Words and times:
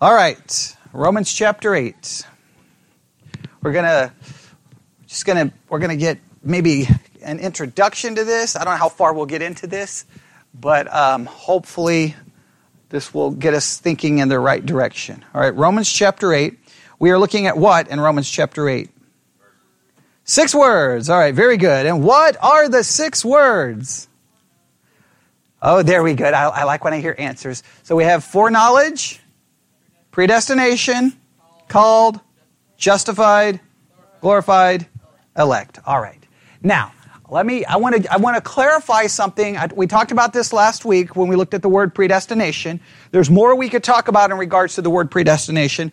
All 0.00 0.12
right, 0.12 0.76
Romans 0.92 1.32
chapter 1.32 1.72
8. 1.72 2.26
We're 3.62 3.70
going 3.70 3.84
to 3.84 4.12
just 5.06 5.24
going 5.24 5.48
to 5.48 5.54
we're 5.68 5.78
going 5.78 5.92
to 5.92 5.96
get 5.96 6.18
maybe 6.42 6.88
an 7.22 7.38
introduction 7.38 8.16
to 8.16 8.24
this. 8.24 8.56
I 8.56 8.64
don't 8.64 8.74
know 8.74 8.78
how 8.78 8.88
far 8.88 9.14
we'll 9.14 9.26
get 9.26 9.40
into 9.40 9.68
this, 9.68 10.04
but 10.52 10.92
um, 10.92 11.26
hopefully 11.26 12.16
this 12.88 13.14
will 13.14 13.30
get 13.30 13.54
us 13.54 13.78
thinking 13.78 14.18
in 14.18 14.28
the 14.28 14.40
right 14.40 14.66
direction. 14.66 15.24
All 15.32 15.40
right, 15.40 15.54
Romans 15.54 15.88
chapter 15.88 16.32
8. 16.32 16.58
We 16.98 17.12
are 17.12 17.18
looking 17.18 17.46
at 17.46 17.56
what 17.56 17.86
in 17.86 18.00
Romans 18.00 18.28
chapter 18.28 18.68
8? 18.68 18.90
Six 20.24 20.56
words. 20.56 21.08
All 21.08 21.20
right, 21.20 21.34
very 21.34 21.56
good. 21.56 21.86
And 21.86 22.02
what 22.02 22.36
are 22.42 22.68
the 22.68 22.82
six 22.82 23.24
words? 23.24 24.08
Oh, 25.62 25.84
there 25.84 26.02
we 26.02 26.14
go. 26.14 26.24
I, 26.24 26.48
I 26.48 26.64
like 26.64 26.82
when 26.82 26.94
I 26.94 27.00
hear 27.00 27.14
answers. 27.16 27.62
So 27.84 27.94
we 27.94 28.02
have 28.02 28.24
foreknowledge, 28.24 29.20
predestination, 30.14 31.12
called, 31.66 32.20
justified, 32.76 33.58
glorified, 34.20 34.86
elect. 35.36 35.80
All 35.84 36.00
right. 36.00 36.22
Now, 36.62 36.92
let 37.28 37.44
me 37.44 37.64
I 37.64 37.78
want 37.78 38.00
to 38.00 38.12
I 38.12 38.18
want 38.18 38.36
to 38.36 38.40
clarify 38.40 39.08
something. 39.08 39.56
I, 39.56 39.66
we 39.74 39.88
talked 39.88 40.12
about 40.12 40.32
this 40.32 40.52
last 40.52 40.84
week 40.84 41.16
when 41.16 41.26
we 41.26 41.34
looked 41.34 41.52
at 41.52 41.62
the 41.62 41.68
word 41.68 41.96
predestination. 41.96 42.78
There's 43.10 43.28
more 43.28 43.56
we 43.56 43.68
could 43.68 43.82
talk 43.82 44.06
about 44.06 44.30
in 44.30 44.38
regards 44.38 44.76
to 44.76 44.82
the 44.82 44.90
word 44.90 45.10
predestination. 45.10 45.90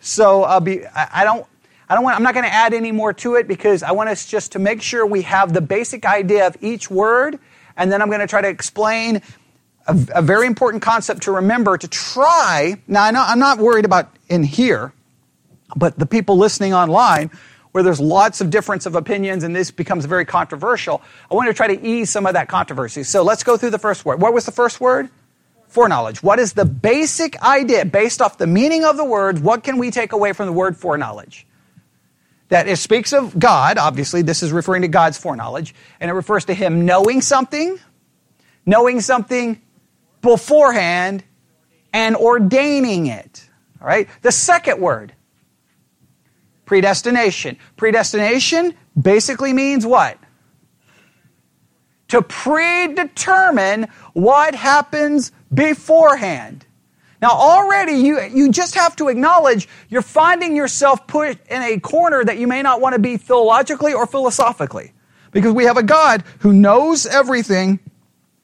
So 0.00 0.44
I'll 0.44 0.60
be 0.60 0.86
I, 0.86 1.20
I 1.20 1.24
don't 1.24 1.44
I 1.90 1.94
don't 1.94 2.04
want 2.04 2.16
I'm 2.16 2.22
not 2.22 2.32
going 2.32 2.46
to 2.46 2.54
add 2.54 2.72
any 2.72 2.90
more 2.90 3.12
to 3.12 3.34
it 3.34 3.46
because 3.46 3.82
I 3.82 3.90
want 3.92 4.08
us 4.08 4.24
just 4.24 4.52
to 4.52 4.58
make 4.58 4.80
sure 4.80 5.04
we 5.04 5.20
have 5.22 5.52
the 5.52 5.60
basic 5.60 6.06
idea 6.06 6.46
of 6.46 6.56
each 6.62 6.90
word 6.90 7.38
and 7.76 7.92
then 7.92 8.00
I'm 8.00 8.08
going 8.08 8.20
to 8.20 8.26
try 8.26 8.40
to 8.40 8.48
explain 8.48 9.20
a, 9.88 9.98
a 10.16 10.22
very 10.22 10.46
important 10.46 10.82
concept 10.82 11.22
to 11.22 11.32
remember 11.32 11.76
to 11.76 11.88
try. 11.88 12.80
Now, 12.86 13.04
I 13.04 13.10
know, 13.10 13.24
I'm 13.26 13.38
not 13.38 13.58
worried 13.58 13.84
about 13.84 14.10
in 14.28 14.42
here, 14.42 14.92
but 15.74 15.98
the 15.98 16.06
people 16.06 16.36
listening 16.36 16.74
online, 16.74 17.30
where 17.72 17.82
there's 17.82 18.00
lots 18.00 18.40
of 18.40 18.50
difference 18.50 18.86
of 18.86 18.94
opinions 18.94 19.42
and 19.42 19.56
this 19.56 19.70
becomes 19.70 20.04
very 20.04 20.24
controversial, 20.24 21.02
I 21.30 21.34
want 21.34 21.48
to 21.48 21.54
try 21.54 21.74
to 21.74 21.86
ease 21.86 22.10
some 22.10 22.26
of 22.26 22.34
that 22.34 22.48
controversy. 22.48 23.02
So 23.02 23.22
let's 23.22 23.42
go 23.42 23.56
through 23.56 23.70
the 23.70 23.78
first 23.78 24.04
word. 24.04 24.20
What 24.20 24.32
was 24.32 24.46
the 24.46 24.52
first 24.52 24.80
word? 24.80 25.08
Foreknowledge. 25.66 26.22
What 26.22 26.38
is 26.38 26.54
the 26.54 26.64
basic 26.64 27.42
idea 27.42 27.84
based 27.84 28.22
off 28.22 28.38
the 28.38 28.46
meaning 28.46 28.84
of 28.84 28.96
the 28.96 29.04
word? 29.04 29.40
What 29.40 29.64
can 29.64 29.78
we 29.78 29.90
take 29.90 30.12
away 30.12 30.32
from 30.32 30.46
the 30.46 30.52
word 30.52 30.76
foreknowledge? 30.76 31.46
that 32.48 32.66
it 32.66 32.76
speaks 32.78 33.12
of 33.12 33.38
God, 33.38 33.76
obviously, 33.76 34.22
this 34.22 34.42
is 34.42 34.52
referring 34.52 34.80
to 34.80 34.88
God's 34.88 35.18
foreknowledge, 35.18 35.74
and 36.00 36.10
it 36.10 36.14
refers 36.14 36.46
to 36.46 36.54
Him 36.54 36.86
knowing 36.86 37.20
something, 37.20 37.78
knowing 38.64 39.00
something 39.00 39.60
beforehand, 40.20 41.24
and 41.92 42.16
ordaining 42.16 43.06
it. 43.06 43.48
All 43.80 43.86
right? 43.86 44.08
The 44.22 44.32
second 44.32 44.80
word, 44.80 45.14
predestination. 46.64 47.58
Predestination 47.76 48.74
basically 49.00 49.52
means 49.52 49.86
what? 49.86 50.18
To 52.08 52.22
predetermine 52.22 53.88
what 54.12 54.54
happens 54.54 55.32
beforehand. 55.52 56.64
Now, 57.20 57.30
already 57.30 57.94
you, 57.94 58.20
you 58.20 58.50
just 58.50 58.76
have 58.76 58.94
to 58.96 59.08
acknowledge 59.08 59.68
you're 59.88 60.02
finding 60.02 60.54
yourself 60.54 61.06
put 61.06 61.44
in 61.48 61.62
a 61.62 61.80
corner 61.80 62.24
that 62.24 62.38
you 62.38 62.46
may 62.46 62.62
not 62.62 62.80
want 62.80 62.94
to 62.94 63.00
be 63.00 63.16
theologically 63.16 63.92
or 63.92 64.06
philosophically. 64.06 64.92
Because 65.32 65.52
we 65.52 65.64
have 65.64 65.76
a 65.76 65.82
God 65.82 66.22
who 66.38 66.52
knows 66.52 67.06
everything 67.06 67.80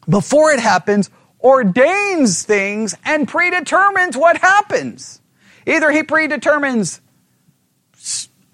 before 0.09 0.51
it 0.51 0.61
happens, 0.61 1.09
ordains 1.45 2.43
things, 2.43 2.97
and 3.05 3.29
predetermines 3.29 4.17
what 4.17 4.39
happens. 4.39 5.21
Either 5.67 5.91
he 5.91 6.03
predetermines 6.03 7.01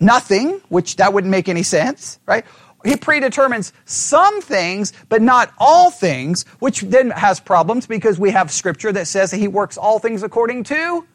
nothing, 0.01 0.61
which 0.69 0.97
that 0.97 1.13
wouldn't 1.13 1.31
make 1.31 1.49
any 1.49 1.63
sense, 1.63 2.19
right? 2.27 2.45
he 2.85 2.97
predetermines 2.97 3.73
some 3.85 4.41
things, 4.41 4.93
but 5.09 5.21
not 5.21 5.53
all 5.59 5.91
things, 5.91 6.45
which 6.61 6.81
then 6.81 7.11
has 7.11 7.41
problems 7.41 7.87
because 7.87 8.19
we 8.19 8.31
have 8.31 8.51
scripture 8.51 8.93
that 8.93 9.07
says 9.07 9.31
that 9.31 9.37
he 9.37 9.49
works 9.49 9.77
all 9.77 9.99
things 9.99 10.23
according 10.23 10.65
to 10.65 11.07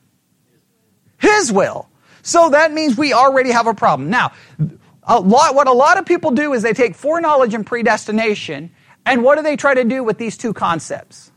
his 1.18 1.52
will. 1.52 1.90
So 2.22 2.50
that 2.50 2.72
means 2.72 2.98
we 2.98 3.14
already 3.14 3.52
have 3.52 3.68
a 3.68 3.74
problem. 3.74 4.10
Now, 4.10 4.32
a 5.04 5.20
lot, 5.20 5.56
what 5.56 5.68
a 5.68 5.72
lot 5.74 5.98
of 5.98 6.06
people 6.06 6.32
do 6.32 6.54
is 6.54 6.64
they 6.64 6.74
take 6.74 6.96
foreknowledge 6.96 7.54
and 7.54 7.66
predestination, 7.66 8.72
and 9.06 9.24
what 9.24 9.36
do 9.36 9.44
they 9.44 9.56
try 9.56 9.74
to 9.74 9.84
do 9.84 10.04
with 10.04 10.18
these 10.18 10.38
two 10.38 10.54
concepts? 10.54 11.32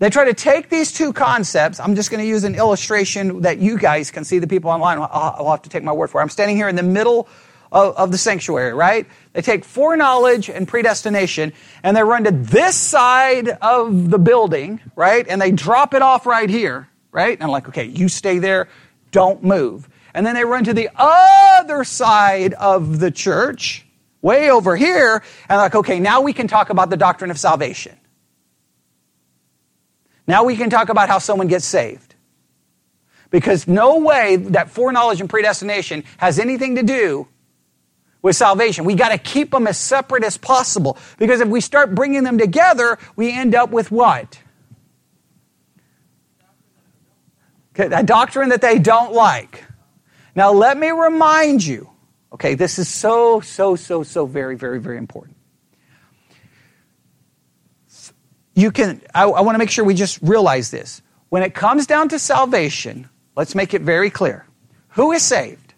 They 0.00 0.10
try 0.10 0.26
to 0.26 0.34
take 0.34 0.68
these 0.68 0.92
two 0.92 1.12
concepts. 1.12 1.80
I'm 1.80 1.96
just 1.96 2.10
going 2.10 2.22
to 2.22 2.28
use 2.28 2.44
an 2.44 2.54
illustration 2.54 3.42
that 3.42 3.58
you 3.58 3.76
guys 3.76 4.12
can 4.12 4.24
see. 4.24 4.38
The 4.38 4.46
people 4.46 4.70
online, 4.70 4.98
I'll, 5.00 5.50
have 5.50 5.62
to 5.62 5.68
take 5.68 5.82
my 5.82 5.92
word 5.92 6.08
for 6.08 6.20
it. 6.20 6.22
I'm 6.22 6.28
standing 6.28 6.56
here 6.56 6.68
in 6.68 6.76
the 6.76 6.84
middle 6.84 7.28
of, 7.72 7.96
of 7.96 8.12
the 8.12 8.18
sanctuary, 8.18 8.72
right? 8.74 9.06
They 9.32 9.42
take 9.42 9.64
foreknowledge 9.64 10.48
and 10.48 10.68
predestination 10.68 11.52
and 11.82 11.96
they 11.96 12.02
run 12.02 12.24
to 12.24 12.30
this 12.30 12.76
side 12.76 13.48
of 13.60 14.10
the 14.10 14.18
building, 14.18 14.80
right? 14.94 15.26
And 15.28 15.42
they 15.42 15.50
drop 15.50 15.94
it 15.94 16.02
off 16.02 16.26
right 16.26 16.48
here, 16.48 16.88
right? 17.10 17.32
And 17.32 17.42
I'm 17.42 17.50
like, 17.50 17.68
okay, 17.68 17.84
you 17.84 18.08
stay 18.08 18.38
there, 18.38 18.68
don't 19.10 19.42
move. 19.42 19.88
And 20.14 20.24
then 20.24 20.36
they 20.36 20.44
run 20.44 20.62
to 20.64 20.74
the 20.74 20.90
other 20.94 21.82
side 21.82 22.54
of 22.54 23.00
the 23.00 23.10
church, 23.10 23.84
way 24.22 24.50
over 24.50 24.76
here, 24.76 25.24
and 25.48 25.58
like, 25.58 25.74
okay, 25.74 25.98
now 25.98 26.20
we 26.20 26.32
can 26.32 26.46
talk 26.46 26.70
about 26.70 26.88
the 26.88 26.96
doctrine 26.96 27.30
of 27.32 27.38
salvation. 27.38 27.98
Now 30.28 30.44
we 30.44 30.56
can 30.56 30.68
talk 30.68 30.90
about 30.90 31.08
how 31.08 31.18
someone 31.18 31.48
gets 31.48 31.64
saved. 31.64 32.14
Because 33.30 33.66
no 33.66 33.98
way 33.98 34.36
that 34.36 34.70
foreknowledge 34.70 35.20
and 35.20 35.28
predestination 35.28 36.04
has 36.18 36.38
anything 36.38 36.76
to 36.76 36.82
do 36.82 37.26
with 38.22 38.36
salvation. 38.36 38.84
We 38.84 38.94
got 38.94 39.08
to 39.08 39.18
keep 39.18 39.50
them 39.50 39.66
as 39.66 39.78
separate 39.78 40.24
as 40.24 40.36
possible 40.36 40.98
because 41.18 41.40
if 41.40 41.48
we 41.48 41.60
start 41.60 41.94
bringing 41.94 42.24
them 42.24 42.38
together, 42.38 42.98
we 43.16 43.32
end 43.32 43.54
up 43.54 43.70
with 43.70 43.90
what? 43.90 44.38
A 47.76 48.02
doctrine 48.02 48.50
that 48.50 48.60
they 48.60 48.78
don't 48.78 49.12
like. 49.12 49.64
Now, 50.34 50.52
let 50.52 50.76
me 50.76 50.90
remind 50.90 51.64
you, 51.64 51.88
okay, 52.32 52.54
this 52.54 52.78
is 52.78 52.88
so, 52.88 53.40
so, 53.40 53.76
so, 53.76 54.02
so 54.02 54.26
very, 54.26 54.56
very, 54.56 54.80
very 54.80 54.98
important. 54.98 55.37
You 58.58 58.72
can, 58.72 59.00
I, 59.14 59.22
I 59.22 59.42
want 59.42 59.54
to 59.54 59.58
make 59.60 59.70
sure 59.70 59.84
we 59.84 59.94
just 59.94 60.18
realize 60.20 60.72
this. 60.72 61.00
When 61.28 61.44
it 61.44 61.54
comes 61.54 61.86
down 61.86 62.08
to 62.08 62.18
salvation, 62.18 63.08
let's 63.36 63.54
make 63.54 63.72
it 63.72 63.82
very 63.82 64.10
clear. 64.10 64.46
Who 64.96 65.12
is 65.12 65.22
saved? 65.22 65.74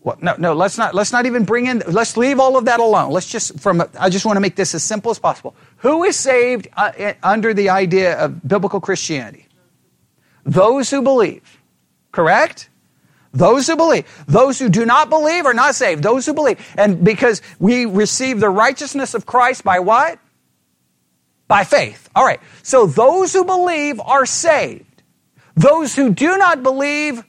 Well, 0.00 0.16
no, 0.22 0.34
no, 0.38 0.54
let's 0.54 0.78
not, 0.78 0.94
let's 0.94 1.12
not 1.12 1.26
even 1.26 1.44
bring 1.44 1.66
in, 1.66 1.82
let's 1.86 2.16
leave 2.16 2.40
all 2.40 2.56
of 2.56 2.64
that 2.64 2.80
alone. 2.80 3.12
Let's 3.12 3.28
just, 3.28 3.60
from, 3.60 3.82
I 4.00 4.08
just 4.08 4.24
want 4.24 4.38
to 4.38 4.40
make 4.40 4.56
this 4.56 4.74
as 4.74 4.82
simple 4.82 5.10
as 5.10 5.18
possible. 5.18 5.54
Who 5.78 6.02
is 6.04 6.16
saved 6.16 6.68
uh, 6.78 7.12
under 7.22 7.52
the 7.52 7.68
idea 7.68 8.18
of 8.18 8.48
biblical 8.48 8.80
Christianity? 8.80 9.46
Those 10.44 10.90
who 10.90 11.02
believe. 11.02 11.60
Correct? 12.10 12.70
Those 13.36 13.66
who 13.66 13.76
believe. 13.76 14.06
Those 14.26 14.58
who 14.58 14.68
do 14.68 14.86
not 14.86 15.10
believe 15.10 15.44
are 15.44 15.54
not 15.54 15.74
saved. 15.74 16.02
Those 16.02 16.24
who 16.24 16.32
believe. 16.32 16.58
And 16.76 17.04
because 17.04 17.42
we 17.58 17.84
receive 17.84 18.40
the 18.40 18.48
righteousness 18.48 19.12
of 19.12 19.26
Christ 19.26 19.62
by 19.62 19.78
what? 19.80 20.18
By 21.46 21.64
faith. 21.64 22.08
All 22.14 22.24
right. 22.24 22.40
So 22.62 22.86
those 22.86 23.34
who 23.34 23.44
believe 23.44 24.00
are 24.00 24.24
saved. 24.24 25.02
Those 25.54 25.94
who 25.94 26.10
do 26.10 26.38
not 26.38 26.62
believe 26.62 27.24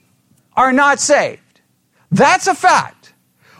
are 0.56 0.72
not 0.72 0.98
saved. 0.98 1.60
That's 2.10 2.46
a 2.46 2.54
fact. 2.54 3.12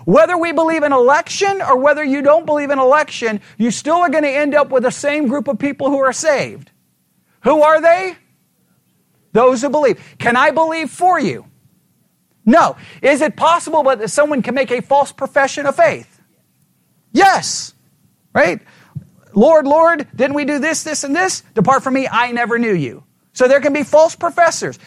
Whether 0.07 0.39
we 0.39 0.53
believe 0.53 0.83
in 0.85 0.93
election 0.93 1.61
or 1.61 1.77
whether 1.77 2.03
you 2.03 2.23
don't 2.23 2.47
believe 2.47 2.71
in 2.71 2.79
election, 2.79 3.43
you 3.59 3.71
still 3.71 3.97
are 3.97 4.09
going 4.09 4.25
to 4.25 4.31
end 4.31 4.55
up 4.55 4.71
with 4.71 4.85
the 4.85 4.91
same 4.91 5.29
group 5.29 5.49
of 5.49 5.59
people 5.59 5.91
who 5.91 5.99
are 5.99 6.15
saved. 6.15 6.71
Who 7.45 7.61
are 7.61 7.83
they? 7.83 8.17
Those 9.33 9.61
who 9.61 9.69
believe. 9.69 10.03
Can 10.19 10.35
I 10.35 10.51
believe 10.51 10.91
for 10.91 11.21
you? 11.21 11.45
No. 12.49 12.79
Is 13.03 13.21
it 13.21 13.37
possible 13.37 13.83
that 13.83 14.09
someone 14.09 14.41
can 14.41 14.55
make 14.55 14.71
a 14.71 14.81
false 14.81 15.13
profession 15.13 15.67
of 15.67 15.77
faith? 15.77 16.19
Yes. 17.13 17.75
Right? 18.33 18.63
Lord, 19.35 19.67
Lord, 19.67 20.09
didn't 20.17 20.35
we 20.35 20.47
do 20.47 20.59
this, 20.59 20.83
this, 20.83 21.05
and 21.05 21.15
this? 21.15 21.43
Depart 21.55 21.83
from 21.83 21.93
me, 21.93 22.09
I 22.11 22.33
never 22.33 22.59
knew 22.59 22.73
you. 22.73 23.05
So 23.35 23.49
there 23.49 23.61
can 23.61 23.75
be 23.75 23.83
false 23.83 24.17
professors. 24.17 24.79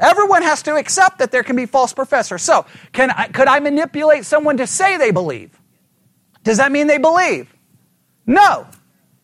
Everyone 0.00 0.42
has 0.42 0.64
to 0.64 0.74
accept 0.74 1.20
that 1.20 1.30
there 1.30 1.44
can 1.44 1.54
be 1.54 1.66
false 1.66 1.92
professors. 1.92 2.42
So, 2.42 2.66
can 2.92 3.12
I, 3.12 3.28
could 3.28 3.46
I 3.46 3.60
manipulate 3.60 4.24
someone 4.24 4.56
to 4.56 4.66
say 4.66 4.96
they 4.96 5.12
believe? 5.12 5.56
Does 6.42 6.56
that 6.56 6.72
mean 6.72 6.88
they 6.88 6.98
believe? 6.98 7.54
No. 8.26 8.66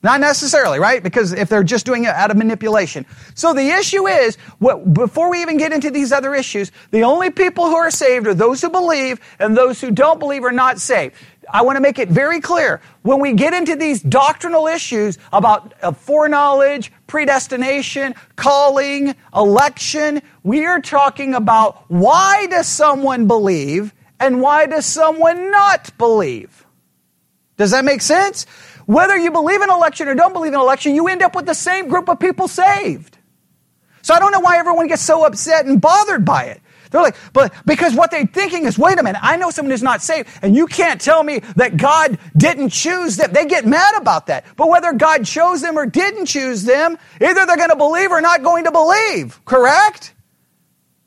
Not 0.02 0.20
necessarily, 0.20 0.80
right? 0.80 1.00
Because 1.00 1.32
if 1.32 1.48
they're 1.48 1.62
just 1.62 1.86
doing 1.86 2.04
it 2.04 2.08
out 2.08 2.32
of 2.32 2.36
manipulation. 2.36 3.06
So 3.34 3.54
the 3.54 3.68
issue 3.68 4.08
is, 4.08 4.36
what, 4.58 4.92
before 4.92 5.30
we 5.30 5.42
even 5.42 5.58
get 5.58 5.72
into 5.72 5.90
these 5.90 6.10
other 6.10 6.34
issues, 6.34 6.72
the 6.90 7.04
only 7.04 7.30
people 7.30 7.66
who 7.66 7.76
are 7.76 7.90
saved 7.90 8.26
are 8.26 8.34
those 8.34 8.60
who 8.60 8.68
believe, 8.68 9.20
and 9.38 9.56
those 9.56 9.80
who 9.80 9.92
don't 9.92 10.18
believe 10.18 10.42
are 10.42 10.50
not 10.50 10.80
saved. 10.80 11.14
I 11.48 11.62
want 11.62 11.76
to 11.76 11.80
make 11.80 12.00
it 12.00 12.08
very 12.08 12.40
clear. 12.40 12.80
When 13.02 13.20
we 13.20 13.32
get 13.34 13.52
into 13.52 13.76
these 13.76 14.00
doctrinal 14.00 14.66
issues 14.66 15.18
about 15.32 15.72
foreknowledge, 15.98 16.90
predestination, 17.06 18.14
calling, 18.34 19.14
election, 19.34 20.22
we 20.42 20.64
are 20.66 20.80
talking 20.80 21.34
about 21.34 21.84
why 21.88 22.46
does 22.48 22.66
someone 22.66 23.28
believe 23.28 23.94
and 24.18 24.40
why 24.40 24.66
does 24.66 24.86
someone 24.86 25.50
not 25.50 25.96
believe? 25.96 26.64
Does 27.56 27.70
that 27.72 27.84
make 27.84 28.02
sense? 28.02 28.46
Whether 28.86 29.16
you 29.16 29.30
believe 29.30 29.62
in 29.62 29.70
election 29.70 30.08
or 30.08 30.14
don't 30.14 30.32
believe 30.32 30.52
in 30.52 30.60
election, 30.60 30.94
you 30.94 31.08
end 31.08 31.22
up 31.22 31.34
with 31.34 31.46
the 31.46 31.54
same 31.54 31.88
group 31.88 32.08
of 32.08 32.18
people 32.18 32.48
saved. 32.48 33.18
So 34.02 34.14
I 34.14 34.18
don't 34.18 34.32
know 34.32 34.40
why 34.40 34.58
everyone 34.58 34.88
gets 34.88 35.02
so 35.02 35.24
upset 35.24 35.66
and 35.66 35.80
bothered 35.80 36.24
by 36.24 36.44
it. 36.44 36.60
They're 36.92 37.02
like, 37.02 37.16
but 37.32 37.54
because 37.64 37.94
what 37.94 38.10
they're 38.10 38.26
thinking 38.26 38.66
is, 38.66 38.78
wait 38.78 38.98
a 38.98 39.02
minute, 39.02 39.20
I 39.22 39.36
know 39.36 39.50
someone 39.50 39.70
who's 39.70 39.82
not 39.82 40.02
saved, 40.02 40.28
and 40.42 40.54
you 40.54 40.66
can't 40.66 41.00
tell 41.00 41.22
me 41.22 41.38
that 41.56 41.78
God 41.78 42.18
didn't 42.36 42.68
choose 42.68 43.16
them. 43.16 43.32
They 43.32 43.46
get 43.46 43.64
mad 43.66 43.94
about 43.96 44.26
that. 44.26 44.44
But 44.56 44.68
whether 44.68 44.92
God 44.92 45.24
chose 45.24 45.62
them 45.62 45.78
or 45.78 45.86
didn't 45.86 46.26
choose 46.26 46.64
them, 46.64 46.98
either 47.20 47.46
they're 47.46 47.56
going 47.56 47.70
to 47.70 47.76
believe 47.76 48.12
or 48.12 48.20
not 48.20 48.42
going 48.42 48.64
to 48.64 48.70
believe. 48.70 49.42
Correct? 49.46 50.12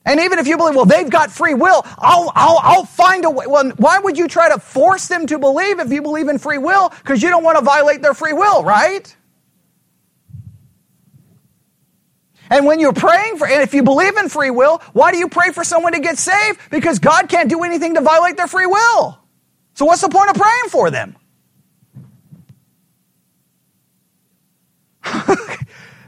And 0.05 0.19
even 0.21 0.39
if 0.39 0.47
you 0.47 0.57
believe, 0.57 0.75
well, 0.75 0.85
they've 0.85 1.09
got 1.09 1.31
free 1.31 1.55
will, 1.55 1.83
I'll, 1.99 2.31
I'll, 2.35 2.59
I'll 2.63 2.85
find 2.85 3.25
a 3.25 3.31
way. 3.31 3.47
Well, 3.47 3.71
why 3.77 3.99
would 3.99 4.17
you 4.17 4.27
try 4.27 4.49
to 4.49 4.59
force 4.59 5.07
them 5.09 5.27
to 5.27 5.39
believe 5.39 5.79
if 5.79 5.91
you 5.91 6.01
believe 6.03 6.29
in 6.29 6.39
free 6.39 6.59
will? 6.59 6.89
Because 6.89 7.23
you 7.23 7.29
don't 7.29 7.43
want 7.43 7.57
to 7.59 7.65
violate 7.65 8.01
their 8.03 8.15
free 8.15 8.33
will, 8.33 8.63
right? 8.63 9.15
And 12.49 12.65
when 12.65 12.79
you're 12.79 12.93
praying 12.93 13.37
for, 13.37 13.47
and 13.47 13.63
if 13.63 13.73
you 13.73 13.83
believe 13.83 14.17
in 14.17 14.29
free 14.29 14.51
will, 14.51 14.79
why 14.93 15.11
do 15.11 15.17
you 15.19 15.29
pray 15.29 15.51
for 15.51 15.63
someone 15.63 15.93
to 15.93 16.01
get 16.01 16.17
saved? 16.17 16.59
Because 16.71 16.99
God 16.99 17.29
can't 17.29 17.49
do 17.49 17.63
anything 17.63 17.95
to 17.95 18.01
violate 18.01 18.37
their 18.37 18.47
free 18.47 18.67
will. 18.67 19.19
So 19.75 19.85
what's 19.85 20.01
the 20.01 20.09
point 20.09 20.29
of 20.31 20.35
praying 20.37 20.69
for 20.69 20.91
them? 20.91 21.15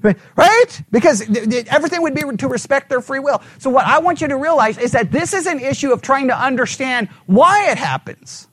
right? 0.03 0.81
Because 0.91 1.21
everything 1.67 2.01
would 2.01 2.15
be 2.15 2.23
to 2.37 2.47
respect 2.47 2.89
their 2.89 3.01
free 3.01 3.19
will. 3.19 3.41
So 3.59 3.69
what 3.69 3.85
I 3.85 3.99
want 3.99 4.21
you 4.21 4.27
to 4.27 4.37
realize 4.37 4.77
is 4.77 4.91
that 4.93 5.11
this 5.11 5.33
is 5.33 5.47
an 5.47 5.59
issue 5.59 5.91
of 5.91 6.01
trying 6.01 6.27
to 6.27 6.37
understand 6.39 7.09
why 7.25 7.69
it 7.71 7.77
happens. 7.77 8.47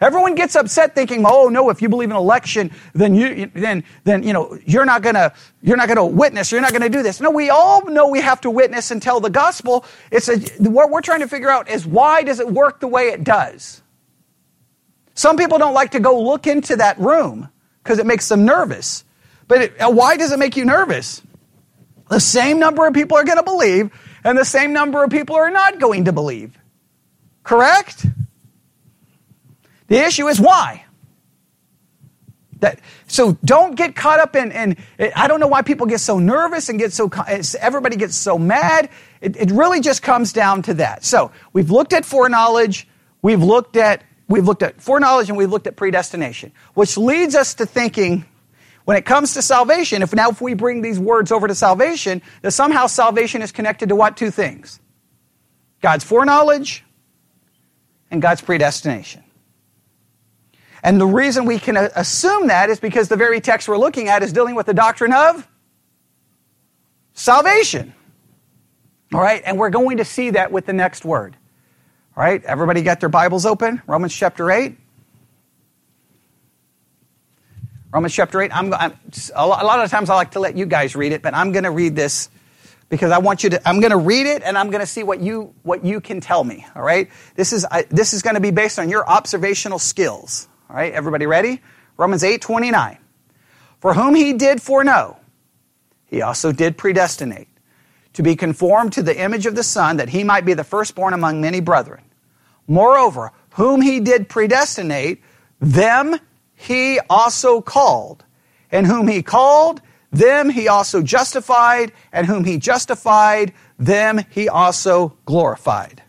Everyone 0.00 0.34
gets 0.34 0.56
upset 0.56 0.94
thinking, 0.94 1.24
"Oh 1.26 1.48
no, 1.48 1.68
if 1.68 1.82
you 1.82 1.88
believe 1.90 2.10
in 2.10 2.16
election, 2.16 2.70
then 2.94 3.14
you 3.14 3.50
then 3.54 3.84
then 4.04 4.22
you 4.22 4.32
know 4.32 4.58
you're 4.64 4.86
not 4.86 5.02
gonna 5.02 5.32
you're 5.60 5.76
not 5.76 5.88
gonna 5.88 6.06
witness. 6.06 6.50
You're 6.50 6.62
not 6.62 6.72
gonna 6.72 6.88
do 6.88 7.02
this." 7.02 7.20
No, 7.20 7.30
we 7.30 7.50
all 7.50 7.84
know 7.84 8.08
we 8.08 8.20
have 8.22 8.40
to 8.42 8.50
witness 8.50 8.90
and 8.90 9.02
tell 9.02 9.20
the 9.20 9.28
gospel. 9.28 9.84
It's 10.10 10.28
a, 10.28 10.38
what 10.70 10.90
we're 10.90 11.02
trying 11.02 11.20
to 11.20 11.28
figure 11.28 11.50
out 11.50 11.68
is 11.68 11.86
why 11.86 12.22
does 12.22 12.40
it 12.40 12.50
work 12.50 12.80
the 12.80 12.88
way 12.88 13.08
it 13.08 13.24
does. 13.24 13.82
Some 15.14 15.36
people 15.36 15.58
don't 15.58 15.74
like 15.74 15.90
to 15.90 16.00
go 16.00 16.18
look 16.18 16.46
into 16.46 16.76
that 16.76 16.98
room 16.98 17.50
because 17.82 17.98
it 17.98 18.06
makes 18.06 18.26
them 18.28 18.46
nervous. 18.46 19.04
But 19.50 19.62
it, 19.62 19.80
uh, 19.80 19.90
why 19.90 20.16
does 20.16 20.30
it 20.30 20.38
make 20.38 20.56
you 20.56 20.64
nervous? 20.64 21.22
The 22.08 22.20
same 22.20 22.60
number 22.60 22.86
of 22.86 22.94
people 22.94 23.16
are 23.16 23.24
going 23.24 23.36
to 23.36 23.42
believe, 23.42 23.90
and 24.22 24.38
the 24.38 24.44
same 24.44 24.72
number 24.72 25.02
of 25.02 25.10
people 25.10 25.34
are 25.34 25.50
not 25.50 25.80
going 25.80 26.04
to 26.04 26.12
believe. 26.12 26.56
Correct? 27.42 28.06
The 29.88 29.98
issue 30.06 30.28
is 30.28 30.40
why. 30.40 30.84
That, 32.60 32.78
so 33.08 33.38
don't 33.44 33.74
get 33.74 33.96
caught 33.96 34.20
up 34.20 34.36
in, 34.36 34.52
in, 34.52 34.76
I 35.16 35.26
don't 35.26 35.40
know 35.40 35.48
why 35.48 35.62
people 35.62 35.88
get 35.88 35.98
so 35.98 36.20
nervous 36.20 36.68
and 36.68 36.78
get 36.78 36.92
so, 36.92 37.10
everybody 37.58 37.96
gets 37.96 38.14
so 38.14 38.38
mad. 38.38 38.88
It, 39.20 39.36
it 39.36 39.50
really 39.50 39.80
just 39.80 40.00
comes 40.00 40.32
down 40.32 40.62
to 40.62 40.74
that. 40.74 41.04
So 41.04 41.32
we've 41.52 41.72
looked 41.72 41.92
at 41.92 42.04
foreknowledge, 42.04 42.86
we've 43.20 43.42
looked 43.42 43.76
at, 43.76 44.04
we've 44.28 44.44
looked 44.44 44.62
at 44.62 44.80
foreknowledge 44.80 45.28
and 45.28 45.36
we've 45.36 45.50
looked 45.50 45.66
at 45.66 45.74
predestination, 45.74 46.52
which 46.74 46.96
leads 46.96 47.34
us 47.34 47.54
to 47.54 47.66
thinking 47.66 48.26
when 48.90 48.96
it 48.96 49.04
comes 49.04 49.34
to 49.34 49.40
salvation, 49.40 50.02
if 50.02 50.12
now 50.12 50.30
if 50.30 50.40
we 50.40 50.52
bring 50.52 50.82
these 50.82 50.98
words 50.98 51.30
over 51.30 51.46
to 51.46 51.54
salvation, 51.54 52.20
that 52.42 52.50
somehow 52.50 52.88
salvation 52.88 53.40
is 53.40 53.52
connected 53.52 53.88
to 53.90 53.94
what 53.94 54.16
two 54.16 54.32
things? 54.32 54.80
God's 55.80 56.02
foreknowledge 56.02 56.84
and 58.10 58.20
God's 58.20 58.40
predestination. 58.40 59.22
And 60.82 61.00
the 61.00 61.06
reason 61.06 61.44
we 61.44 61.60
can 61.60 61.76
assume 61.76 62.48
that 62.48 62.68
is 62.68 62.80
because 62.80 63.08
the 63.08 63.14
very 63.14 63.40
text 63.40 63.68
we're 63.68 63.78
looking 63.78 64.08
at 64.08 64.24
is 64.24 64.32
dealing 64.32 64.56
with 64.56 64.66
the 64.66 64.74
doctrine 64.74 65.12
of 65.12 65.46
salvation. 67.12 67.94
All 69.14 69.20
right, 69.20 69.40
and 69.46 69.56
we're 69.56 69.70
going 69.70 69.98
to 69.98 70.04
see 70.04 70.30
that 70.30 70.50
with 70.50 70.66
the 70.66 70.72
next 70.72 71.04
word. 71.04 71.36
All 72.16 72.24
right, 72.24 72.42
everybody 72.42 72.82
got 72.82 72.98
their 72.98 73.08
Bibles 73.08 73.46
open? 73.46 73.82
Romans 73.86 74.12
chapter 74.12 74.50
8. 74.50 74.76
Romans 77.92 78.14
chapter 78.14 78.40
8. 78.40 78.56
I'm, 78.56 78.72
I'm, 78.72 78.96
a 79.34 79.46
lot 79.46 79.80
of 79.80 79.90
times 79.90 80.10
I 80.10 80.14
like 80.14 80.32
to 80.32 80.40
let 80.40 80.56
you 80.56 80.64
guys 80.64 80.94
read 80.94 81.12
it, 81.12 81.22
but 81.22 81.34
I'm 81.34 81.50
going 81.50 81.64
to 81.64 81.72
read 81.72 81.96
this 81.96 82.30
because 82.88 83.10
I 83.10 83.18
want 83.18 83.42
you 83.42 83.50
to, 83.50 83.68
I'm 83.68 83.80
going 83.80 83.90
to 83.90 83.96
read 83.96 84.26
it 84.26 84.42
and 84.44 84.56
I'm 84.56 84.70
going 84.70 84.80
to 84.80 84.86
see 84.86 85.02
what 85.02 85.20
you, 85.20 85.54
what 85.64 85.84
you 85.84 86.00
can 86.00 86.20
tell 86.20 86.44
me. 86.44 86.64
All 86.76 86.82
right. 86.82 87.08
This 87.34 87.52
is, 87.52 87.64
I, 87.64 87.82
this 87.90 88.14
is 88.14 88.22
going 88.22 88.34
to 88.34 88.40
be 88.40 88.52
based 88.52 88.78
on 88.78 88.88
your 88.88 89.08
observational 89.08 89.80
skills. 89.80 90.48
All 90.68 90.76
right, 90.76 90.92
everybody 90.92 91.26
ready? 91.26 91.60
Romans 91.96 92.22
8 92.22 92.40
29. 92.40 92.98
For 93.80 93.94
whom 93.94 94.14
he 94.14 94.34
did 94.34 94.62
foreknow, 94.62 95.18
he 96.06 96.22
also 96.22 96.52
did 96.52 96.78
predestinate 96.78 97.48
to 98.12 98.22
be 98.22 98.36
conformed 98.36 98.92
to 98.92 99.02
the 99.02 99.18
image 99.18 99.46
of 99.46 99.56
the 99.56 99.62
Son, 99.62 99.96
that 99.96 100.10
he 100.10 100.22
might 100.22 100.44
be 100.44 100.54
the 100.54 100.64
firstborn 100.64 101.14
among 101.14 101.40
many 101.40 101.60
brethren. 101.60 102.02
Moreover, 102.68 103.32
whom 103.54 103.80
he 103.80 104.00
did 104.00 104.28
predestinate, 104.28 105.22
them 105.60 106.18
he 106.60 107.00
also 107.08 107.60
called. 107.60 108.24
And 108.70 108.86
whom 108.86 109.08
he 109.08 109.22
called, 109.22 109.82
them 110.12 110.50
he 110.50 110.68
also 110.68 111.02
justified. 111.02 111.92
And 112.12 112.26
whom 112.26 112.44
he 112.44 112.58
justified, 112.58 113.52
them 113.78 114.24
he 114.30 114.48
also 114.48 115.16
glorified. 115.24 116.02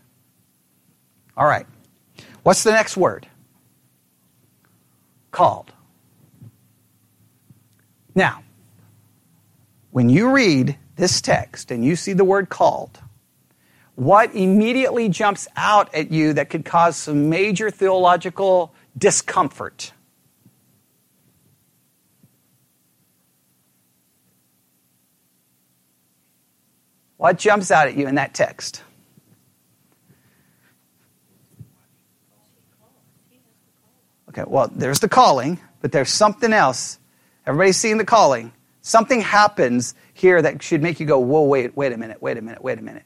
All 1.36 1.46
right. 1.46 1.66
What's 2.42 2.62
the 2.62 2.72
next 2.72 2.96
word? 2.96 3.26
called. 5.32 5.72
Now, 8.14 8.44
when 9.90 10.08
you 10.08 10.30
read 10.30 10.76
this 10.96 11.20
text 11.20 11.70
and 11.70 11.84
you 11.84 11.96
see 11.96 12.12
the 12.12 12.24
word 12.24 12.48
called, 12.50 13.00
what 13.94 14.34
immediately 14.34 15.08
jumps 15.08 15.48
out 15.56 15.92
at 15.94 16.10
you 16.10 16.34
that 16.34 16.50
could 16.50 16.64
cause 16.64 16.96
some 16.96 17.28
major 17.28 17.70
theological 17.70 18.74
discomfort? 18.96 19.92
What 27.22 27.38
jumps 27.38 27.70
out 27.70 27.86
at 27.86 27.96
you 27.96 28.08
in 28.08 28.16
that 28.16 28.34
text? 28.34 28.82
Okay, 34.30 34.42
well, 34.44 34.68
there's 34.74 34.98
the 34.98 35.08
calling, 35.08 35.60
but 35.80 35.92
there's 35.92 36.10
something 36.10 36.52
else. 36.52 36.98
Everybody's 37.46 37.76
seeing 37.76 37.98
the 37.98 38.04
calling. 38.04 38.50
Something 38.80 39.20
happens 39.20 39.94
here 40.14 40.42
that 40.42 40.64
should 40.64 40.82
make 40.82 40.98
you 40.98 41.06
go, 41.06 41.20
whoa, 41.20 41.44
wait, 41.44 41.76
wait 41.76 41.92
a 41.92 41.96
minute, 41.96 42.20
wait 42.20 42.38
a 42.38 42.42
minute, 42.42 42.60
wait 42.60 42.80
a 42.80 42.82
minute. 42.82 43.04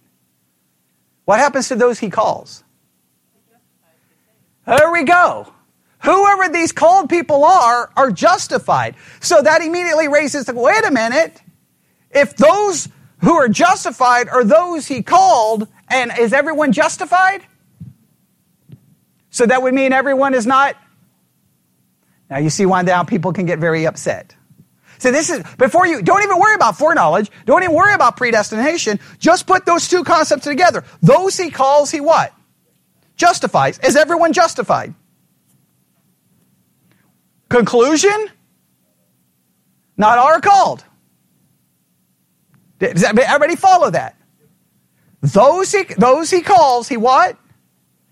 What 1.27 1.39
happens 1.39 1.69
to 1.69 1.77
those 1.77 1.99
he 1.99 2.09
calls? 2.09 2.65
There 4.67 4.93
we 4.93 5.05
go. 5.05 5.53
Whoever 6.05 6.49
these 6.49 6.73
called 6.73 7.11
people 7.11 7.45
are, 7.45 7.91
are 7.95 8.11
justified. 8.11 8.95
So 9.21 9.43
that 9.43 9.61
immediately 9.61 10.09
raises 10.09 10.47
the, 10.47 10.55
wait 10.55 10.87
a 10.87 10.91
minute. 10.91 11.43
If 12.11 12.35
those 12.35 12.89
who 13.19 13.33
are 13.33 13.49
justified 13.49 14.29
are 14.29 14.45
those 14.45 14.87
he 14.87 15.03
called, 15.03 15.69
and 15.89 16.13
is 16.19 16.33
everyone 16.33 16.73
justified? 16.73 17.43
So 19.31 19.47
that 19.47 19.63
would 19.63 19.75
mean 19.75 19.93
everyone 19.93 20.35
is 20.35 20.47
not 20.47 20.77
now 22.29 22.39
you 22.39 22.51
see 22.51 22.67
why 22.67 22.83
now 22.83 23.05
people 23.05 23.33
can 23.33 23.47
get 23.47 23.59
very 23.59 23.87
upset. 23.87 24.35
So 24.99 25.13
this 25.13 25.31
is, 25.31 25.43
before 25.59 25.87
you, 25.87 26.03
don't 26.03 26.23
even 26.23 26.39
worry 26.39 26.55
about 26.55 26.79
foreknowledge. 26.79 27.31
Don't 27.45 27.63
even 27.63 27.75
worry 27.75 27.95
about 27.95 28.17
predestination. 28.17 28.99
Just 29.19 29.47
put 29.47 29.67
those 29.67 29.89
two 29.89 30.05
concepts 30.05 30.45
together. 30.45 30.85
Those 31.03 31.37
he 31.37 31.51
calls, 31.51 31.91
he 31.91 32.01
what? 32.01 32.33
Justifies. 33.17 33.79
Is 33.81 33.95
everyone 33.95 34.33
justified? 34.33 34.95
Conclusion? 37.49 38.29
Not 39.99 40.19
are 40.19 40.41
called. 40.41 40.85
Does 42.79 43.05
everybody 43.05 43.57
follow 43.57 43.91
that? 43.91 44.17
Those 45.23 45.73
he, 45.73 45.85
those 45.97 46.31
he 46.31 46.43
calls, 46.43 46.89
he 46.89 46.97
what? 46.97 47.37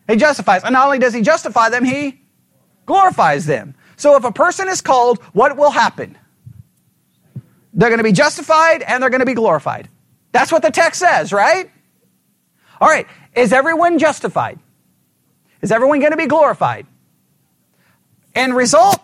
He 0.09 0.17
justifies. 0.17 0.65
And 0.65 0.73
not 0.73 0.87
only 0.87 0.99
does 0.99 1.15
he 1.15 1.23
justify 1.23 1.69
them, 1.69 1.85
he 1.85 2.21
glorifies 2.87 3.47
them. 3.47 3.75
So 3.97 4.17
if 4.17 4.25
a 4.25 4.33
person 4.33 4.69
is 4.69 4.81
called, 4.81 5.23
what 5.33 5.57
will 5.57 5.71
happen? 5.71 6.19
They're 7.73 7.89
going 7.89 7.99
to 7.99 8.05
be 8.05 8.13
justified 8.13 8.83
and 8.83 9.03
they're 9.03 9.11
going 9.11 9.21
to 9.21 9.27
be 9.27 9.35
glorified. 9.35 9.89
That's 10.33 10.51
what 10.51 10.63
the 10.63 10.71
text 10.71 11.01
says, 11.01 11.33
right? 11.33 11.71
All 12.81 12.89
right. 12.89 13.07
Is 13.35 13.53
everyone 13.53 13.99
justified? 13.99 14.59
Is 15.63 15.73
everyone 15.73 16.01
going 16.01 16.13
to 16.13 16.17
be 16.17 16.27
glorified? 16.27 16.87
End 18.35 18.55
result? 18.55 19.01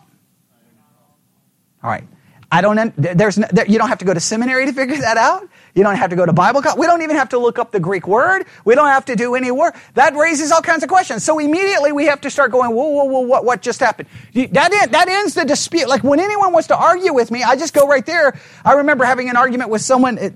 All 1.83 1.90
right. 1.90 2.05
I 2.52 2.62
don't, 2.62 2.92
there's, 2.97 3.38
you 3.38 3.78
don't 3.78 3.88
have 3.88 3.99
to 3.99 4.04
go 4.04 4.12
to 4.12 4.19
seminary 4.19 4.66
to 4.66 4.73
figure 4.73 4.97
that 4.97 5.16
out. 5.16 5.49
You 5.73 5.85
don't 5.85 5.95
have 5.95 6.11
to 6.11 6.16
go 6.16 6.26
to 6.26 6.33
Bible 6.33 6.62
college. 6.62 6.80
We 6.80 6.87
don't 6.87 7.02
even 7.02 7.14
have 7.14 7.28
to 7.28 7.38
look 7.38 7.61
up 7.61 7.71
the 7.71 7.78
Greek 7.78 8.09
word. 8.09 8.45
We 8.64 8.75
don't 8.75 8.88
have 8.88 9.04
to 9.04 9.14
do 9.14 9.37
any 9.37 9.52
work. 9.52 9.76
That 9.95 10.16
raises 10.16 10.50
all 10.50 10.61
kinds 10.61 10.83
of 10.83 10.88
questions. 10.88 11.23
So 11.23 11.38
immediately 11.38 11.92
we 11.92 12.07
have 12.07 12.21
to 12.23 12.30
start 12.30 12.50
going, 12.50 12.75
whoa, 12.75 12.88
whoa, 12.88 13.04
whoa, 13.04 13.21
what, 13.21 13.45
what 13.45 13.62
just 13.62 13.78
happened? 13.78 14.09
That, 14.35 14.73
end, 14.73 14.92
that 14.92 15.09
ends 15.09 15.35
the 15.35 15.45
dispute. 15.45 15.88
Like 15.88 16.02
when 16.02 16.19
anyone 16.19 16.52
wants 16.52 16.66
to 16.69 16.76
argue 16.76 17.14
with 17.14 17.30
me, 17.30 17.45
I 17.45 17.54
just 17.54 17.73
go 17.73 17.87
right 17.87 18.04
there. 18.04 18.37
I 18.64 18.73
remember 18.73 19.04
having 19.04 19.30
an 19.30 19.37
argument 19.37 19.71
with 19.71 19.83
someone 19.83 20.19
at, 20.19 20.33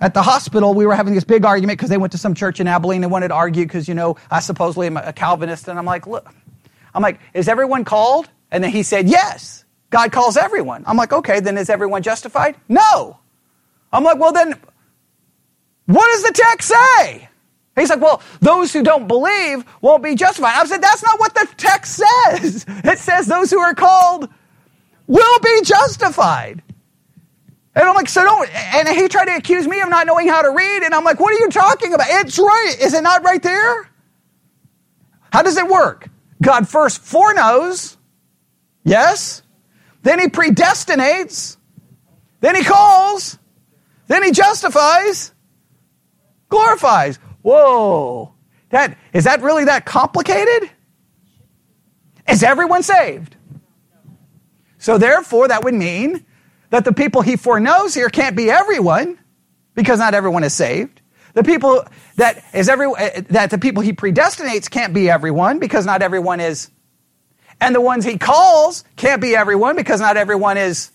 at 0.00 0.12
the 0.12 0.22
hospital. 0.22 0.74
We 0.74 0.84
were 0.84 0.94
having 0.94 1.14
this 1.14 1.24
big 1.24 1.46
argument 1.46 1.78
because 1.78 1.88
they 1.88 1.98
went 1.98 2.12
to 2.12 2.18
some 2.18 2.34
church 2.34 2.60
in 2.60 2.66
Abilene 2.66 3.02
and 3.02 3.10
wanted 3.10 3.28
to 3.28 3.34
argue 3.34 3.64
because, 3.64 3.88
you 3.88 3.94
know, 3.94 4.16
I 4.30 4.40
supposedly 4.40 4.88
am 4.88 4.98
a 4.98 5.12
Calvinist. 5.14 5.68
And 5.68 5.78
I'm 5.78 5.86
like, 5.86 6.06
look, 6.06 6.28
I'm 6.94 7.02
like, 7.02 7.18
is 7.32 7.48
everyone 7.48 7.84
called? 7.84 8.28
And 8.50 8.62
then 8.62 8.70
he 8.70 8.82
said, 8.82 9.08
yes. 9.08 9.64
God 9.90 10.12
calls 10.12 10.36
everyone. 10.36 10.84
I'm 10.86 10.96
like, 10.96 11.12
okay, 11.12 11.40
then 11.40 11.56
is 11.58 11.70
everyone 11.70 12.02
justified? 12.02 12.56
No. 12.68 13.18
I'm 13.92 14.04
like, 14.04 14.18
well, 14.18 14.32
then, 14.32 14.54
what 15.86 16.06
does 16.12 16.22
the 16.24 16.32
text 16.32 16.68
say? 16.68 17.28
He's 17.76 17.90
like, 17.90 18.00
well, 18.00 18.22
those 18.40 18.72
who 18.72 18.82
don't 18.82 19.06
believe 19.06 19.64
won't 19.80 20.02
be 20.02 20.14
justified. 20.14 20.54
I 20.56 20.64
said, 20.64 20.82
that's 20.82 21.02
not 21.02 21.20
what 21.20 21.34
the 21.34 21.46
text 21.56 22.02
says. 22.02 22.64
It 22.84 22.98
says 22.98 23.26
those 23.26 23.50
who 23.50 23.58
are 23.58 23.74
called 23.74 24.28
will 25.06 25.38
be 25.40 25.60
justified. 25.62 26.62
And 27.74 27.84
I'm 27.84 27.94
like, 27.94 28.08
so 28.08 28.22
don't, 28.24 28.48
and 28.54 28.88
he 28.88 29.06
tried 29.08 29.26
to 29.26 29.36
accuse 29.36 29.68
me 29.68 29.80
of 29.80 29.90
not 29.90 30.06
knowing 30.06 30.28
how 30.28 30.40
to 30.40 30.50
read. 30.50 30.82
And 30.82 30.94
I'm 30.94 31.04
like, 31.04 31.20
what 31.20 31.34
are 31.34 31.38
you 31.38 31.50
talking 31.50 31.92
about? 31.92 32.06
It's 32.08 32.38
right. 32.38 32.76
Is 32.80 32.94
it 32.94 33.02
not 33.02 33.22
right 33.22 33.42
there? 33.42 33.90
How 35.30 35.42
does 35.42 35.58
it 35.58 35.68
work? 35.68 36.08
God 36.40 36.66
first 36.66 37.02
foreknows. 37.02 37.98
Yes. 38.84 39.42
Then 40.06 40.20
he 40.20 40.28
predestinates. 40.28 41.56
Then 42.40 42.54
he 42.54 42.62
calls. 42.62 43.40
Then 44.06 44.22
he 44.22 44.30
justifies. 44.30 45.32
Glorifies. 46.48 47.18
Whoa. 47.42 48.32
That, 48.68 48.96
is 49.12 49.24
that 49.24 49.42
really 49.42 49.64
that 49.64 49.84
complicated? 49.84 50.70
Is 52.28 52.44
everyone 52.44 52.84
saved? 52.84 53.34
So 54.78 54.96
therefore, 54.96 55.48
that 55.48 55.64
would 55.64 55.74
mean 55.74 56.24
that 56.70 56.84
the 56.84 56.92
people 56.92 57.22
he 57.22 57.34
foreknows 57.34 57.92
here 57.92 58.08
can't 58.08 58.36
be 58.36 58.48
everyone 58.48 59.18
because 59.74 59.98
not 59.98 60.14
everyone 60.14 60.44
is 60.44 60.54
saved. 60.54 61.00
The 61.34 61.42
people 61.42 61.84
that 62.14 62.44
is 62.54 62.68
every 62.68 62.86
eh, 62.96 63.22
that 63.30 63.50
the 63.50 63.58
people 63.58 63.82
he 63.82 63.92
predestinates 63.92 64.70
can't 64.70 64.94
be 64.94 65.10
everyone 65.10 65.58
because 65.58 65.84
not 65.84 66.00
everyone 66.00 66.38
is 66.38 66.70
and 67.60 67.74
the 67.74 67.80
ones 67.80 68.04
he 68.04 68.18
calls 68.18 68.84
can't 68.96 69.20
be 69.20 69.34
everyone 69.34 69.76
because 69.76 70.00
not 70.00 70.16
everyone 70.16 70.56
is 70.56 70.90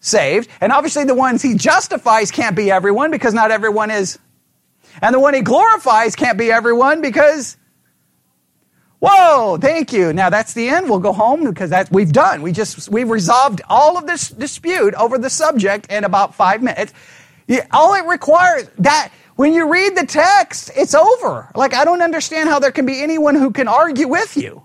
saved. 0.00 0.48
And 0.60 0.72
obviously 0.72 1.04
the 1.04 1.14
ones 1.14 1.42
he 1.42 1.54
justifies 1.54 2.30
can't 2.30 2.56
be 2.56 2.70
everyone 2.70 3.10
because 3.10 3.34
not 3.34 3.50
everyone 3.50 3.90
is. 3.90 4.18
And 5.00 5.14
the 5.14 5.20
one 5.20 5.34
he 5.34 5.40
glorifies 5.40 6.14
can't 6.16 6.36
be 6.36 6.52
everyone 6.52 7.00
because 7.00 7.56
Whoa, 9.04 9.58
thank 9.60 9.92
you. 9.92 10.12
Now 10.12 10.30
that's 10.30 10.54
the 10.54 10.68
end. 10.68 10.88
We'll 10.88 11.00
go 11.00 11.12
home 11.12 11.44
because 11.44 11.70
that's 11.70 11.90
we've 11.90 12.12
done. 12.12 12.40
We 12.40 12.52
just 12.52 12.88
we've 12.88 13.10
resolved 13.10 13.60
all 13.68 13.98
of 13.98 14.06
this 14.06 14.28
dispute 14.28 14.94
over 14.94 15.18
the 15.18 15.28
subject 15.28 15.90
in 15.90 16.04
about 16.04 16.36
five 16.36 16.62
minutes. 16.62 16.92
All 17.72 17.94
it 17.94 18.04
requires 18.06 18.70
that 18.78 19.10
when 19.34 19.54
you 19.54 19.68
read 19.68 19.96
the 19.96 20.06
text, 20.06 20.70
it's 20.76 20.94
over. 20.94 21.50
Like 21.56 21.74
I 21.74 21.84
don't 21.84 22.00
understand 22.00 22.48
how 22.48 22.60
there 22.60 22.70
can 22.70 22.86
be 22.86 23.02
anyone 23.02 23.34
who 23.34 23.50
can 23.50 23.66
argue 23.66 24.06
with 24.06 24.36
you. 24.36 24.62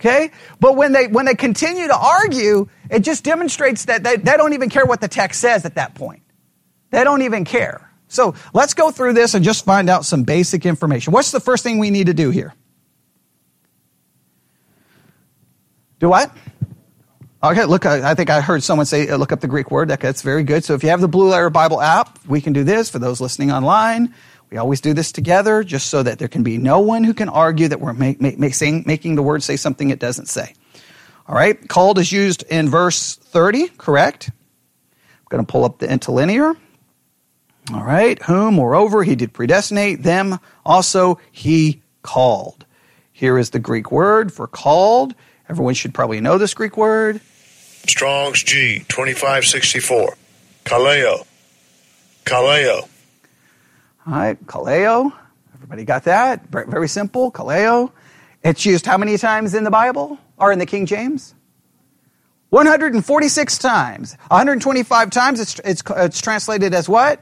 Okay? 0.00 0.30
But 0.60 0.76
when 0.76 0.92
they, 0.92 1.08
when 1.08 1.24
they 1.26 1.34
continue 1.34 1.88
to 1.88 1.96
argue, 1.96 2.68
it 2.90 3.00
just 3.00 3.24
demonstrates 3.24 3.86
that 3.86 4.04
they, 4.04 4.16
they 4.16 4.36
don't 4.36 4.52
even 4.52 4.70
care 4.70 4.86
what 4.86 5.00
the 5.00 5.08
text 5.08 5.40
says 5.40 5.64
at 5.64 5.74
that 5.74 5.94
point. 5.94 6.22
They 6.90 7.04
don't 7.04 7.22
even 7.22 7.44
care. 7.44 7.90
So 8.06 8.34
let's 8.54 8.74
go 8.74 8.90
through 8.90 9.14
this 9.14 9.34
and 9.34 9.44
just 9.44 9.64
find 9.64 9.90
out 9.90 10.04
some 10.04 10.22
basic 10.22 10.64
information. 10.64 11.12
What's 11.12 11.30
the 11.30 11.40
first 11.40 11.62
thing 11.62 11.78
we 11.78 11.90
need 11.90 12.06
to 12.06 12.14
do 12.14 12.30
here? 12.30 12.54
Do 15.98 16.08
what? 16.08 16.32
Okay, 17.42 17.64
look, 17.66 17.86
I, 17.86 18.14
think 18.14 18.30
I 18.30 18.40
heard 18.40 18.62
someone 18.62 18.86
say, 18.86 19.14
look 19.14 19.30
up 19.30 19.40
the 19.40 19.48
Greek 19.48 19.70
word. 19.70 19.88
That's 19.88 20.22
very 20.22 20.42
good. 20.42 20.64
So 20.64 20.74
if 20.74 20.82
you 20.82 20.88
have 20.90 21.00
the 21.00 21.08
Blue 21.08 21.28
Letter 21.28 21.50
Bible 21.50 21.80
app, 21.80 22.18
we 22.26 22.40
can 22.40 22.52
do 22.52 22.64
this. 22.64 22.90
For 22.90 22.98
those 22.98 23.20
listening 23.20 23.52
online, 23.52 24.14
we 24.50 24.56
always 24.56 24.80
do 24.80 24.94
this 24.94 25.12
together 25.12 25.62
just 25.62 25.88
so 25.88 26.02
that 26.02 26.18
there 26.18 26.28
can 26.28 26.42
be 26.42 26.56
no 26.56 26.80
one 26.80 27.04
who 27.04 27.14
can 27.14 27.28
argue 27.28 27.68
that 27.68 27.80
we're 27.80 27.92
make, 27.92 28.20
make, 28.20 28.54
saying, 28.54 28.84
making 28.86 29.14
the 29.14 29.22
word 29.22 29.42
say 29.42 29.56
something 29.56 29.90
it 29.90 29.98
doesn't 29.98 30.26
say. 30.26 30.54
All 31.26 31.34
right, 31.34 31.68
called 31.68 31.98
is 31.98 32.10
used 32.10 32.44
in 32.44 32.70
verse 32.70 33.16
30, 33.16 33.68
correct? 33.68 34.30
I'm 34.30 35.26
going 35.28 35.44
to 35.44 35.50
pull 35.50 35.64
up 35.64 35.78
the 35.78 35.86
interlinear. 35.86 36.56
All 37.74 37.84
right, 37.84 38.22
whom, 38.22 38.54
moreover, 38.54 39.02
he 39.02 39.14
did 39.14 39.34
predestinate, 39.34 40.02
them 40.02 40.38
also 40.64 41.20
he 41.30 41.82
called. 42.02 42.64
Here 43.12 43.36
is 43.36 43.50
the 43.50 43.58
Greek 43.58 43.92
word 43.92 44.32
for 44.32 44.46
called. 44.46 45.14
Everyone 45.50 45.74
should 45.74 45.92
probably 45.92 46.20
know 46.22 46.38
this 46.38 46.54
Greek 46.54 46.78
word. 46.78 47.20
Strong's 47.86 48.42
G, 48.42 48.84
2564. 48.88 50.16
Kaleo. 50.64 51.26
Kaleo. 52.24 52.88
All 54.08 54.14
right, 54.14 54.42
kaleo. 54.46 55.12
Everybody 55.54 55.84
got 55.84 56.04
that? 56.04 56.46
Very 56.48 56.88
simple, 56.88 57.30
kaleo. 57.30 57.92
It's 58.42 58.64
used 58.64 58.86
how 58.86 58.96
many 58.96 59.18
times 59.18 59.54
in 59.54 59.64
the 59.64 59.70
Bible 59.70 60.16
or 60.38 60.50
in 60.50 60.58
the 60.58 60.64
King 60.64 60.86
James? 60.86 61.34
146 62.48 63.58
times. 63.58 64.16
125 64.28 65.10
times 65.10 65.40
it's, 65.40 65.58
it's, 65.62 65.82
it's 65.94 66.22
translated 66.22 66.72
as 66.72 66.88
what? 66.88 67.20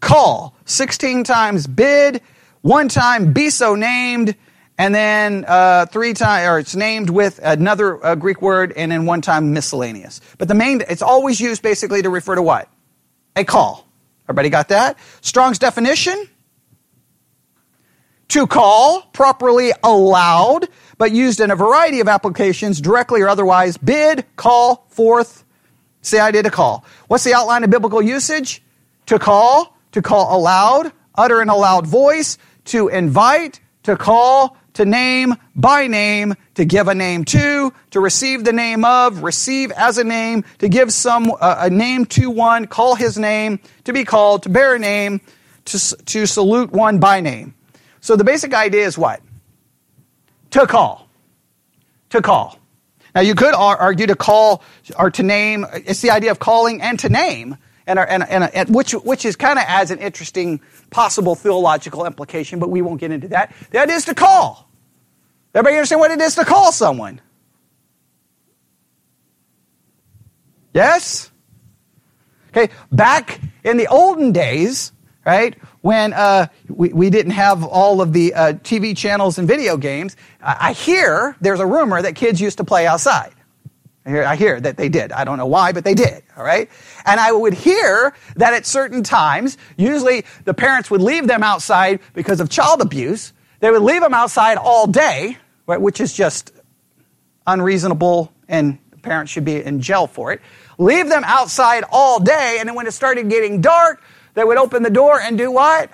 Call. 0.00 0.56
16 0.64 1.24
times 1.24 1.66
bid. 1.66 2.22
One 2.62 2.88
time 2.88 3.34
be 3.34 3.50
so 3.50 3.74
named. 3.74 4.34
And 4.78 4.94
then 4.94 5.44
uh, 5.46 5.84
three 5.86 6.14
times, 6.14 6.48
or 6.48 6.58
it's 6.58 6.74
named 6.74 7.10
with 7.10 7.38
another 7.42 8.02
uh, 8.02 8.14
Greek 8.14 8.40
word, 8.40 8.72
and 8.74 8.90
then 8.90 9.04
one 9.04 9.20
time 9.20 9.52
miscellaneous. 9.52 10.22
But 10.38 10.48
the 10.48 10.54
main, 10.54 10.82
it's 10.88 11.02
always 11.02 11.38
used 11.38 11.60
basically 11.60 12.00
to 12.00 12.08
refer 12.08 12.34
to 12.34 12.42
what? 12.42 12.70
A 13.36 13.44
call. 13.44 13.86
Everybody 14.32 14.48
got 14.48 14.68
that? 14.68 14.96
Strong's 15.20 15.58
definition? 15.58 16.26
To 18.28 18.46
call, 18.46 19.02
properly 19.12 19.72
aloud, 19.84 20.68
but 20.96 21.12
used 21.12 21.38
in 21.38 21.50
a 21.50 21.54
variety 21.54 22.00
of 22.00 22.08
applications, 22.08 22.80
directly 22.80 23.20
or 23.20 23.28
otherwise. 23.28 23.76
Bid, 23.76 24.24
call, 24.36 24.86
forth. 24.88 25.44
Say 26.00 26.18
I 26.18 26.30
did 26.30 26.46
a 26.46 26.50
call. 26.50 26.82
What's 27.08 27.24
the 27.24 27.34
outline 27.34 27.62
of 27.62 27.68
biblical 27.68 28.00
usage? 28.00 28.62
To 29.04 29.18
call, 29.18 29.76
to 29.90 30.00
call 30.00 30.34
aloud, 30.34 30.92
utter 31.14 31.42
in 31.42 31.50
a 31.50 31.56
loud 31.56 31.86
voice, 31.86 32.38
to 32.64 32.88
invite, 32.88 33.60
to 33.82 33.98
call, 33.98 34.56
to 34.74 34.84
name 34.84 35.34
by 35.54 35.86
name, 35.86 36.34
to 36.54 36.64
give 36.64 36.88
a 36.88 36.94
name 36.94 37.24
to, 37.26 37.72
to 37.90 38.00
receive 38.00 38.44
the 38.44 38.52
name 38.52 38.84
of, 38.84 39.22
receive 39.22 39.70
as 39.72 39.98
a 39.98 40.04
name, 40.04 40.44
to 40.58 40.68
give 40.68 40.92
some 40.92 41.30
uh, 41.40 41.56
a 41.58 41.70
name 41.70 42.06
to 42.06 42.30
one, 42.30 42.66
call 42.66 42.94
his 42.94 43.18
name, 43.18 43.60
to 43.84 43.92
be 43.92 44.04
called, 44.04 44.44
to 44.44 44.48
bear 44.48 44.74
a 44.74 44.78
name, 44.78 45.20
to, 45.66 45.96
to 46.04 46.26
salute 46.26 46.72
one 46.72 46.98
by 46.98 47.20
name. 47.20 47.54
So 48.00 48.16
the 48.16 48.24
basic 48.24 48.54
idea 48.54 48.86
is 48.86 48.98
what? 48.98 49.20
To 50.52 50.66
call. 50.66 51.08
To 52.10 52.20
call. 52.20 52.58
Now 53.14 53.20
you 53.20 53.34
could 53.34 53.54
argue 53.54 54.06
to 54.06 54.16
call 54.16 54.62
or 54.98 55.10
to 55.10 55.22
name. 55.22 55.66
It's 55.72 56.00
the 56.00 56.10
idea 56.10 56.30
of 56.30 56.38
calling 56.38 56.80
and 56.80 56.98
to 57.00 57.08
name, 57.08 57.56
and, 57.86 57.98
and, 57.98 58.22
and, 58.22 58.44
and 58.54 58.74
which 58.74 58.92
which 58.92 59.24
is 59.24 59.36
kind 59.36 59.58
of 59.58 59.64
adds 59.66 59.90
an 59.90 59.98
interesting 59.98 60.60
possible 60.90 61.34
theological 61.34 62.04
implication, 62.06 62.58
but 62.58 62.70
we 62.70 62.82
won't 62.82 63.00
get 63.00 63.10
into 63.10 63.28
that. 63.28 63.52
That 63.70 63.90
is 63.90 64.04
to 64.06 64.14
call. 64.14 64.68
Everybody 65.54 65.76
understand 65.76 66.00
what 66.00 66.10
it 66.10 66.20
is 66.20 66.34
to 66.36 66.44
call 66.44 66.72
someone? 66.72 67.20
Yes? 70.72 71.30
Okay, 72.50 72.72
back 72.90 73.40
in 73.64 73.76
the 73.76 73.86
olden 73.86 74.32
days, 74.32 74.92
right, 75.24 75.56
when 75.80 76.12
uh, 76.12 76.46
we, 76.68 76.92
we 76.92 77.10
didn't 77.10 77.32
have 77.32 77.64
all 77.64 78.00
of 78.00 78.12
the 78.12 78.34
uh, 78.34 78.52
TV 78.54 78.96
channels 78.96 79.38
and 79.38 79.48
video 79.48 79.76
games, 79.76 80.16
I, 80.42 80.56
I 80.60 80.72
hear 80.72 81.36
there's 81.40 81.60
a 81.60 81.66
rumor 81.66 82.00
that 82.00 82.14
kids 82.14 82.40
used 82.40 82.58
to 82.58 82.64
play 82.64 82.86
outside. 82.86 83.32
I 84.04 84.10
hear, 84.10 84.24
I 84.24 84.36
hear 84.36 84.60
that 84.60 84.76
they 84.76 84.88
did. 84.88 85.12
I 85.12 85.24
don't 85.24 85.38
know 85.38 85.46
why, 85.46 85.72
but 85.72 85.84
they 85.84 85.94
did. 85.94 86.22
All 86.36 86.44
right. 86.44 86.68
And 87.04 87.20
I 87.20 87.30
would 87.30 87.54
hear 87.54 88.14
that 88.36 88.52
at 88.52 88.66
certain 88.66 89.02
times, 89.02 89.56
usually 89.76 90.24
the 90.44 90.54
parents 90.54 90.90
would 90.90 91.00
leave 91.02 91.26
them 91.28 91.42
outside 91.42 92.00
because 92.12 92.40
of 92.40 92.50
child 92.50 92.80
abuse. 92.80 93.32
They 93.60 93.70
would 93.70 93.82
leave 93.82 94.00
them 94.00 94.14
outside 94.14 94.58
all 94.58 94.88
day, 94.88 95.38
right, 95.66 95.80
which 95.80 96.00
is 96.00 96.12
just 96.12 96.52
unreasonable 97.46 98.32
and 98.48 98.78
parents 99.02 99.32
should 99.32 99.44
be 99.44 99.62
in 99.62 99.80
jail 99.80 100.06
for 100.06 100.32
it. 100.32 100.40
Leave 100.78 101.08
them 101.08 101.22
outside 101.24 101.84
all 101.90 102.18
day. 102.18 102.56
And 102.58 102.68
then 102.68 102.74
when 102.74 102.86
it 102.86 102.92
started 102.92 103.28
getting 103.28 103.60
dark, 103.60 104.02
they 104.34 104.42
would 104.42 104.58
open 104.58 104.82
the 104.82 104.90
door 104.90 105.20
and 105.20 105.38
do 105.38 105.50
what? 105.50 105.90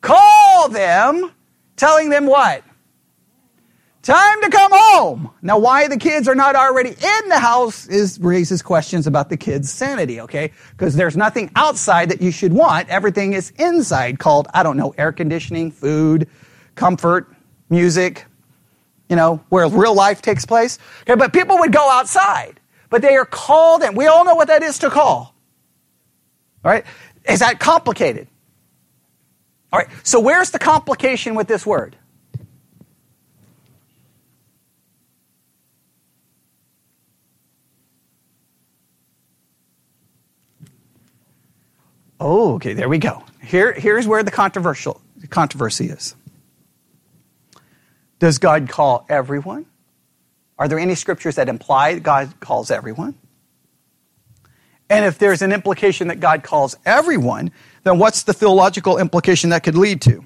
Call 0.00 0.68
them, 0.68 1.30
telling 1.76 2.10
them 2.10 2.26
what? 2.26 2.62
Time 4.06 4.40
to 4.42 4.50
come 4.50 4.70
home. 4.72 5.30
Now, 5.42 5.58
why 5.58 5.88
the 5.88 5.96
kids 5.96 6.28
are 6.28 6.36
not 6.36 6.54
already 6.54 6.90
in 6.90 7.28
the 7.28 7.40
house 7.40 7.88
is 7.88 8.20
raises 8.20 8.62
questions 8.62 9.08
about 9.08 9.30
the 9.30 9.36
kids' 9.36 9.68
sanity, 9.68 10.20
okay? 10.20 10.52
Because 10.70 10.94
there's 10.94 11.16
nothing 11.16 11.50
outside 11.56 12.10
that 12.10 12.22
you 12.22 12.30
should 12.30 12.52
want. 12.52 12.88
Everything 12.88 13.32
is 13.32 13.50
inside 13.58 14.20
called, 14.20 14.46
I 14.54 14.62
don't 14.62 14.76
know, 14.76 14.94
air 14.96 15.10
conditioning, 15.10 15.72
food, 15.72 16.28
comfort, 16.76 17.34
music, 17.68 18.26
you 19.08 19.16
know, 19.16 19.44
where 19.48 19.66
real 19.66 19.96
life 19.96 20.22
takes 20.22 20.46
place. 20.46 20.78
Okay, 21.02 21.16
but 21.16 21.32
people 21.32 21.58
would 21.58 21.72
go 21.72 21.90
outside, 21.90 22.60
but 22.90 23.02
they 23.02 23.16
are 23.16 23.26
called, 23.26 23.82
and 23.82 23.96
we 23.96 24.06
all 24.06 24.24
know 24.24 24.36
what 24.36 24.46
that 24.46 24.62
is 24.62 24.78
to 24.78 24.88
call. 24.88 25.34
All 26.64 26.70
right? 26.70 26.84
Is 27.28 27.40
that 27.40 27.58
complicated? 27.58 28.28
All 29.72 29.80
right, 29.80 29.88
so 30.04 30.20
where's 30.20 30.52
the 30.52 30.60
complication 30.60 31.34
with 31.34 31.48
this 31.48 31.66
word? 31.66 31.96
Oh, 42.18 42.54
okay, 42.54 42.72
there 42.72 42.88
we 42.88 42.98
go. 42.98 43.24
Here, 43.42 43.72
here's 43.72 44.06
where 44.06 44.22
the 44.22 44.30
controversial 44.30 45.00
controversy 45.30 45.86
is. 45.86 46.14
Does 48.18 48.38
God 48.38 48.68
call 48.68 49.04
everyone? 49.08 49.66
Are 50.58 50.68
there 50.68 50.78
any 50.78 50.94
scriptures 50.94 51.34
that 51.36 51.48
imply 51.48 51.98
God 51.98 52.40
calls 52.40 52.70
everyone? 52.70 53.14
And 54.88 55.04
if 55.04 55.18
there's 55.18 55.42
an 55.42 55.52
implication 55.52 56.08
that 56.08 56.20
God 56.20 56.42
calls 56.42 56.76
everyone, 56.86 57.50
then 57.82 57.98
what's 57.98 58.22
the 58.22 58.32
theological 58.32 58.98
implication 58.98 59.50
that 59.50 59.62
could 59.64 59.76
lead 59.76 60.00
to? 60.02 60.24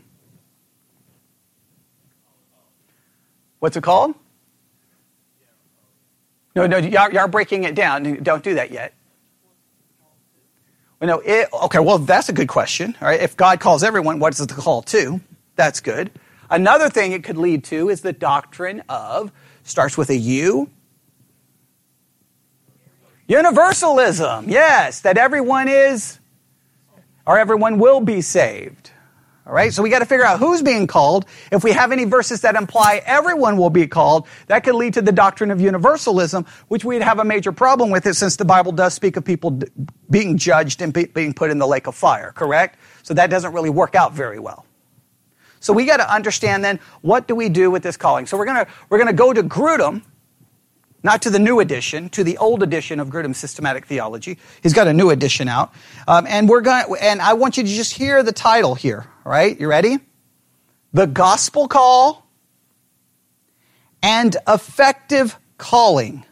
What's 3.59 3.77
it 3.77 3.83
called? 3.83 4.15
No, 6.55 6.67
no, 6.67 6.79
y'all 6.79 7.11
you're 7.11 7.29
breaking 7.29 7.65
it 7.65 7.75
down. 7.75 8.23
Don't 8.23 8.43
do 8.43 8.55
that 8.55 8.71
yet. 8.71 8.95
Well, 11.01 11.09
no, 11.09 11.21
it, 11.21 11.49
okay, 11.53 11.79
well, 11.79 11.99
that's 11.99 12.29
a 12.29 12.33
good 12.33 12.49
question. 12.49 12.95
If 13.01 13.37
God 13.37 13.59
calls 13.59 13.83
everyone, 13.83 14.19
what 14.19 14.39
is 14.39 14.47
the 14.47 14.55
call 14.55 14.83
to? 14.83 15.21
That's 15.57 15.81
good. 15.81 16.11
Another 16.51 16.91
thing 16.91 17.13
it 17.13 17.25
could 17.25 17.39
lead 17.39 17.65
to 17.65 17.89
is 17.89 18.03
the 18.03 18.13
doctrine 18.13 18.83
of, 18.89 19.33
starts 19.63 19.97
with 19.97 20.11
a 20.11 20.17
U. 20.17 20.69
Universalism, 23.29 24.49
yes, 24.49 25.01
that 25.01 25.17
everyone 25.17 25.69
is, 25.69 26.19
or 27.27 27.39
everyone 27.39 27.79
will 27.79 28.01
be 28.01 28.21
saved. 28.21 28.90
All 29.51 29.57
right, 29.57 29.75
so 29.75 29.83
we 29.83 29.91
got 29.91 29.99
to 29.99 30.07
figure 30.07 30.25
out 30.25 30.39
who's 30.39 30.63
being 30.63 30.87
called. 30.87 31.27
If 31.51 31.65
we 31.65 31.73
have 31.73 31.91
any 31.91 32.05
verses 32.05 32.43
that 32.43 32.55
imply 32.55 33.03
everyone 33.05 33.57
will 33.57 33.69
be 33.69 33.89
called, 33.89 34.29
that 34.47 34.63
could 34.63 34.77
lead 34.77 34.95
to 34.95 35.03
the 35.03 35.11
doctrine 35.11 35.51
of 35.51 35.61
universalism, 35.61 36.47
which 36.69 36.85
we'd 36.85 37.03
have 37.03 37.19
a 37.19 37.25
major 37.25 37.51
problem 37.51 37.91
with 37.91 38.07
it 38.07 38.15
since 38.15 38.37
the 38.37 38.45
Bible 38.45 38.71
does 38.71 38.95
speak 38.95 39.17
of 39.17 39.25
people 39.25 39.61
being 40.09 40.39
judged 40.39 40.81
and 40.83 40.93
being 40.93 41.35
put 41.35 41.51
in 41.51 41.59
the 41.59 41.67
lake 41.67 41.89
of 41.89 41.97
fire, 41.97 42.31
correct? 42.31 42.79
So 43.03 43.13
that 43.15 43.29
doesn't 43.29 43.53
really 43.53 43.71
work 43.71 43.97
out 43.97 44.13
very 44.13 44.39
well. 44.39 44.67
So 45.59 45.73
we 45.73 45.85
got 45.85 45.97
to 45.97 46.09
understand 46.09 46.65
then 46.65 46.79
what 47.01 47.27
do 47.27 47.35
we 47.35 47.49
do 47.49 47.73
with 47.73 47.83
this 47.83 47.97
calling? 47.97 48.27
So 48.27 48.39
we're 48.39 48.47
going 48.47 48.65
to 48.65 48.71
we're 48.89 48.99
going 48.99 49.09
to 49.09 49.13
go 49.13 49.33
to 49.33 49.43
Grudem 49.43 50.03
not 51.03 51.23
to 51.23 51.31
the 51.31 51.39
new 51.39 51.61
edition, 51.61 52.09
to 52.11 52.23
the 52.23 52.37
old 52.39 52.63
edition 52.63 53.01
of 53.01 53.09
Grudem's 53.09 53.39
systematic 53.39 53.87
theology. 53.87 54.39
He's 54.63 54.75
got 54.75 54.87
a 54.87 54.93
new 54.93 55.11
edition 55.11 55.49
out, 55.49 55.73
um, 56.07 56.27
and 56.29 56.49
we're 56.49 56.61
going. 56.61 56.85
And 57.01 57.21
I 57.21 57.33
want 57.33 57.57
you 57.57 57.63
to 57.63 57.69
just 57.69 57.95
hear 57.95 58.23
the 58.23 58.33
title 58.33 58.75
here. 58.75 59.07
Right, 59.31 59.61
you 59.61 59.69
ready? 59.69 60.01
The 60.93 61.07
gospel 61.07 61.69
call 61.69 62.27
and 64.03 64.37
effective 64.49 65.39
calling. 65.57 66.25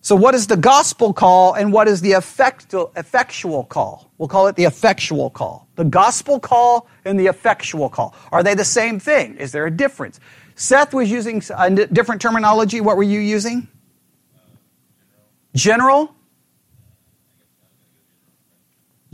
So, 0.00 0.16
what 0.16 0.34
is 0.34 0.46
the 0.46 0.56
gospel 0.56 1.12
call 1.12 1.52
and 1.52 1.74
what 1.74 1.88
is 1.88 2.00
the 2.00 2.12
effectual 2.12 3.64
call? 3.64 4.10
We'll 4.16 4.28
call 4.28 4.46
it 4.46 4.56
the 4.56 4.64
effectual 4.64 5.28
call. 5.28 5.68
The 5.74 5.84
gospel 5.84 6.40
call 6.40 6.88
and 7.04 7.20
the 7.20 7.26
effectual 7.26 7.90
call. 7.90 8.14
Are 8.32 8.42
they 8.42 8.54
the 8.54 8.64
same 8.64 8.98
thing? 8.98 9.36
Is 9.36 9.52
there 9.52 9.66
a 9.66 9.70
difference? 9.70 10.20
Seth 10.54 10.94
was 10.94 11.10
using 11.10 11.42
a 11.54 11.68
different 11.68 12.22
terminology. 12.22 12.80
What 12.80 12.96
were 12.96 13.02
you 13.02 13.20
using? 13.20 13.68
General? 15.54 16.15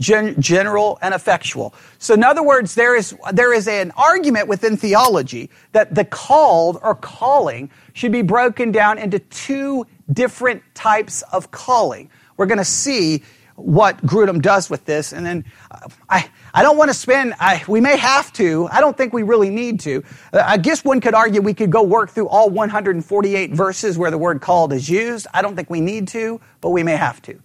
Gen- 0.03 0.39
general 0.41 0.99
and 1.01 1.13
effectual. 1.13 1.73
So, 1.97 2.13
in 2.13 2.23
other 2.23 2.43
words, 2.43 2.75
there 2.75 2.95
is, 2.95 3.15
there 3.31 3.53
is 3.53 3.67
an 3.69 3.91
argument 3.95 4.49
within 4.49 4.75
theology 4.75 5.49
that 5.71 5.95
the 5.95 6.03
called 6.03 6.77
or 6.83 6.93
calling 6.95 7.71
should 7.93 8.11
be 8.11 8.21
broken 8.21 8.71
down 8.71 8.97
into 8.97 9.19
two 9.19 9.87
different 10.11 10.61
types 10.75 11.21
of 11.31 11.51
calling. 11.51 12.09
We're 12.35 12.47
going 12.47 12.57
to 12.57 12.65
see 12.65 13.23
what 13.55 13.97
Grudem 14.05 14.41
does 14.41 14.69
with 14.69 14.83
this. 14.85 15.13
And 15.13 15.25
then 15.25 15.45
uh, 15.71 15.87
I, 16.09 16.29
I 16.53 16.63
don't 16.63 16.77
want 16.77 16.89
to 16.89 16.93
spend, 16.93 17.35
I, 17.39 17.63
we 17.67 17.79
may 17.79 17.97
have 17.97 18.33
to, 18.33 18.67
I 18.71 18.81
don't 18.81 18.97
think 18.97 19.13
we 19.13 19.23
really 19.23 19.49
need 19.49 19.79
to. 19.81 20.03
Uh, 20.33 20.43
I 20.45 20.57
guess 20.57 20.83
one 20.83 20.99
could 20.99 21.13
argue 21.13 21.41
we 21.41 21.53
could 21.53 21.71
go 21.71 21.83
work 21.83 22.09
through 22.09 22.27
all 22.27 22.49
148 22.49 23.51
verses 23.51 23.97
where 23.97 24.11
the 24.11 24.17
word 24.17 24.41
called 24.41 24.73
is 24.73 24.89
used. 24.89 25.27
I 25.33 25.41
don't 25.41 25.55
think 25.55 25.69
we 25.69 25.81
need 25.81 26.09
to, 26.09 26.41
but 26.61 26.71
we 26.71 26.83
may 26.83 26.97
have 26.97 27.21
to. 27.23 27.39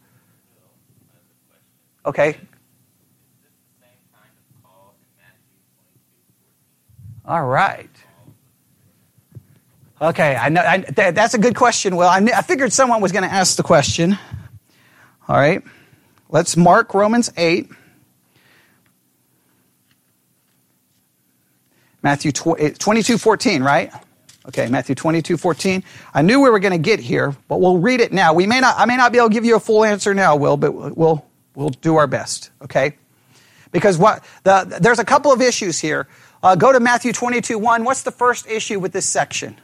Okay. 2.06 2.38
All 7.28 7.44
right. 7.44 7.90
Okay, 10.00 10.34
I 10.34 10.48
know 10.48 10.62
I, 10.62 10.78
that, 10.78 11.14
that's 11.14 11.34
a 11.34 11.38
good 11.38 11.54
question. 11.54 11.94
Well, 11.94 12.08
I, 12.08 12.26
I 12.34 12.40
figured 12.40 12.72
someone 12.72 13.02
was 13.02 13.12
going 13.12 13.28
to 13.28 13.30
ask 13.30 13.56
the 13.56 13.62
question. 13.62 14.18
All 15.28 15.36
right. 15.36 15.62
Let's 16.30 16.56
mark 16.56 16.94
Romans 16.94 17.30
8. 17.36 17.68
Matthew 22.02 22.32
eh, 22.58 22.70
22 22.78 23.18
14, 23.18 23.62
right? 23.62 23.92
Okay, 24.46 24.66
Matthew 24.68 24.94
22 24.94 25.36
14. 25.36 25.84
I 26.14 26.22
knew 26.22 26.40
we 26.40 26.48
were 26.48 26.60
going 26.60 26.72
to 26.72 26.78
get 26.78 26.98
here, 26.98 27.36
but 27.46 27.60
we'll 27.60 27.76
read 27.76 28.00
it 28.00 28.10
now. 28.10 28.32
We 28.32 28.46
may 28.46 28.60
not, 28.60 28.76
I 28.78 28.86
may 28.86 28.96
not 28.96 29.12
be 29.12 29.18
able 29.18 29.28
to 29.28 29.34
give 29.34 29.44
you 29.44 29.56
a 29.56 29.60
full 29.60 29.84
answer 29.84 30.14
now, 30.14 30.36
Will, 30.36 30.56
but 30.56 30.96
we'll, 30.96 31.26
we'll 31.54 31.68
do 31.68 31.96
our 31.96 32.06
best, 32.06 32.52
okay? 32.62 32.96
Because 33.70 33.98
what, 33.98 34.24
the, 34.44 34.78
there's 34.80 34.98
a 34.98 35.04
couple 35.04 35.30
of 35.30 35.42
issues 35.42 35.78
here. 35.78 36.08
Uh, 36.42 36.54
go 36.54 36.72
to 36.72 36.80
Matthew 36.80 37.12
22 37.12 37.58
1. 37.58 37.84
What's 37.84 38.02
the 38.02 38.10
first 38.10 38.46
issue 38.46 38.78
with 38.78 38.92
this 38.92 39.06
section? 39.06 39.58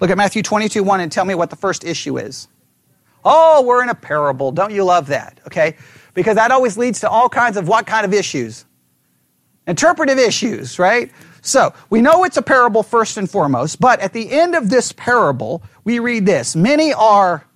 Look 0.00 0.10
at 0.10 0.16
Matthew 0.16 0.42
22 0.42 0.82
1 0.82 1.00
and 1.00 1.10
tell 1.10 1.24
me 1.24 1.34
what 1.34 1.50
the 1.50 1.56
first 1.56 1.84
issue 1.84 2.18
is. 2.18 2.48
Oh, 3.24 3.62
we're 3.62 3.82
in 3.82 3.88
a 3.88 3.94
parable. 3.94 4.52
Don't 4.52 4.72
you 4.72 4.84
love 4.84 5.08
that? 5.08 5.38
Okay? 5.46 5.76
Because 6.14 6.36
that 6.36 6.50
always 6.50 6.76
leads 6.76 7.00
to 7.00 7.08
all 7.08 7.28
kinds 7.28 7.56
of 7.56 7.68
what 7.68 7.86
kind 7.86 8.04
of 8.04 8.12
issues? 8.12 8.64
Interpretive 9.66 10.18
issues, 10.18 10.78
right? 10.78 11.10
So, 11.40 11.72
we 11.90 12.02
know 12.02 12.24
it's 12.24 12.36
a 12.36 12.42
parable 12.42 12.82
first 12.82 13.16
and 13.16 13.30
foremost, 13.30 13.80
but 13.80 14.00
at 14.00 14.12
the 14.12 14.30
end 14.30 14.54
of 14.54 14.70
this 14.70 14.92
parable, 14.92 15.62
we 15.84 15.98
read 15.98 16.26
this 16.26 16.54
Many 16.56 16.92
are 16.92 17.46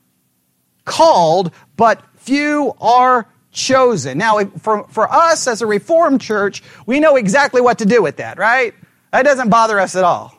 called, 0.85 1.53
but 1.77 2.03
few 2.17 2.75
are 2.81 3.29
chosen. 3.57 4.19
Now, 4.19 4.45
for, 4.45 4.87
for 4.89 5.13
us 5.13 5.49
as 5.49 5.63
a 5.63 5.67
Reformed 5.67 6.21
church, 6.21 6.63
we 6.85 7.01
know 7.01 7.17
exactly 7.17 7.61
what 7.61 7.79
to 7.79 7.87
do 7.87 8.03
with 8.03 8.19
that, 8.19 8.39
right? 8.39 8.75
That 9.11 9.25
doesn't 9.25 9.49
bother 9.49 9.81
us 9.81 9.97
at 9.97 10.05
all. 10.05 10.35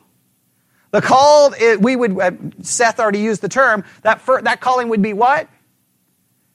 The 0.92 1.02
called, 1.02 1.54
we 1.80 1.96
would, 1.96 2.18
uh, 2.18 2.30
Seth 2.62 2.98
already 2.98 3.18
used 3.18 3.42
the 3.42 3.48
term, 3.48 3.84
that, 4.02 4.22
that 4.42 4.60
calling 4.60 4.88
would 4.88 5.02
be 5.02 5.12
what? 5.12 5.48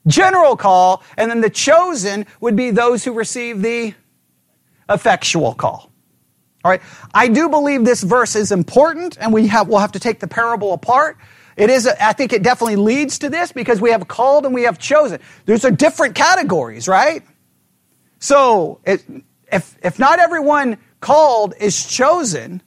General 0.08 0.58
call, 0.58 1.04
and 1.18 1.30
then 1.30 1.42
the 1.42 1.50
chosen 1.50 2.26
would 2.40 2.56
be 2.56 2.72
those 2.72 3.04
who 3.04 3.14
receive 3.14 3.62
the 3.62 3.94
effectual 4.90 5.54
call. 5.54 5.92
All 6.64 6.72
right. 6.72 6.82
I 7.14 7.28
do 7.28 7.50
believe 7.50 7.84
this 7.84 8.02
verse 8.02 8.36
is 8.36 8.52
important, 8.52 9.18
and 9.20 9.34
we 9.34 9.48
have, 9.48 9.68
we'll 9.68 9.80
have 9.80 9.92
to 9.92 10.00
take 10.00 10.20
the 10.20 10.28
parable 10.28 10.74
apart. 10.74 11.18
It 11.56 11.70
is, 11.70 11.88
I 11.88 12.14
think 12.14 12.34
it 12.34 12.44
definitely 12.44 12.78
leads 12.78 13.20
to 13.20 13.30
this 13.30 13.52
because 13.52 13.80
we 13.80 13.92
have 13.92 14.08
called 14.08 14.46
and 14.46 14.54
we 14.54 14.64
have 14.64 14.80
chosen. 14.80 15.20
Those 15.46 15.66
are 15.66 15.72
different 15.72 16.16
categories, 16.16 16.88
right? 16.88 17.24
So, 18.20 18.80
it, 18.86 19.04
if, 19.52 19.78
if 19.84 20.00
not 20.00 20.20
everyone 20.20 20.78
called 21.00 21.54
is 21.60 21.86
chosen, 21.86 22.62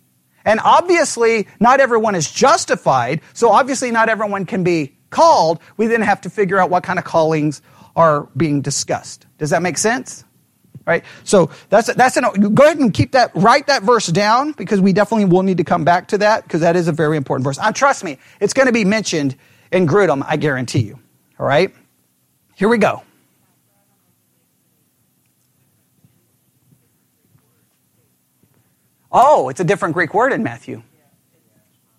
and 0.45 0.61
obviously, 0.63 1.49
not 1.59 1.81
everyone 1.81 2.15
is 2.15 2.31
justified, 2.31 3.21
so 3.33 3.51
obviously, 3.51 3.91
not 3.91 4.09
everyone 4.09 4.47
can 4.47 4.63
be 4.63 4.97
called. 5.11 5.61
We 5.77 5.89
then 5.89 6.03
have 6.03 6.21
to 6.21 6.31
figure 6.31 6.59
out 6.59 6.71
what 6.71 6.85
kind 6.85 6.99
of 6.99 7.05
callings 7.05 7.63
are 7.97 8.29
being 8.37 8.61
discussed. 8.61 9.27
Does 9.39 9.51
that 9.51 9.63
make 9.63 9.79
sense? 9.79 10.25
Right? 10.87 11.05
So 11.25 11.51
that's 11.69 11.93
that's 11.95 12.17
an, 12.17 12.55
go 12.55 12.65
ahead 12.65 12.79
and 12.79 12.95
keep 12.95 13.13
that 13.13 13.33
write 13.35 13.67
that 13.67 13.83
verse 13.83 14.07
down 14.07 14.53
because 14.53 14.81
we 14.81 14.93
definitely 14.93 15.25
will 15.25 15.43
need 15.43 15.57
to 15.59 15.65
come 15.65 15.85
back 15.85 16.07
to 16.09 16.19
that 16.19 16.45
because 16.45 16.61
that 16.61 16.77
is 16.77 16.87
a 16.87 16.93
very 16.93 17.17
important 17.17 17.45
verse. 17.45 17.59
And 17.59 17.75
trust 17.75 18.05
me, 18.05 18.19
it's 18.41 18.53
going 18.53 18.67
to 18.67 18.73
be 18.73 18.85
mentioned 18.85 19.35
in 19.73 19.87
Grudem, 19.89 20.25
I 20.29 20.37
guarantee 20.37 20.81
you. 20.83 20.99
All 21.41 21.47
right? 21.47 21.75
Here 22.55 22.69
we 22.69 22.79
go. 22.79 23.03
Oh, 29.13 29.49
it's 29.49 29.61
a 29.61 29.65
different 29.65 29.95
Greek 29.95 30.15
word 30.15 30.33
in 30.33 30.43
Matthew. 30.43 30.83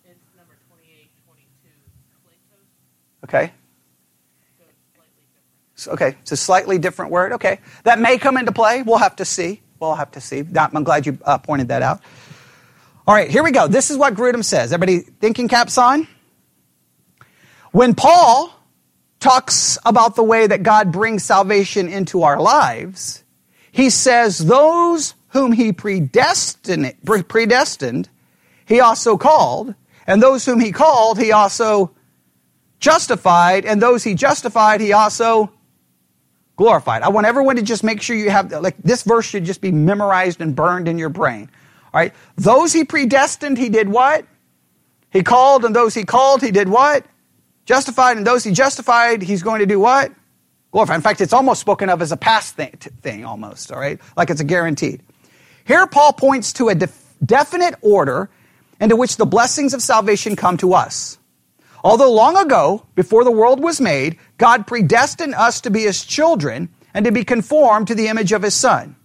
It's 0.05 0.17
number 0.37 0.55
28, 0.69 1.09
22. 1.25 1.69
Kletos, 2.25 3.23
Okay. 3.23 3.51
so 4.57 4.63
it's 4.67 4.77
slightly 4.95 5.23
different. 5.23 5.45
So- 5.63 5.66
Okay, 5.85 6.15
it's 6.21 6.31
a 6.31 6.37
slightly 6.37 6.77
different 6.77 7.11
word. 7.11 7.33
Okay, 7.33 7.59
that 7.83 7.99
may 7.99 8.17
come 8.17 8.37
into 8.37 8.51
play. 8.51 8.81
We'll 8.81 8.97
have 8.97 9.17
to 9.17 9.25
see. 9.25 9.61
We'll 9.79 9.95
have 9.95 10.11
to 10.11 10.21
see. 10.21 10.43
I'm 10.55 10.83
glad 10.83 11.05
you 11.05 11.17
uh, 11.23 11.37
pointed 11.37 11.67
that 11.67 11.81
out. 11.81 12.01
All 13.05 13.13
right, 13.13 13.29
here 13.29 13.43
we 13.43 13.51
go. 13.51 13.67
This 13.67 13.91
is 13.91 13.97
what 13.97 14.15
Grudem 14.15 14.43
says. 14.43 14.73
Everybody 14.73 14.99
thinking 14.99 15.47
caps 15.47 15.77
on? 15.77 16.07
When 17.71 17.93
Paul 17.93 18.53
talks 19.19 19.77
about 19.85 20.15
the 20.15 20.23
way 20.23 20.47
that 20.47 20.63
God 20.63 20.91
brings 20.91 21.23
salvation 21.23 21.89
into 21.89 22.23
our 22.23 22.39
lives, 22.39 23.23
he 23.71 23.89
says, 23.89 24.39
Those 24.39 25.13
whom 25.29 25.51
he 25.51 25.71
predestined, 25.71 26.95
predestined, 27.05 28.09
he 28.65 28.79
also 28.79 29.17
called, 29.17 29.75
and 30.05 30.21
those 30.21 30.45
whom 30.45 30.59
he 30.59 30.71
called, 30.71 31.19
he 31.19 31.31
also 31.31 31.91
justified, 32.79 33.65
and 33.65 33.81
those 33.81 34.03
he 34.03 34.15
justified, 34.15 34.81
he 34.81 34.93
also 34.93 35.51
glorified. 36.57 37.03
I 37.03 37.09
want 37.09 37.25
everyone 37.25 37.55
to 37.55 37.61
just 37.61 37.83
make 37.83 38.01
sure 38.01 38.15
you 38.15 38.29
have, 38.29 38.51
like, 38.51 38.75
this 38.83 39.03
verse 39.03 39.25
should 39.25 39.45
just 39.45 39.61
be 39.61 39.71
memorized 39.71 40.41
and 40.41 40.55
burned 40.55 40.87
in 40.89 40.97
your 40.97 41.09
brain. 41.09 41.49
All 41.93 42.01
right? 42.01 42.13
Those 42.35 42.73
he 42.73 42.83
predestined, 42.83 43.57
he 43.57 43.69
did 43.69 43.87
what? 43.87 44.25
He 45.11 45.23
called, 45.23 45.63
and 45.63 45.75
those 45.75 45.93
he 45.93 46.03
called, 46.03 46.41
he 46.41 46.51
did 46.51 46.67
what? 46.67 47.05
Justified, 47.65 48.17
and 48.17 48.27
those 48.27 48.43
he 48.43 48.51
justified, 48.51 49.21
he's 49.21 49.43
going 49.43 49.59
to 49.59 49.65
do 49.65 49.79
what? 49.79 50.11
Glorified. 50.71 50.95
In 50.95 51.01
fact, 51.01 51.21
it's 51.21 51.33
almost 51.33 51.61
spoken 51.61 51.89
of 51.89 52.01
as 52.01 52.11
a 52.11 52.17
past 52.17 52.55
thing, 52.55 52.71
thing 53.01 53.23
almost, 53.23 53.71
all 53.71 53.79
right? 53.79 53.99
Like 54.17 54.29
it's 54.29 54.41
a 54.41 54.43
guaranteed. 54.43 55.01
Here, 55.65 55.85
Paul 55.87 56.13
points 56.13 56.53
to 56.53 56.69
a 56.69 56.75
def- 56.75 57.15
definite 57.25 57.75
order 57.81 58.29
into 58.79 58.95
which 58.95 59.17
the 59.17 59.25
blessings 59.25 59.73
of 59.73 59.81
salvation 59.81 60.35
come 60.35 60.57
to 60.57 60.73
us. 60.73 61.17
Although 61.83 62.11
long 62.11 62.37
ago, 62.37 62.85
before 62.95 63.23
the 63.23 63.31
world 63.31 63.61
was 63.61 63.79
made, 63.79 64.17
God 64.37 64.67
predestined 64.67 65.35
us 65.35 65.61
to 65.61 65.69
be 65.69 65.81
his 65.81 66.05
children 66.05 66.69
and 66.93 67.05
to 67.05 67.11
be 67.11 67.23
conformed 67.23 67.87
to 67.87 67.95
the 67.95 68.07
image 68.07 68.31
of 68.31 68.43
his 68.43 68.53
son. 68.53 68.95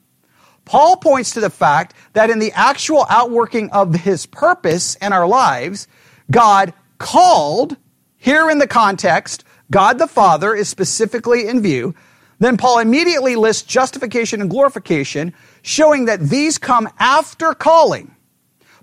Paul 0.65 0.97
points 0.97 1.33
to 1.33 1.41
the 1.41 1.51
fact 1.51 1.95
that 2.13 2.31
in 2.31 2.39
the 2.39 2.53
actual 2.53 3.07
outworking 3.09 3.71
of 3.71 3.95
his 3.95 4.27
purpose 4.27 4.95
in 4.97 5.13
our 5.13 5.27
lives, 5.27 5.89
God 6.31 6.73
called, 6.99 7.77
here 8.17 8.49
in 8.49 8.59
the 8.59 8.69
context, 8.69 9.45
God 9.71 9.99
the 9.99 10.07
Father 10.07 10.55
is 10.55 10.69
specifically 10.69 11.49
in 11.49 11.63
view. 11.63 11.95
Then 12.39 12.57
Paul 12.57 12.79
immediately 12.79 13.37
lists 13.37 13.63
justification 13.63 14.41
and 14.41 14.51
glorification, 14.51 15.35
showing 15.63 16.05
that 16.07 16.21
these 16.21 16.59
come 16.59 16.89
after 16.99 17.55
calling. 17.55 18.15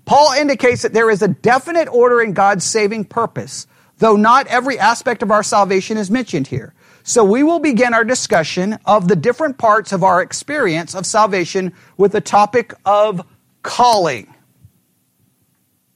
Paul 0.04 0.32
indicates 0.32 0.82
that 0.82 0.92
there 0.92 1.10
is 1.10 1.22
a 1.22 1.28
definite 1.28 1.88
order 1.88 2.20
in 2.20 2.32
God's 2.32 2.64
saving 2.64 3.04
purpose, 3.04 3.66
though 4.00 4.16
not 4.16 4.46
every 4.48 4.78
aspect 4.78 5.22
of 5.22 5.30
our 5.30 5.42
salvation 5.42 5.96
is 5.96 6.10
mentioned 6.10 6.48
here. 6.48 6.74
So 7.02 7.24
we 7.24 7.42
will 7.42 7.60
begin 7.60 7.94
our 7.94 8.04
discussion 8.04 8.78
of 8.84 9.08
the 9.08 9.16
different 9.16 9.56
parts 9.56 9.92
of 9.92 10.02
our 10.02 10.20
experience 10.20 10.94
of 10.94 11.06
salvation 11.06 11.72
with 11.96 12.12
the 12.12 12.20
topic 12.20 12.74
of 12.84 13.24
calling. 13.62 14.34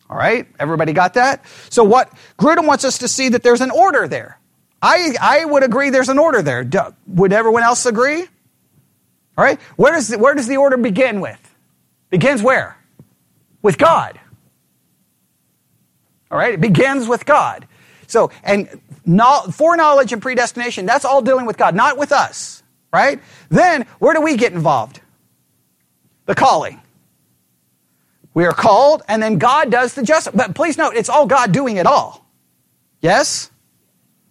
All 0.08 0.16
right, 0.16 0.46
everybody 0.58 0.92
got 0.92 1.14
that? 1.14 1.44
So 1.70 1.82
what 1.82 2.12
Grudem 2.38 2.66
wants 2.66 2.84
us 2.84 2.98
to 2.98 3.08
see 3.08 3.30
that 3.30 3.42
there's 3.42 3.60
an 3.60 3.70
order 3.70 4.06
there. 4.06 4.38
I, 4.80 5.14
I 5.20 5.44
would 5.44 5.62
agree 5.62 5.90
there's 5.90 6.10
an 6.10 6.18
order 6.18 6.42
there. 6.42 6.68
Would 7.06 7.32
everyone 7.32 7.62
else 7.62 7.86
agree? 7.86 8.20
All 9.36 9.44
right, 9.44 9.60
where 9.76 9.92
does 9.92 10.08
the, 10.08 10.18
where 10.18 10.34
does 10.34 10.46
the 10.46 10.58
order 10.58 10.76
begin 10.76 11.20
with? 11.20 11.40
Begins 12.10 12.42
where? 12.42 12.76
With 13.62 13.78
God. 13.78 14.20
All 16.30 16.38
right, 16.38 16.54
it 16.54 16.60
begins 16.60 17.08
with 17.08 17.24
God. 17.24 17.66
So, 18.14 18.30
and 18.44 18.68
foreknowledge 19.52 20.12
and 20.12 20.22
predestination, 20.22 20.86
that's 20.86 21.04
all 21.04 21.20
dealing 21.20 21.46
with 21.46 21.56
God, 21.56 21.74
not 21.74 21.98
with 21.98 22.12
us, 22.12 22.62
right? 22.92 23.20
Then, 23.48 23.86
where 23.98 24.14
do 24.14 24.20
we 24.20 24.36
get 24.36 24.52
involved? 24.52 25.00
The 26.26 26.36
calling. 26.36 26.80
We 28.32 28.44
are 28.44 28.52
called, 28.52 29.02
and 29.08 29.20
then 29.20 29.38
God 29.38 29.68
does 29.72 29.94
the 29.94 30.04
justice. 30.04 30.32
But 30.32 30.54
please 30.54 30.78
note, 30.78 30.94
it's 30.94 31.08
all 31.08 31.26
God 31.26 31.50
doing 31.50 31.76
it 31.76 31.86
all. 31.86 32.24
Yes? 33.00 33.50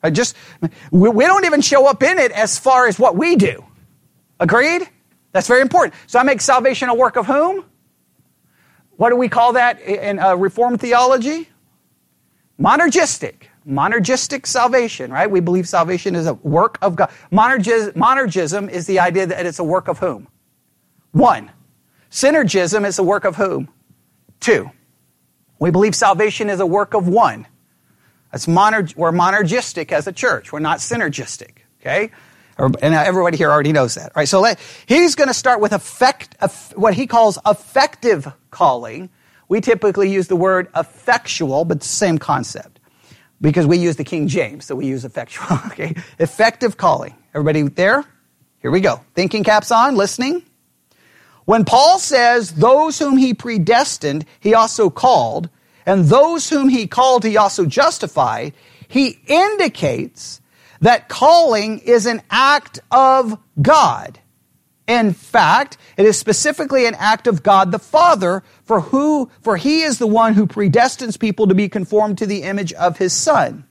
I 0.01 0.11
just, 0.11 0.37
we, 0.89 1.09
we 1.09 1.25
don't 1.25 1.43
even 1.43 1.59
show 1.59 1.85
up 1.85 2.01
in 2.03 2.19
it 2.19 2.31
as 2.31 2.57
far 2.57 2.87
as 2.87 2.97
what 2.97 3.17
we 3.17 3.35
do. 3.35 3.65
Agreed? 4.39 4.87
That's 5.33 5.49
very 5.49 5.61
important. 5.61 5.93
So 6.07 6.19
I 6.19 6.23
make 6.23 6.39
salvation 6.39 6.87
a 6.87 6.95
work 6.95 7.17
of 7.17 7.25
whom? 7.25 7.65
What 8.95 9.09
do 9.09 9.17
we 9.17 9.27
call 9.27 9.53
that 9.53 9.81
in 9.81 10.19
uh, 10.19 10.35
Reformed 10.35 10.79
theology? 10.79 11.49
Monergistic. 12.57 13.47
Monergistic 13.67 14.45
salvation, 14.45 15.11
right? 15.11 15.29
We 15.29 15.39
believe 15.39 15.67
salvation 15.67 16.15
is 16.15 16.27
a 16.27 16.33
work 16.33 16.77
of 16.81 16.95
God. 16.95 17.09
Monergis, 17.31 17.93
monergism 17.93 18.69
is 18.69 18.87
the 18.87 18.99
idea 18.99 19.25
that 19.25 19.45
it's 19.45 19.59
a 19.59 19.63
work 19.63 19.87
of 19.87 19.99
whom? 19.99 20.27
One. 21.11 21.51
Synergism 22.11 22.85
is 22.85 22.99
a 22.99 23.03
work 23.03 23.23
of 23.23 23.37
whom? 23.37 23.69
Two. 24.39 24.69
We 25.59 25.71
believe 25.71 25.95
salvation 25.95 26.49
is 26.49 26.59
a 26.59 26.65
work 26.65 26.93
of 26.93 27.07
one. 27.07 27.47
That's 28.31 28.47
moner, 28.47 28.87
we're 28.97 29.11
monergistic 29.11 29.91
as 29.91 30.07
a 30.07 30.11
church. 30.11 30.51
We're 30.51 30.59
not 30.59 30.79
synergistic, 30.79 31.59
okay? 31.79 32.11
And 32.57 32.93
everybody 32.93 33.37
here 33.37 33.49
already 33.49 33.71
knows 33.71 33.95
that, 33.95 34.11
right? 34.15 34.27
So 34.27 34.41
let, 34.41 34.59
he's 34.85 35.15
going 35.15 35.29
to 35.29 35.33
start 35.33 35.61
with 35.61 35.71
effect, 35.71 36.35
what 36.75 36.93
he 36.93 37.07
calls 37.07 37.37
effective 37.45 38.31
calling. 38.51 39.09
We 39.47 39.61
typically 39.61 40.11
use 40.11 40.27
the 40.27 40.35
word 40.35 40.67
effectual, 40.75 41.63
but 41.63 41.79
the 41.79 41.87
same 41.87 42.17
concept 42.17 42.72
because 43.43 43.67
we 43.67 43.77
use 43.77 43.97
the 43.97 44.03
King 44.05 44.27
James, 44.27 44.65
so 44.65 44.73
we 44.73 44.87
use 44.87 45.05
effectual. 45.05 45.59
Okay, 45.67 45.95
effective 46.17 46.77
calling. 46.77 47.13
Everybody 47.35 47.63
there? 47.63 48.05
Here 48.59 48.71
we 48.71 48.79
go. 48.79 49.01
Thinking 49.15 49.43
caps 49.43 49.71
on, 49.71 49.95
listening. 49.95 50.43
When 51.45 51.65
Paul 51.65 51.99
says, 51.99 52.53
those 52.53 52.97
whom 52.99 53.17
he 53.17 53.33
predestined, 53.33 54.25
he 54.39 54.53
also 54.53 54.89
called, 54.89 55.49
and 55.85 56.05
those 56.05 56.49
whom 56.49 56.69
he 56.69 56.87
called, 56.87 57.25
he 57.25 57.35
also 57.35 57.65
justified, 57.65 58.53
he 58.87 59.19
indicates 59.27 60.39
that 60.79 61.09
calling 61.09 61.79
is 61.79 62.05
an 62.05 62.21
act 62.29 62.79
of 62.91 63.37
God. 63.61 64.19
In 64.87 65.13
fact, 65.13 65.77
it 65.97 66.05
is 66.05 66.17
specifically 66.17 66.85
an 66.85 66.95
act 66.95 67.27
of 67.27 67.41
God 67.41 67.71
the 67.71 67.79
Father, 67.79 68.43
for 68.65 68.81
who, 68.81 69.29
for 69.41 69.55
he 69.55 69.81
is 69.81 69.97
the 69.97 70.07
one 70.07 70.33
who 70.33 70.45
predestines 70.45 71.17
people 71.17 71.47
to 71.47 71.55
be 71.55 71.69
conformed 71.69 72.17
to 72.17 72.25
the 72.25 72.43
image 72.43 72.73
of 72.73 72.97
his 72.97 73.13
Son. 73.13 73.65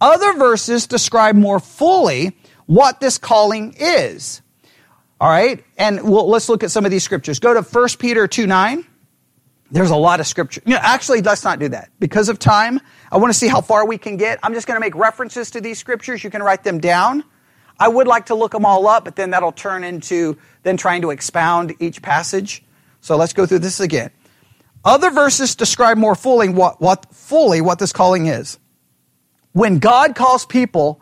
Other 0.00 0.34
verses 0.34 0.86
describe 0.86 1.34
more 1.34 1.58
fully 1.58 2.36
what 2.66 3.00
this 3.00 3.18
calling 3.18 3.74
is. 3.78 4.42
All 5.20 5.28
right, 5.28 5.64
and 5.76 6.08
we'll, 6.08 6.28
let's 6.28 6.48
look 6.48 6.62
at 6.62 6.70
some 6.70 6.84
of 6.84 6.90
these 6.90 7.02
scriptures. 7.02 7.40
Go 7.40 7.54
to 7.54 7.62
1 7.62 7.88
Peter 7.98 8.28
2 8.28 8.46
9. 8.46 8.84
There's 9.70 9.90
a 9.90 9.96
lot 9.96 10.20
of 10.20 10.26
scripture. 10.26 10.62
You 10.64 10.74
know, 10.74 10.80
actually, 10.80 11.20
let's 11.22 11.44
not 11.44 11.58
do 11.58 11.68
that. 11.70 11.90
Because 11.98 12.28
of 12.28 12.38
time, 12.38 12.80
I 13.10 13.16
want 13.18 13.32
to 13.32 13.38
see 13.38 13.48
how 13.48 13.60
far 13.60 13.86
we 13.86 13.98
can 13.98 14.16
get. 14.16 14.38
I'm 14.42 14.54
just 14.54 14.66
going 14.66 14.76
to 14.76 14.80
make 14.80 14.94
references 14.94 15.50
to 15.52 15.60
these 15.60 15.78
scriptures. 15.78 16.22
You 16.22 16.30
can 16.30 16.42
write 16.42 16.64
them 16.64 16.78
down. 16.78 17.24
I 17.78 17.88
would 17.88 18.08
like 18.08 18.26
to 18.26 18.34
look 18.34 18.52
them 18.52 18.64
all 18.64 18.88
up, 18.88 19.04
but 19.04 19.16
then 19.16 19.30
that'll 19.30 19.52
turn 19.52 19.84
into 19.84 20.36
then 20.62 20.76
trying 20.76 21.02
to 21.02 21.10
expound 21.10 21.74
each 21.78 22.02
passage. 22.02 22.62
So 23.00 23.16
let's 23.16 23.32
go 23.32 23.46
through 23.46 23.60
this 23.60 23.80
again. 23.80 24.10
Other 24.84 25.10
verses 25.10 25.54
describe 25.54 25.98
more 25.98 26.14
fully 26.14 26.48
what, 26.48 26.80
what 26.80 27.14
fully 27.14 27.60
what 27.60 27.78
this 27.78 27.92
calling 27.92 28.26
is. 28.26 28.58
When 29.52 29.78
God 29.78 30.14
calls 30.14 30.46
people 30.46 31.00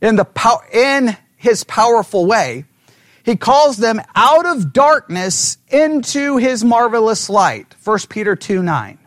in 0.00 0.16
the 0.16 0.24
pow- 0.24 0.62
in 0.72 1.16
His 1.36 1.64
powerful 1.64 2.26
way, 2.26 2.64
He 3.22 3.36
calls 3.36 3.76
them 3.76 4.00
out 4.14 4.46
of 4.46 4.72
darkness 4.72 5.58
into 5.68 6.36
His 6.36 6.64
marvelous 6.64 7.28
light. 7.30 7.74
1 7.84 7.98
Peter 8.08 8.36
2 8.36 8.62
9. 8.62 8.98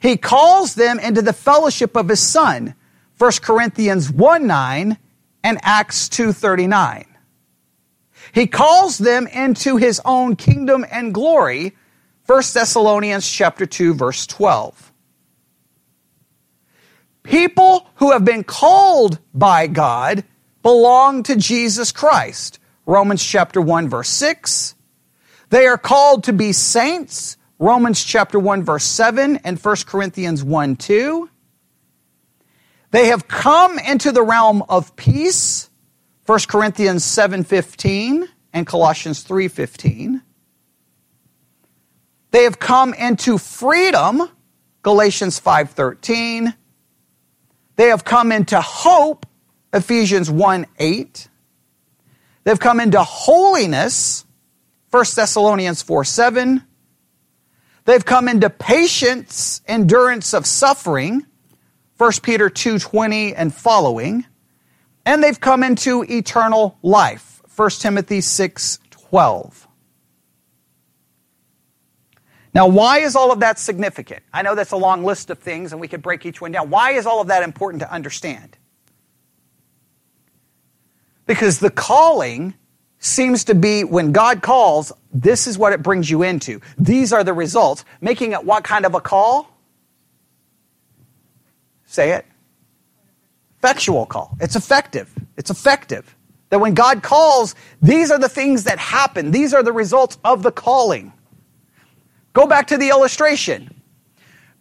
He 0.00 0.16
calls 0.16 0.74
them 0.74 0.98
into 0.98 1.22
the 1.22 1.32
fellowship 1.32 1.96
of 1.96 2.08
His 2.08 2.20
Son. 2.20 2.74
1 3.18 3.32
Corinthians 3.42 4.10
1 4.10 4.46
9 4.46 4.98
and 5.42 5.58
Acts 5.62 6.08
2 6.08 6.32
39. 6.32 7.06
He 8.32 8.46
calls 8.46 8.98
them 8.98 9.26
into 9.26 9.76
his 9.76 10.00
own 10.04 10.36
kingdom 10.36 10.84
and 10.90 11.14
glory. 11.14 11.74
1 12.26 12.42
Thessalonians 12.52 13.30
chapter 13.30 13.64
2 13.64 13.94
verse 13.94 14.26
12. 14.26 14.92
People 17.22 17.88
who 17.96 18.12
have 18.12 18.24
been 18.24 18.44
called 18.44 19.18
by 19.32 19.66
God 19.66 20.24
belong 20.62 21.22
to 21.24 21.36
Jesus 21.36 21.92
Christ. 21.92 22.58
Romans 22.84 23.24
chapter 23.24 23.60
1 23.60 23.88
verse 23.88 24.08
6. 24.08 24.74
They 25.50 25.66
are 25.66 25.78
called 25.78 26.24
to 26.24 26.32
be 26.32 26.52
saints. 26.52 27.36
Romans 27.58 28.04
chapter 28.04 28.38
1 28.38 28.62
verse 28.64 28.84
7 28.84 29.36
and 29.38 29.58
1 29.58 29.76
Corinthians 29.86 30.44
1 30.44 30.76
2. 30.76 31.30
They 32.96 33.08
have 33.08 33.28
come 33.28 33.78
into 33.78 34.10
the 34.10 34.22
realm 34.22 34.62
of 34.70 34.96
peace. 34.96 35.68
1 36.24 36.48
Corinthians 36.48 37.04
7:15 37.04 38.26
and 38.54 38.66
Colossians 38.66 39.22
3:15. 39.22 40.22
They 42.30 42.44
have 42.44 42.58
come 42.58 42.94
into 42.94 43.36
freedom, 43.36 44.30
Galatians 44.80 45.38
5:13. 45.38 46.54
They 47.76 47.88
have 47.88 48.02
come 48.02 48.32
into 48.32 48.62
hope, 48.62 49.26
Ephesians 49.74 50.30
1 50.30 50.64
8. 50.78 51.28
They've 52.44 52.58
come 52.58 52.80
into 52.80 53.02
holiness, 53.02 54.24
1 54.90 55.14
Thessalonians 55.14 55.82
4 55.82 56.02
7. 56.02 56.62
They've 57.84 58.06
come 58.06 58.26
into 58.26 58.48
patience, 58.48 59.60
endurance 59.68 60.32
of 60.32 60.46
suffering, 60.46 61.26
1 61.96 62.22
Peter 62.22 62.50
2:20 62.50 63.34
and 63.34 63.54
following. 63.54 64.26
And 65.04 65.22
they've 65.22 65.40
come 65.40 65.62
into 65.62 66.04
eternal 66.04 66.76
life, 66.82 67.42
1 67.46 67.80
Timothy 67.80 68.20
6:12. 68.20 69.66
Now, 72.54 72.66
why 72.66 73.00
is 73.00 73.14
all 73.14 73.32
of 73.32 73.40
that 73.40 73.58
significant? 73.58 74.22
I 74.32 74.42
know 74.42 74.54
that's 74.54 74.72
a 74.72 74.78
long 74.78 75.04
list 75.04 75.28
of 75.28 75.38
things 75.38 75.72
and 75.72 75.80
we 75.80 75.88
could 75.88 76.00
break 76.00 76.24
each 76.24 76.40
one 76.40 76.52
down. 76.52 76.70
Why 76.70 76.92
is 76.92 77.06
all 77.06 77.20
of 77.20 77.28
that 77.28 77.42
important 77.42 77.82
to 77.82 77.92
understand? 77.92 78.56
Because 81.26 81.58
the 81.58 81.70
calling 81.70 82.54
seems 82.98 83.44
to 83.44 83.54
be 83.54 83.84
when 83.84 84.12
God 84.12 84.42
calls, 84.42 84.90
this 85.12 85.46
is 85.46 85.58
what 85.58 85.72
it 85.72 85.82
brings 85.82 86.10
you 86.10 86.22
into. 86.22 86.60
These 86.78 87.12
are 87.12 87.22
the 87.22 87.34
results. 87.34 87.84
Making 88.00 88.32
it 88.32 88.44
what 88.44 88.64
kind 88.64 88.86
of 88.86 88.94
a 88.94 89.00
call? 89.00 89.55
Say 91.86 92.10
it. 92.12 92.26
Effectual 93.58 94.06
call. 94.06 94.36
It's 94.40 94.56
effective. 94.56 95.12
It's 95.36 95.50
effective. 95.50 96.14
That 96.50 96.60
when 96.60 96.74
God 96.74 97.02
calls, 97.02 97.54
these 97.82 98.10
are 98.10 98.18
the 98.18 98.28
things 98.28 98.64
that 98.64 98.78
happen. 98.78 99.30
These 99.30 99.54
are 99.54 99.62
the 99.62 99.72
results 99.72 100.18
of 100.24 100.42
the 100.42 100.52
calling. 100.52 101.12
Go 102.32 102.46
back 102.46 102.68
to 102.68 102.76
the 102.76 102.90
illustration. 102.90 103.74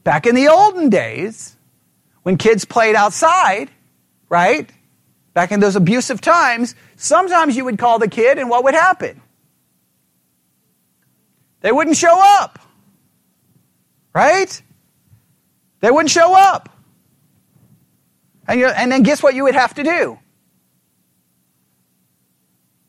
Back 0.03 0.25
in 0.25 0.35
the 0.35 0.47
olden 0.47 0.89
days, 0.89 1.55
when 2.23 2.37
kids 2.37 2.65
played 2.65 2.95
outside, 2.95 3.69
right? 4.29 4.69
Back 5.33 5.51
in 5.51 5.59
those 5.59 5.75
abusive 5.75 6.21
times, 6.21 6.75
sometimes 6.95 7.57
you 7.57 7.65
would 7.65 7.77
call 7.77 7.99
the 7.99 8.07
kid, 8.07 8.39
and 8.39 8.49
what 8.49 8.63
would 8.63 8.73
happen? 8.73 9.21
They 11.61 11.71
wouldn't 11.71 11.97
show 11.97 12.15
up. 12.17 12.59
Right? 14.13 14.61
They 15.81 15.91
wouldn't 15.91 16.11
show 16.11 16.33
up. 16.33 16.69
And, 18.47 18.61
and 18.61 18.91
then 18.91 19.03
guess 19.03 19.23
what 19.23 19.35
you 19.35 19.43
would 19.43 19.55
have 19.55 19.73
to 19.75 19.83
do? 19.83 20.19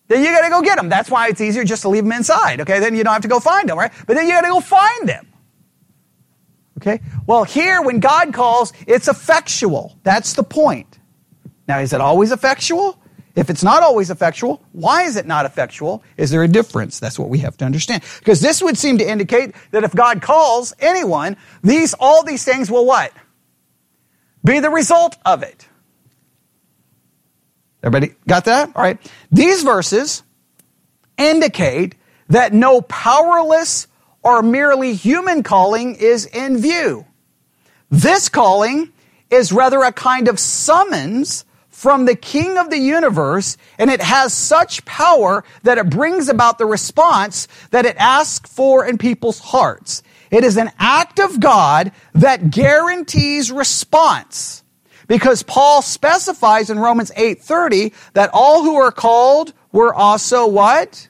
Then 0.09 0.21
you 0.21 0.27
got 0.27 0.43
to 0.43 0.51
go 0.51 0.63
get 0.63 0.77
them. 0.77 0.89
That's 0.89 1.11
why 1.11 1.29
it's 1.29 1.41
easier 1.41 1.65
just 1.65 1.83
to 1.83 1.89
leave 1.89 2.05
them 2.05 2.13
inside. 2.13 2.61
Okay, 2.61 2.79
then 2.79 2.95
you 2.95 3.03
don't 3.03 3.13
have 3.13 3.23
to 3.23 3.29
go 3.29 3.41
find 3.41 3.69
them, 3.69 3.77
right? 3.77 3.93
But 4.07 4.15
then 4.15 4.27
you 4.27 4.33
got 4.33 4.43
to 4.43 4.49
go 4.49 4.61
find 4.61 5.09
them. 5.09 5.27
Okay? 6.79 7.01
Well, 7.27 7.45
here, 7.45 7.83
when 7.83 8.01
God 8.01 8.33
calls, 8.33 8.73
it's 8.87 9.09
effectual. 9.09 9.99
That's 10.03 10.35
the 10.35 10.45
point. 10.45 10.99
Now, 11.67 11.81
is 11.81 11.93
it 11.93 12.01
always 12.01 12.31
effectual? 12.33 13.01
If 13.35 13.51
it's 13.51 13.63
not 13.63 13.83
always 13.83 14.11
effectual, 14.11 14.63
why 14.73 15.03
is 15.03 15.17
it 15.17 15.27
not 15.27 15.45
effectual? 15.45 16.03
Is 16.17 16.31
there 16.31 16.43
a 16.43 16.49
difference? 16.49 17.01
That's 17.01 17.19
what 17.19 17.29
we 17.29 17.39
have 17.41 17.57
to 17.59 17.65
understand. 17.65 18.03
Because 18.19 18.41
this 18.41 18.63
would 18.63 18.79
seem 18.79 18.99
to 18.99 19.09
indicate 19.09 19.55
that 19.73 19.85
if 19.85 19.95
God 19.95 20.23
calls 20.23 20.73
anyone, 20.79 21.37
these, 21.63 21.95
all 21.95 22.23
these 22.23 22.45
things 22.45 22.71
will 22.71 22.87
what? 22.87 23.13
Be 24.47 24.61
the 24.61 24.71
result 24.71 25.17
of 25.27 25.43
it. 25.43 25.67
Everybody 27.83 28.15
got 28.29 28.45
that? 28.45 28.71
All 28.77 28.83
right. 28.83 28.99
These 29.33 29.65
verses 29.65 30.23
indicate 31.19 31.97
that 32.29 32.53
no 32.53 32.81
powerless 32.81 33.89
or 34.23 34.43
merely 34.43 34.95
human 34.95 35.43
calling 35.43 35.97
is 35.97 36.27
in 36.27 36.59
view. 36.59 37.07
This 37.91 38.29
calling 38.29 38.93
is 39.31 39.53
rather 39.53 39.83
a 39.83 39.93
kind 39.93 40.29
of 40.29 40.39
summons 40.39 41.45
from 41.69 42.05
the 42.05 42.17
King 42.17 42.57
of 42.57 42.71
the 42.71 42.79
universe, 42.79 43.57
and 43.79 43.91
it 43.91 44.01
has 44.01 44.33
such 44.33 44.85
power 44.85 45.45
that 45.65 45.77
it 45.77 45.91
brings 45.91 46.29
about 46.29 46.59
the 46.59 46.67
response 46.67 47.49
that 47.71 47.85
it 47.85 47.97
asks 47.99 48.49
for 48.49 48.87
in 48.87 48.97
people's 48.97 49.41
hearts. 49.41 50.03
It 50.31 50.45
is 50.45 50.57
an 50.57 50.71
act 50.79 51.19
of 51.19 51.41
God 51.41 51.93
that 52.15 52.51
guarantees 52.51 53.53
response. 53.53 54.63
Because 55.09 55.43
Paul 55.43 55.83
specifies 55.83 56.71
in 56.71 56.79
Romans 56.79 57.13
8:30 57.17 57.93
that 58.15 58.31
all 58.33 58.63
who 58.63 58.77
are 58.77 58.93
called 58.93 59.53
were 59.73 59.95
also 59.95 60.47
what? 60.47 61.09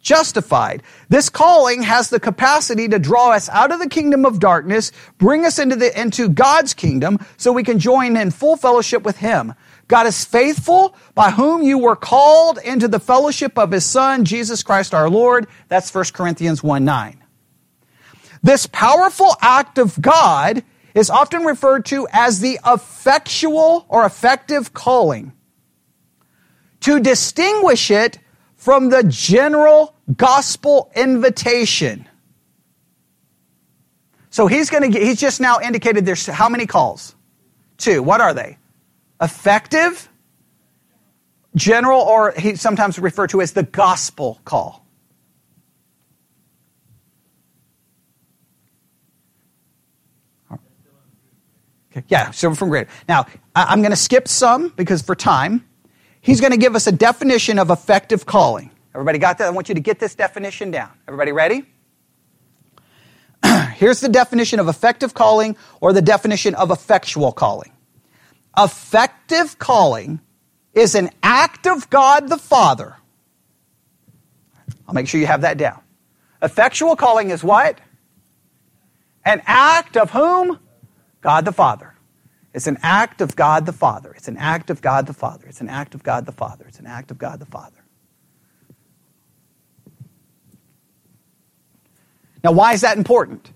Justified. 0.00 0.82
This 1.08 1.28
calling 1.28 1.82
has 1.82 2.10
the 2.10 2.20
capacity 2.20 2.88
to 2.88 2.98
draw 2.98 3.32
us 3.32 3.48
out 3.48 3.72
of 3.72 3.80
the 3.80 3.88
kingdom 3.88 4.24
of 4.24 4.38
darkness, 4.38 4.92
bring 5.18 5.44
us 5.44 5.58
into 5.58 5.76
the 5.76 5.98
into 6.00 6.28
God's 6.28 6.74
kingdom 6.74 7.18
so 7.36 7.52
we 7.52 7.64
can 7.64 7.78
join 7.78 8.16
in 8.16 8.30
full 8.30 8.56
fellowship 8.56 9.02
with 9.02 9.18
him. 9.18 9.54
God 9.88 10.06
is 10.06 10.24
faithful 10.24 10.96
by 11.14 11.30
whom 11.30 11.62
you 11.62 11.78
were 11.78 11.96
called 11.96 12.58
into 12.58 12.88
the 12.88 12.98
fellowship 12.98 13.56
of 13.56 13.70
his 13.70 13.84
son 13.84 14.24
Jesus 14.24 14.64
Christ 14.64 14.94
our 14.94 15.08
Lord. 15.08 15.46
That's 15.68 15.92
1 15.94 16.04
Corinthians 16.12 16.62
1 16.62 16.84
9. 16.84 17.22
This 18.46 18.68
powerful 18.68 19.34
act 19.40 19.76
of 19.76 20.00
God 20.00 20.62
is 20.94 21.10
often 21.10 21.42
referred 21.42 21.84
to 21.86 22.06
as 22.12 22.38
the 22.38 22.60
effectual 22.64 23.84
or 23.88 24.06
effective 24.06 24.72
calling. 24.72 25.32
To 26.82 27.00
distinguish 27.00 27.90
it 27.90 28.20
from 28.54 28.90
the 28.90 29.02
general 29.02 29.96
gospel 30.16 30.92
invitation. 30.94 32.08
So 34.30 34.46
he's 34.46 34.70
going 34.70 34.92
to 34.92 34.96
he's 35.00 35.18
just 35.18 35.40
now 35.40 35.58
indicated 35.58 36.06
there's 36.06 36.26
how 36.26 36.48
many 36.48 36.66
calls? 36.66 37.16
Two. 37.78 38.00
What 38.00 38.20
are 38.20 38.32
they? 38.32 38.58
Effective, 39.20 40.08
general, 41.56 42.00
or 42.00 42.30
he 42.30 42.54
sometimes 42.54 42.96
referred 42.96 43.30
to 43.30 43.40
as 43.40 43.54
the 43.54 43.64
gospel 43.64 44.40
call. 44.44 44.85
Yeah, 52.08 52.30
silver 52.30 52.56
from 52.56 52.68
greater. 52.68 52.90
Now, 53.08 53.26
I'm 53.54 53.80
going 53.80 53.90
to 53.90 53.96
skip 53.96 54.28
some 54.28 54.68
because 54.68 55.02
for 55.02 55.14
time. 55.14 55.66
He's 56.20 56.40
going 56.40 56.50
to 56.52 56.58
give 56.58 56.74
us 56.74 56.86
a 56.86 56.92
definition 56.92 57.58
of 57.58 57.70
effective 57.70 58.26
calling. 58.26 58.70
Everybody 58.94 59.18
got 59.18 59.38
that? 59.38 59.46
I 59.46 59.50
want 59.50 59.68
you 59.68 59.74
to 59.74 59.80
get 59.80 59.98
this 59.98 60.14
definition 60.14 60.70
down. 60.70 60.90
Everybody 61.06 61.32
ready? 61.32 61.64
Here's 63.74 64.00
the 64.00 64.08
definition 64.08 64.58
of 64.58 64.68
effective 64.68 65.14
calling 65.14 65.56
or 65.80 65.92
the 65.92 66.02
definition 66.02 66.54
of 66.54 66.70
effectual 66.70 67.32
calling. 67.32 67.72
Effective 68.58 69.58
calling 69.58 70.20
is 70.74 70.94
an 70.94 71.10
act 71.22 71.66
of 71.66 71.88
God 71.90 72.28
the 72.28 72.38
Father. 72.38 72.96
I'll 74.88 74.94
make 74.94 75.08
sure 75.08 75.20
you 75.20 75.26
have 75.26 75.42
that 75.42 75.58
down. 75.58 75.80
Effectual 76.42 76.96
calling 76.96 77.30
is 77.30 77.44
what? 77.44 77.78
An 79.24 79.42
act 79.46 79.96
of 79.96 80.10
whom? 80.10 80.58
God 81.26 81.44
the 81.44 81.50
Father. 81.50 81.92
It's 82.54 82.68
an 82.68 82.78
act 82.84 83.20
of 83.20 83.34
God 83.34 83.66
the 83.66 83.72
Father. 83.72 84.12
It's 84.16 84.28
an 84.28 84.36
act 84.36 84.70
of 84.70 84.80
God 84.80 85.08
the 85.08 85.12
Father. 85.12 85.48
It's 85.48 85.60
an 85.60 85.68
act 85.68 85.96
of 85.96 86.04
God 86.04 86.24
the 86.24 86.30
Father. 86.30 86.64
It's 86.68 86.78
an 86.78 86.86
act 86.86 87.10
of 87.10 87.18
God 87.18 87.40
the 87.40 87.46
Father. 87.46 87.82
Now, 92.44 92.52
why 92.52 92.74
is 92.74 92.82
that 92.82 92.96
important? 92.96 93.50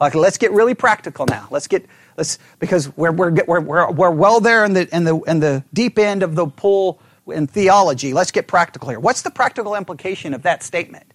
Okay, 0.00 0.16
let's 0.16 0.38
get 0.38 0.52
really 0.52 0.74
practical 0.74 1.26
now. 1.26 1.48
Let's 1.50 1.66
get 1.66 1.84
let's 2.16 2.38
because 2.60 2.96
we're 2.96 3.10
we're 3.10 3.32
we're 3.44 3.90
we're, 3.90 4.10
well 4.12 4.38
there 4.38 4.64
in 4.64 4.72
the 4.72 4.88
in 4.94 5.02
the 5.02 5.18
in 5.22 5.40
the 5.40 5.64
deep 5.74 5.98
end 5.98 6.22
of 6.22 6.36
the 6.36 6.46
pool 6.46 7.00
in 7.26 7.48
theology. 7.48 8.12
Let's 8.12 8.30
get 8.30 8.46
practical 8.46 8.88
here. 8.88 9.00
What's 9.00 9.22
the 9.22 9.32
practical 9.32 9.74
implication 9.74 10.32
of 10.32 10.42
that 10.42 10.62
statement? 10.62 11.12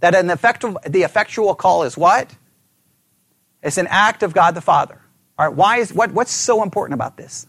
That 0.00 0.14
an 0.14 0.30
effectual, 0.30 0.78
the 0.86 1.02
effectual 1.02 1.54
call 1.54 1.82
is 1.84 1.96
what? 1.96 2.34
It's 3.62 3.78
an 3.78 3.86
act 3.88 4.22
of 4.22 4.34
God 4.34 4.54
the 4.54 4.60
Father. 4.60 5.00
All 5.38 5.46
right, 5.46 5.54
why 5.54 5.78
is 5.78 5.92
what, 5.92 6.12
what's 6.12 6.32
so 6.32 6.62
important 6.62 6.94
about 6.94 7.16
this? 7.16 7.46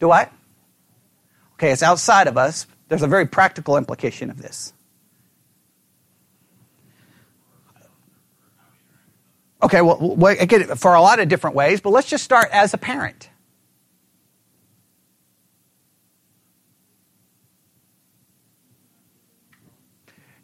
Do 0.00 0.08
what? 0.08 0.32
Okay, 1.54 1.70
it's 1.70 1.82
outside 1.82 2.26
of 2.26 2.36
us. 2.36 2.66
There's 2.88 3.02
a 3.02 3.06
very 3.06 3.26
practical 3.26 3.76
implication 3.76 4.30
of 4.30 4.40
this. 4.40 4.72
Okay, 9.62 9.80
well, 9.80 10.16
for 10.76 10.94
a 10.94 11.00
lot 11.00 11.20
of 11.20 11.28
different 11.28 11.54
ways, 11.54 11.80
but 11.80 11.90
let's 11.90 12.08
just 12.08 12.24
start 12.24 12.48
as 12.50 12.74
a 12.74 12.78
parent. 12.78 13.30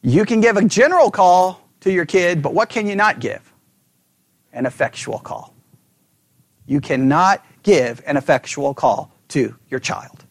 You 0.02 0.24
can 0.24 0.40
give 0.40 0.56
a 0.56 0.64
general 0.64 1.10
call 1.10 1.60
to 1.80 1.92
your 1.92 2.06
kid, 2.06 2.42
but 2.42 2.54
what 2.54 2.68
can 2.68 2.86
you 2.86 2.96
not 2.96 3.20
give? 3.20 3.52
An 4.52 4.66
effectual 4.66 5.18
call. 5.18 5.54
You 6.66 6.80
cannot 6.80 7.44
give 7.62 8.02
an 8.06 8.16
effectual 8.16 8.74
call 8.74 9.12
to 9.28 9.56
your 9.68 9.80
child. 9.80 10.24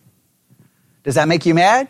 Does 1.04 1.16
that 1.16 1.28
make 1.28 1.46
you 1.46 1.54
mad? 1.54 1.88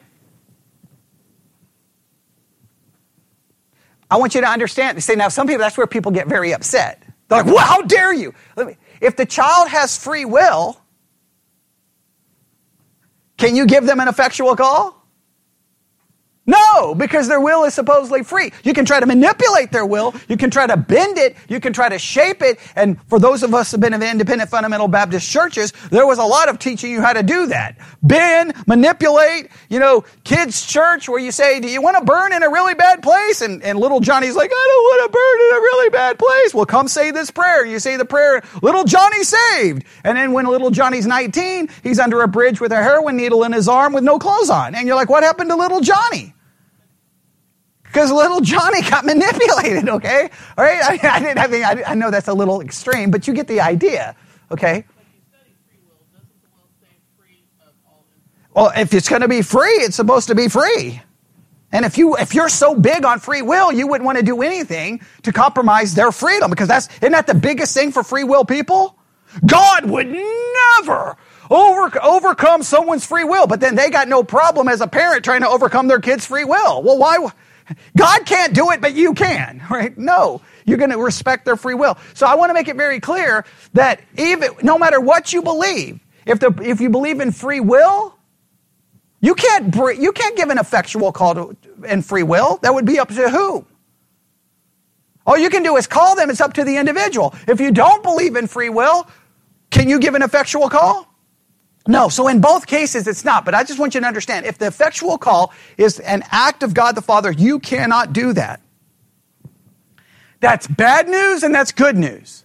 I 4.09 4.17
want 4.17 4.35
you 4.35 4.41
to 4.41 4.47
understand. 4.47 5.03
Say 5.03 5.15
now, 5.15 5.27
some 5.27 5.47
people 5.47 5.59
that's 5.59 5.77
where 5.77 5.87
people 5.87 6.11
get 6.11 6.27
very 6.27 6.53
upset. 6.53 7.03
They're 7.27 7.43
like, 7.43 7.53
"Well, 7.53 7.65
how 7.65 7.81
dare 7.81 8.13
you?" 8.13 8.33
If 9.01 9.17
the 9.17 9.25
child 9.25 9.67
has 9.69 9.97
free 9.97 10.23
will, 10.23 10.79
can 13.37 13.55
you 13.55 13.65
give 13.65 13.85
them 13.85 13.99
an 13.99 14.07
effectual 14.07 14.55
call? 14.55 14.96
No, 16.47 16.95
because 16.95 17.27
their 17.27 17.41
will 17.41 17.65
is 17.65 17.73
supposedly 17.73 18.23
free. 18.23 18.53
You 18.63 18.73
can 18.73 18.85
try 18.85 19.01
to 19.01 19.05
manipulate 19.05 19.71
their 19.73 19.85
will. 19.85 20.15
You 20.29 20.37
can 20.37 20.49
try 20.49 20.65
to 20.65 20.77
bend 20.77 21.17
it. 21.17 21.35
You 21.49 21.59
can 21.59 21.73
try 21.73 21.89
to 21.89 21.99
shape 21.99 22.41
it. 22.41 22.57
And 22.73 22.97
for 23.09 23.19
those 23.19 23.43
of 23.43 23.53
us 23.53 23.69
who 23.71 23.75
have 23.75 23.81
been 23.81 23.93
in 23.93 24.01
independent 24.01 24.49
fundamental 24.49 24.87
Baptist 24.87 25.29
churches, 25.29 25.73
there 25.91 26.07
was 26.07 26.19
a 26.19 26.23
lot 26.23 26.47
of 26.47 26.57
teaching 26.57 26.89
you 26.89 27.01
how 27.01 27.11
to 27.11 27.21
do 27.21 27.47
that. 27.47 27.77
Bend, 28.01 28.53
manipulate, 28.65 29.49
you 29.69 29.79
know, 29.79 30.05
kids 30.23 30.65
church 30.65 31.09
where 31.09 31.19
you 31.19 31.33
say, 31.33 31.59
do 31.59 31.67
you 31.67 31.81
want 31.81 31.97
to 31.97 32.05
burn 32.05 32.31
in 32.31 32.41
a 32.41 32.49
really 32.49 32.75
bad 32.75 33.03
place? 33.03 33.41
And, 33.41 33.61
and 33.61 33.77
little 33.77 33.99
Johnny's 33.99 34.37
like, 34.37 34.49
I 34.49 34.67
don't 34.69 34.83
want 34.83 35.11
to 35.11 35.17
burn 35.17 35.41
in 35.41 35.57
a 35.57 35.61
really 35.61 35.89
bad 35.89 36.17
place. 36.17 36.53
Well, 36.53 36.65
come 36.65 36.87
say 36.87 37.11
this 37.11 37.29
prayer. 37.29 37.65
You 37.65 37.79
say 37.79 37.97
the 37.97 38.05
prayer, 38.05 38.41
little 38.61 38.85
Johnny 38.85 39.25
saved. 39.25 39.83
And 40.05 40.17
then 40.17 40.31
when 40.31 40.45
little 40.45 40.71
Johnny's 40.71 41.05
19, 41.05 41.67
he's 41.83 41.99
under 41.99 42.21
a 42.21 42.27
bridge 42.29 42.61
with 42.61 42.71
a 42.71 42.81
heroin 42.81 43.17
needle 43.17 43.43
in 43.43 43.51
his 43.51 43.67
arm 43.67 43.91
with 43.91 44.05
no 44.05 44.17
clothes 44.17 44.49
on. 44.49 44.75
And 44.75 44.87
you're 44.87 44.95
like, 44.95 45.09
what 45.09 45.23
happened 45.23 45.49
to 45.49 45.57
little 45.57 45.81
Johnny? 45.81 46.35
Because 47.97 48.11
little 48.11 48.41
Johnny 48.41 48.83
got 48.83 49.05
manipulated, 49.05 49.89
okay? 49.89 50.29
All 50.55 50.63
right? 50.63 50.83
I, 50.83 51.15
I, 51.15 51.19
didn't, 51.19 51.39
I 51.39 51.47
mean, 51.47 51.63
I, 51.63 51.83
I, 51.87 51.95
know 51.95 52.11
that's 52.11 52.27
a 52.27 52.33
little 52.33 52.61
extreme, 52.61 53.09
but 53.09 53.27
you 53.27 53.33
get 53.33 53.47
the 53.47 53.59
idea, 53.59 54.15
okay? 54.51 54.85
Well, 58.53 58.71
if 58.77 58.93
it's 58.93 59.09
going 59.09 59.23
to 59.23 59.27
be 59.27 59.41
free, 59.41 59.81
it's 59.81 59.95
supposed 59.95 60.27
to 60.27 60.35
be 60.35 60.47
free. 60.47 61.01
And 61.71 61.85
if 61.85 61.97
you 61.97 62.15
if 62.15 62.35
you're 62.35 62.49
so 62.49 62.75
big 62.75 63.03
on 63.03 63.19
free 63.19 63.41
will, 63.41 63.71
you 63.71 63.87
wouldn't 63.87 64.05
want 64.05 64.19
to 64.19 64.23
do 64.23 64.43
anything 64.43 65.01
to 65.23 65.33
compromise 65.33 65.95
their 65.95 66.11
freedom 66.11 66.49
because 66.49 66.67
that's 66.67 66.87
isn't 67.01 67.11
that 67.11 67.27
the 67.27 67.35
biggest 67.35 67.73
thing 67.73 67.91
for 67.91 68.03
free 68.03 68.23
will 68.23 68.45
people? 68.45 68.97
God 69.45 69.89
would 69.89 70.07
never 70.07 71.17
over, 71.49 72.03
overcome 72.03 72.63
someone's 72.63 73.05
free 73.05 73.23
will, 73.23 73.47
but 73.47 73.59
then 73.59 73.75
they 73.75 73.89
got 73.89 74.07
no 74.07 74.23
problem 74.23 74.67
as 74.67 74.81
a 74.81 74.87
parent 74.87 75.25
trying 75.25 75.41
to 75.41 75.49
overcome 75.49 75.87
their 75.87 75.99
kid's 75.99 76.25
free 76.25 76.45
will. 76.45 76.83
Well, 76.83 76.97
why? 76.97 77.17
God 77.95 78.25
can't 78.25 78.53
do 78.53 78.71
it, 78.71 78.81
but 78.81 78.93
you 78.93 79.13
can, 79.13 79.63
right? 79.69 79.97
No, 79.97 80.41
you're 80.65 80.77
going 80.77 80.91
to 80.91 80.97
respect 80.97 81.45
their 81.45 81.55
free 81.55 81.73
will. 81.73 81.97
So 82.13 82.25
I 82.27 82.35
want 82.35 82.49
to 82.49 82.53
make 82.53 82.67
it 82.67 82.75
very 82.75 82.99
clear 82.99 83.45
that 83.73 84.01
even, 84.17 84.51
no 84.63 84.77
matter 84.77 84.99
what 84.99 85.33
you 85.33 85.41
believe, 85.41 85.99
if, 86.25 86.39
the, 86.39 86.53
if 86.63 86.81
you 86.81 86.89
believe 86.89 87.19
in 87.19 87.31
free 87.31 87.59
will, 87.59 88.15
you 89.19 89.33
can't, 89.33 89.73
you 89.99 90.11
can't 90.11 90.37
give 90.37 90.49
an 90.49 90.57
effectual 90.57 91.11
call 91.11 91.35
to, 91.35 91.57
in 91.87 92.01
free 92.01 92.23
will. 92.23 92.59
That 92.61 92.73
would 92.73 92.85
be 92.85 92.99
up 92.99 93.09
to 93.09 93.29
who? 93.29 93.65
All 95.25 95.37
you 95.37 95.49
can 95.49 95.63
do 95.63 95.75
is 95.75 95.87
call 95.87 96.15
them. 96.15 96.29
It's 96.29 96.39
up 96.39 96.53
to 96.53 96.63
the 96.63 96.77
individual. 96.77 97.35
If 97.47 97.59
you 97.59 97.71
don't 97.71 98.03
believe 98.03 98.35
in 98.35 98.47
free 98.47 98.69
will, 98.69 99.07
can 99.71 99.89
you 99.89 99.99
give 99.99 100.15
an 100.15 100.21
effectual 100.21 100.69
call? 100.69 101.06
No, 101.87 102.09
so 102.09 102.27
in 102.27 102.41
both 102.41 102.67
cases 102.67 103.07
it's 103.07 103.23
not, 103.23 103.45
but 103.45 103.55
I 103.55 103.63
just 103.63 103.79
want 103.79 103.95
you 103.95 104.01
to 104.01 104.07
understand 104.07 104.45
if 104.45 104.57
the 104.57 104.67
effectual 104.67 105.17
call 105.17 105.53
is 105.77 105.99
an 105.99 106.23
act 106.31 106.61
of 106.61 106.73
God 106.73 106.95
the 106.95 107.01
Father, 107.01 107.31
you 107.31 107.59
cannot 107.59 108.11
do 108.11 108.33
that. 108.33 108.61
That's 110.41 110.67
bad 110.67 111.07
news 111.07 111.43
and 111.43 111.55
that's 111.55 111.71
good 111.71 111.95
news. 111.95 112.43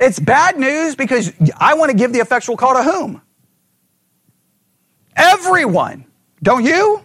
It's 0.00 0.18
bad 0.18 0.58
news 0.58 0.96
because 0.96 1.32
I 1.58 1.74
want 1.74 1.90
to 1.90 1.96
give 1.96 2.12
the 2.12 2.20
effectual 2.20 2.56
call 2.56 2.74
to 2.74 2.82
whom? 2.82 3.22
Everyone. 5.14 6.04
Don't 6.42 6.64
you? 6.64 7.02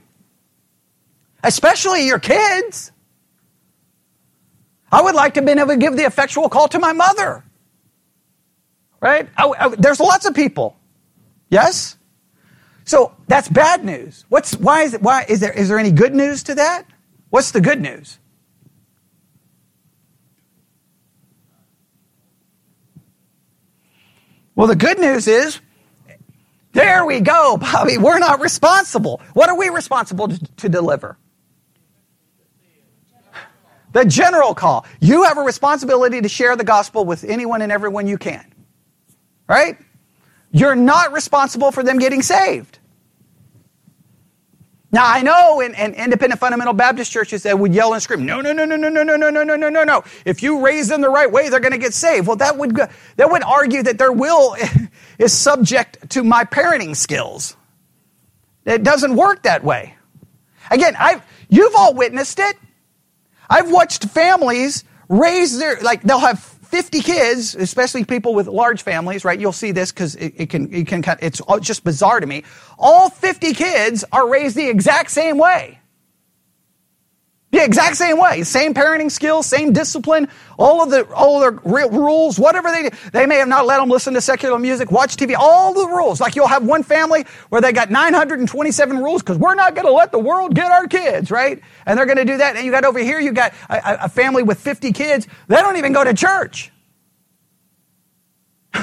Especially 1.43 2.05
your 2.05 2.19
kids. 2.19 2.91
I 4.91 5.01
would 5.01 5.15
like 5.15 5.33
to 5.35 5.39
have 5.39 5.45
been 5.45 5.59
able 5.59 5.69
to 5.69 5.77
give 5.77 5.95
the 5.95 6.05
effectual 6.05 6.49
call 6.49 6.67
to 6.69 6.79
my 6.79 6.93
mother. 6.93 7.43
Right? 8.99 9.27
I, 9.37 9.47
I, 9.47 9.69
there's 9.69 9.99
lots 9.99 10.25
of 10.25 10.35
people 10.35 10.75
Yes? 11.51 11.97
So 12.85 13.15
that's 13.27 13.49
bad 13.49 13.85
news. 13.85 14.25
What's, 14.29 14.55
why 14.55 14.83
is 14.83 14.95
it, 14.95 15.03
why, 15.03 15.25
is 15.29 15.39
there, 15.41 15.53
is 15.53 15.69
there 15.69 15.77
any 15.77 15.91
good 15.91 16.15
news 16.15 16.43
to 16.43 16.55
that? 16.55 16.85
What's 17.29 17.51
the 17.51 17.61
good 17.61 17.81
news? 17.81 18.17
Well, 24.55 24.67
the 24.67 24.75
good 24.75 24.99
news 24.99 25.27
is, 25.27 25.59
there 26.73 27.05
we 27.05 27.19
go, 27.19 27.57
Bobby. 27.57 27.97
We're 27.97 28.19
not 28.19 28.41
responsible. 28.41 29.21
What 29.33 29.49
are 29.49 29.57
we 29.57 29.69
responsible 29.69 30.29
to, 30.29 30.39
to 30.57 30.69
deliver? 30.69 31.17
The 33.93 34.05
general 34.05 34.55
call. 34.55 34.85
You 35.01 35.23
have 35.23 35.37
a 35.37 35.41
responsibility 35.41 36.21
to 36.21 36.29
share 36.29 36.55
the 36.55 36.63
gospel 36.63 37.05
with 37.05 37.23
anyone 37.25 37.61
and 37.61 37.71
everyone 37.71 38.07
you 38.07 38.17
can. 38.17 38.53
Right? 39.47 39.77
You're 40.51 40.75
not 40.75 41.13
responsible 41.13 41.71
for 41.71 41.83
them 41.83 41.97
getting 41.97 42.21
saved. 42.21 42.79
Now 44.91 45.03
I 45.05 45.21
know 45.21 45.61
in, 45.61 45.73
in, 45.75 45.93
independent 45.93 46.41
fundamental 46.41 46.73
Baptist 46.73 47.11
churches 47.11 47.43
that 47.43 47.57
would 47.57 47.73
yell 47.73 47.93
and 47.93 48.03
scream, 48.03 48.25
no, 48.25 48.41
no, 48.41 48.51
no, 48.51 48.65
no, 48.65 48.75
no, 48.75 48.89
no, 48.89 49.03
no, 49.03 49.15
no, 49.15 49.29
no, 49.29 49.43
no, 49.43 49.55
no, 49.55 49.69
no, 49.69 49.83
no. 49.83 50.03
If 50.25 50.43
you 50.43 50.65
raise 50.65 50.89
them 50.89 50.99
the 50.99 51.09
right 51.09 51.31
way, 51.31 51.47
they're 51.47 51.61
going 51.61 51.71
to 51.71 51.77
get 51.77 51.93
saved. 51.93 52.27
Well, 52.27 52.35
that 52.37 52.57
would 52.57 52.75
that 52.75 53.31
would 53.31 53.43
argue 53.43 53.83
that 53.83 53.97
their 53.97 54.11
will 54.11 54.57
is 55.17 55.31
subject 55.31 56.09
to 56.11 56.23
my 56.23 56.43
parenting 56.43 56.95
skills. 56.95 57.55
It 58.65 58.83
doesn't 58.83 59.15
work 59.15 59.43
that 59.43 59.63
way. 59.63 59.95
Again, 60.69 60.95
I've 60.99 61.23
you've 61.47 61.75
all 61.75 61.93
witnessed 61.93 62.39
it. 62.39 62.57
I've 63.49 63.71
watched 63.71 64.05
families 64.05 64.83
raise 65.07 65.57
their 65.57 65.79
like 65.81 66.01
they'll 66.01 66.19
have 66.19 66.50
50 66.71 67.01
kids, 67.01 67.53
especially 67.53 68.05
people 68.05 68.33
with 68.33 68.47
large 68.47 68.81
families, 68.81 69.25
right? 69.25 69.37
You'll 69.37 69.51
see 69.51 69.73
this 69.73 69.91
because 69.91 70.15
it, 70.15 70.33
it, 70.37 70.49
can, 70.49 70.73
it 70.73 70.87
can, 70.87 71.03
it's 71.21 71.41
just 71.59 71.83
bizarre 71.83 72.21
to 72.21 72.25
me. 72.25 72.45
All 72.79 73.09
50 73.09 73.53
kids 73.53 74.05
are 74.13 74.29
raised 74.29 74.55
the 74.55 74.69
exact 74.69 75.11
same 75.11 75.37
way. 75.37 75.80
The 77.51 77.61
exact 77.61 77.97
same 77.97 78.17
way. 78.17 78.43
Same 78.43 78.73
parenting 78.73 79.11
skills, 79.11 79.45
same 79.45 79.73
discipline, 79.73 80.29
all 80.57 80.81
of 80.81 80.89
the, 80.89 81.05
all 81.13 81.41
the 81.41 81.51
rules, 81.51 82.39
whatever 82.39 82.71
they. 82.71 82.89
They 83.11 83.25
may 83.25 83.35
have 83.35 83.49
not 83.49 83.65
let 83.65 83.79
them 83.79 83.89
listen 83.89 84.13
to 84.13 84.21
secular 84.21 84.57
music, 84.57 84.89
watch 84.89 85.17
TV, 85.17 85.35
all 85.37 85.73
the 85.73 85.85
rules. 85.87 86.21
Like 86.21 86.37
you'll 86.37 86.47
have 86.47 86.63
one 86.63 86.81
family 86.81 87.25
where 87.49 87.59
they 87.59 87.73
got 87.73 87.91
927 87.91 88.97
rules 88.97 89.21
because 89.21 89.37
we're 89.37 89.55
not 89.55 89.75
going 89.75 89.85
to 89.85 89.91
let 89.91 90.13
the 90.13 90.19
world 90.19 90.55
get 90.55 90.71
our 90.71 90.87
kids, 90.87 91.29
right? 91.29 91.61
And 91.85 91.99
they're 91.99 92.05
going 92.05 92.19
to 92.19 92.25
do 92.25 92.37
that. 92.37 92.55
And 92.55 92.65
you 92.65 92.71
got 92.71 92.85
over 92.85 92.99
here, 92.99 93.19
you 93.19 93.33
got 93.33 93.53
a, 93.69 94.05
a 94.05 94.09
family 94.09 94.43
with 94.43 94.57
50 94.57 94.93
kids. 94.93 95.27
They 95.47 95.57
don't 95.57 95.75
even 95.75 95.91
go 95.91 96.05
to 96.05 96.13
church. 96.13 96.71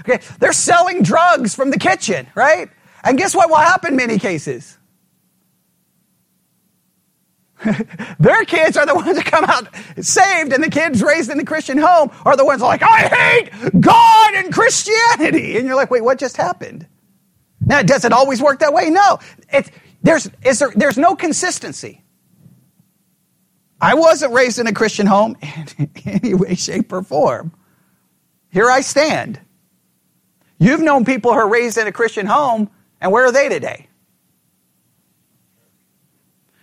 okay. 0.00 0.20
They're 0.38 0.52
selling 0.52 1.02
drugs 1.02 1.56
from 1.56 1.70
the 1.70 1.78
kitchen, 1.78 2.28
right? 2.36 2.70
And 3.02 3.18
guess 3.18 3.34
what 3.34 3.48
will 3.48 3.56
happen 3.56 3.90
in 3.90 3.96
many 3.96 4.20
cases? 4.20 4.78
Their 8.18 8.44
kids 8.44 8.76
are 8.76 8.86
the 8.86 8.94
ones 8.94 9.16
that 9.16 9.26
come 9.26 9.44
out 9.44 9.68
saved, 10.04 10.52
and 10.52 10.62
the 10.62 10.70
kids 10.70 11.02
raised 11.02 11.30
in 11.30 11.38
the 11.38 11.44
Christian 11.44 11.78
home 11.78 12.10
are 12.24 12.36
the 12.36 12.44
ones 12.44 12.62
like, 12.62 12.82
I 12.82 13.08
hate 13.08 13.80
God 13.80 14.34
and 14.34 14.52
Christianity. 14.52 15.56
And 15.56 15.66
you're 15.66 15.76
like, 15.76 15.90
wait, 15.90 16.02
what 16.02 16.18
just 16.18 16.36
happened? 16.36 16.86
Now, 17.60 17.82
does 17.82 18.04
it 18.04 18.12
always 18.12 18.40
work 18.40 18.60
that 18.60 18.72
way? 18.72 18.90
No. 18.90 19.18
It's, 19.52 19.70
there's, 20.02 20.30
there, 20.42 20.72
there's 20.74 20.98
no 20.98 21.14
consistency. 21.14 22.02
I 23.80 23.94
wasn't 23.94 24.32
raised 24.32 24.58
in 24.58 24.66
a 24.66 24.72
Christian 24.72 25.06
home 25.06 25.36
in 25.78 25.90
any 26.04 26.34
way, 26.34 26.54
shape, 26.54 26.92
or 26.92 27.02
form. 27.02 27.52
Here 28.50 28.70
I 28.70 28.80
stand. 28.80 29.40
You've 30.58 30.80
known 30.80 31.04
people 31.04 31.32
who 31.32 31.38
are 31.38 31.48
raised 31.48 31.78
in 31.78 31.86
a 31.86 31.92
Christian 31.92 32.26
home, 32.26 32.70
and 33.00 33.12
where 33.12 33.24
are 33.24 33.32
they 33.32 33.48
today? 33.48 33.88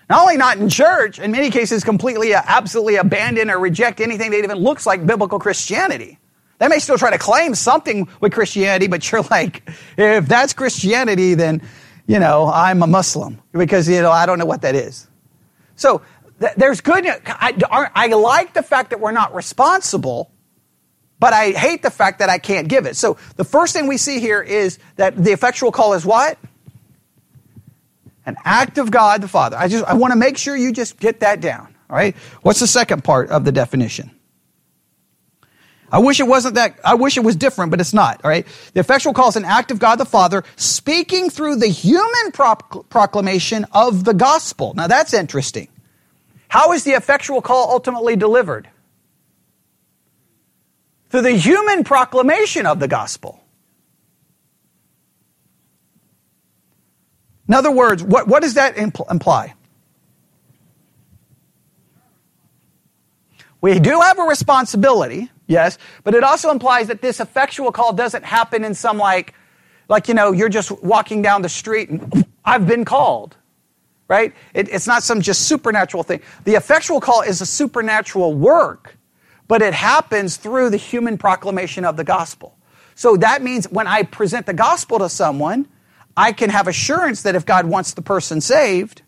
Not 0.09 0.21
only 0.21 0.37
not 0.37 0.57
in 0.57 0.69
church, 0.69 1.19
in 1.19 1.31
many 1.31 1.49
cases 1.49 1.83
completely, 1.83 2.33
uh, 2.33 2.41
absolutely 2.45 2.95
abandon 2.95 3.49
or 3.49 3.59
reject 3.59 3.99
anything 3.99 4.31
that 4.31 4.37
even 4.37 4.57
looks 4.57 4.85
like 4.85 5.05
biblical 5.05 5.37
Christianity. 5.37 6.17
They 6.59 6.67
may 6.67 6.79
still 6.79 6.97
try 6.97 7.11
to 7.11 7.17
claim 7.17 7.55
something 7.55 8.07
with 8.21 8.33
Christianity, 8.33 8.87
but 8.87 9.09
you're 9.11 9.21
like, 9.31 9.69
if 9.97 10.27
that's 10.27 10.53
Christianity, 10.53 11.33
then, 11.33 11.61
you 12.07 12.19
know, 12.19 12.49
I'm 12.51 12.81
a 12.83 12.87
Muslim 12.87 13.41
because, 13.51 13.89
you 13.89 14.01
know, 14.01 14.11
I 14.11 14.25
don't 14.25 14.39
know 14.39 14.45
what 14.45 14.61
that 14.61 14.75
is. 14.75 15.07
So 15.75 16.01
th- 16.39 16.53
there's 16.55 16.81
good, 16.81 17.05
I, 17.05 17.89
I 17.93 18.07
like 18.07 18.53
the 18.53 18.63
fact 18.63 18.91
that 18.91 19.01
we're 19.01 19.11
not 19.11 19.35
responsible, 19.35 20.31
but 21.19 21.33
I 21.33 21.51
hate 21.51 21.81
the 21.83 21.91
fact 21.91 22.19
that 22.19 22.29
I 22.29 22.37
can't 22.37 22.67
give 22.67 22.85
it. 22.85 22.95
So 22.95 23.17
the 23.35 23.43
first 23.43 23.73
thing 23.73 23.87
we 23.87 23.97
see 23.97 24.19
here 24.19 24.41
is 24.41 24.79
that 24.95 25.21
the 25.21 25.31
effectual 25.31 25.71
call 25.71 25.93
is 25.93 26.05
what? 26.05 26.37
An 28.27 28.35
act 28.45 28.77
of 28.77 28.91
God 28.91 29.21
the 29.21 29.27
Father. 29.27 29.57
I 29.57 29.67
just 29.67 29.85
I 29.85 29.95
want 29.95 30.11
to 30.11 30.19
make 30.19 30.37
sure 30.37 30.55
you 30.55 30.71
just 30.71 30.99
get 30.99 31.21
that 31.21 31.41
down. 31.41 31.73
All 31.89 31.95
right. 31.95 32.15
What's 32.43 32.59
the 32.59 32.67
second 32.67 33.03
part 33.03 33.29
of 33.29 33.45
the 33.45 33.51
definition? 33.51 34.11
I 35.89 35.99
wish 35.99 36.19
it 36.19 36.27
wasn't 36.27 36.55
that, 36.55 36.77
I 36.83 36.95
wish 36.95 37.15
it 37.15 37.23
was 37.23 37.37
different, 37.37 37.71
but 37.71 37.79
it's 37.79 37.93
not, 37.93 38.19
all 38.23 38.29
right? 38.29 38.45
The 38.73 38.81
effectual 38.81 39.13
call 39.13 39.29
is 39.29 39.37
an 39.37 39.45
act 39.45 39.71
of 39.71 39.79
God 39.79 39.95
the 39.95 40.05
Father 40.05 40.43
speaking 40.57 41.29
through 41.29 41.55
the 41.55 41.67
human 41.67 42.33
proclamation 42.33 43.65
of 43.71 44.03
the 44.03 44.13
gospel. 44.13 44.73
Now 44.75 44.87
that's 44.87 45.13
interesting. 45.13 45.69
How 46.49 46.73
is 46.73 46.83
the 46.83 46.91
effectual 46.91 47.41
call 47.41 47.71
ultimately 47.71 48.17
delivered? 48.17 48.67
Through 51.09 51.21
the 51.21 51.37
human 51.37 51.85
proclamation 51.85 52.65
of 52.65 52.81
the 52.81 52.89
gospel. 52.89 53.41
In 57.47 57.53
other 57.53 57.71
words, 57.71 58.03
what, 58.03 58.27
what 58.27 58.41
does 58.41 58.55
that 58.55 58.75
impl- 58.75 59.09
imply? 59.09 59.53
We 63.61 63.79
do 63.79 63.99
have 64.01 64.19
a 64.19 64.23
responsibility, 64.23 65.31
yes, 65.47 65.77
but 66.03 66.13
it 66.13 66.23
also 66.23 66.51
implies 66.51 66.87
that 66.87 67.01
this 67.01 67.19
effectual 67.19 67.71
call 67.71 67.93
doesn't 67.93 68.23
happen 68.23 68.63
in 68.63 68.73
some 68.73 68.97
like, 68.97 69.33
like, 69.89 70.07
you 70.07 70.13
know, 70.13 70.31
you're 70.31 70.49
just 70.49 70.71
walking 70.83 71.21
down 71.21 71.41
the 71.41 71.49
street 71.49 71.89
and 71.89 72.25
I've 72.45 72.67
been 72.67 72.85
called, 72.85 73.35
right? 74.07 74.33
It, 74.53 74.69
it's 74.69 74.85
not 74.85 75.01
some 75.01 75.21
just 75.21 75.47
supernatural 75.47 76.03
thing. 76.03 76.21
The 76.43 76.55
effectual 76.55 76.99
call 77.01 77.21
is 77.21 77.41
a 77.41 77.45
supernatural 77.45 78.33
work, 78.33 78.97
but 79.47 79.61
it 79.61 79.73
happens 79.73 80.37
through 80.37 80.69
the 80.69 80.77
human 80.77 81.17
proclamation 81.17 81.83
of 81.83 81.97
the 81.97 82.03
gospel. 82.03 82.57
So 82.95 83.15
that 83.17 83.41
means 83.41 83.69
when 83.69 83.87
I 83.87 84.03
present 84.03 84.45
the 84.45 84.53
gospel 84.53 84.99
to 84.99 85.09
someone, 85.09 85.67
I 86.17 86.33
can 86.33 86.49
have 86.49 86.67
assurance 86.67 87.21
that 87.21 87.35
if 87.35 87.45
God 87.45 87.67
wants 87.67 87.93
the 87.93 88.01
person 88.01 88.41
saved, 88.41 89.03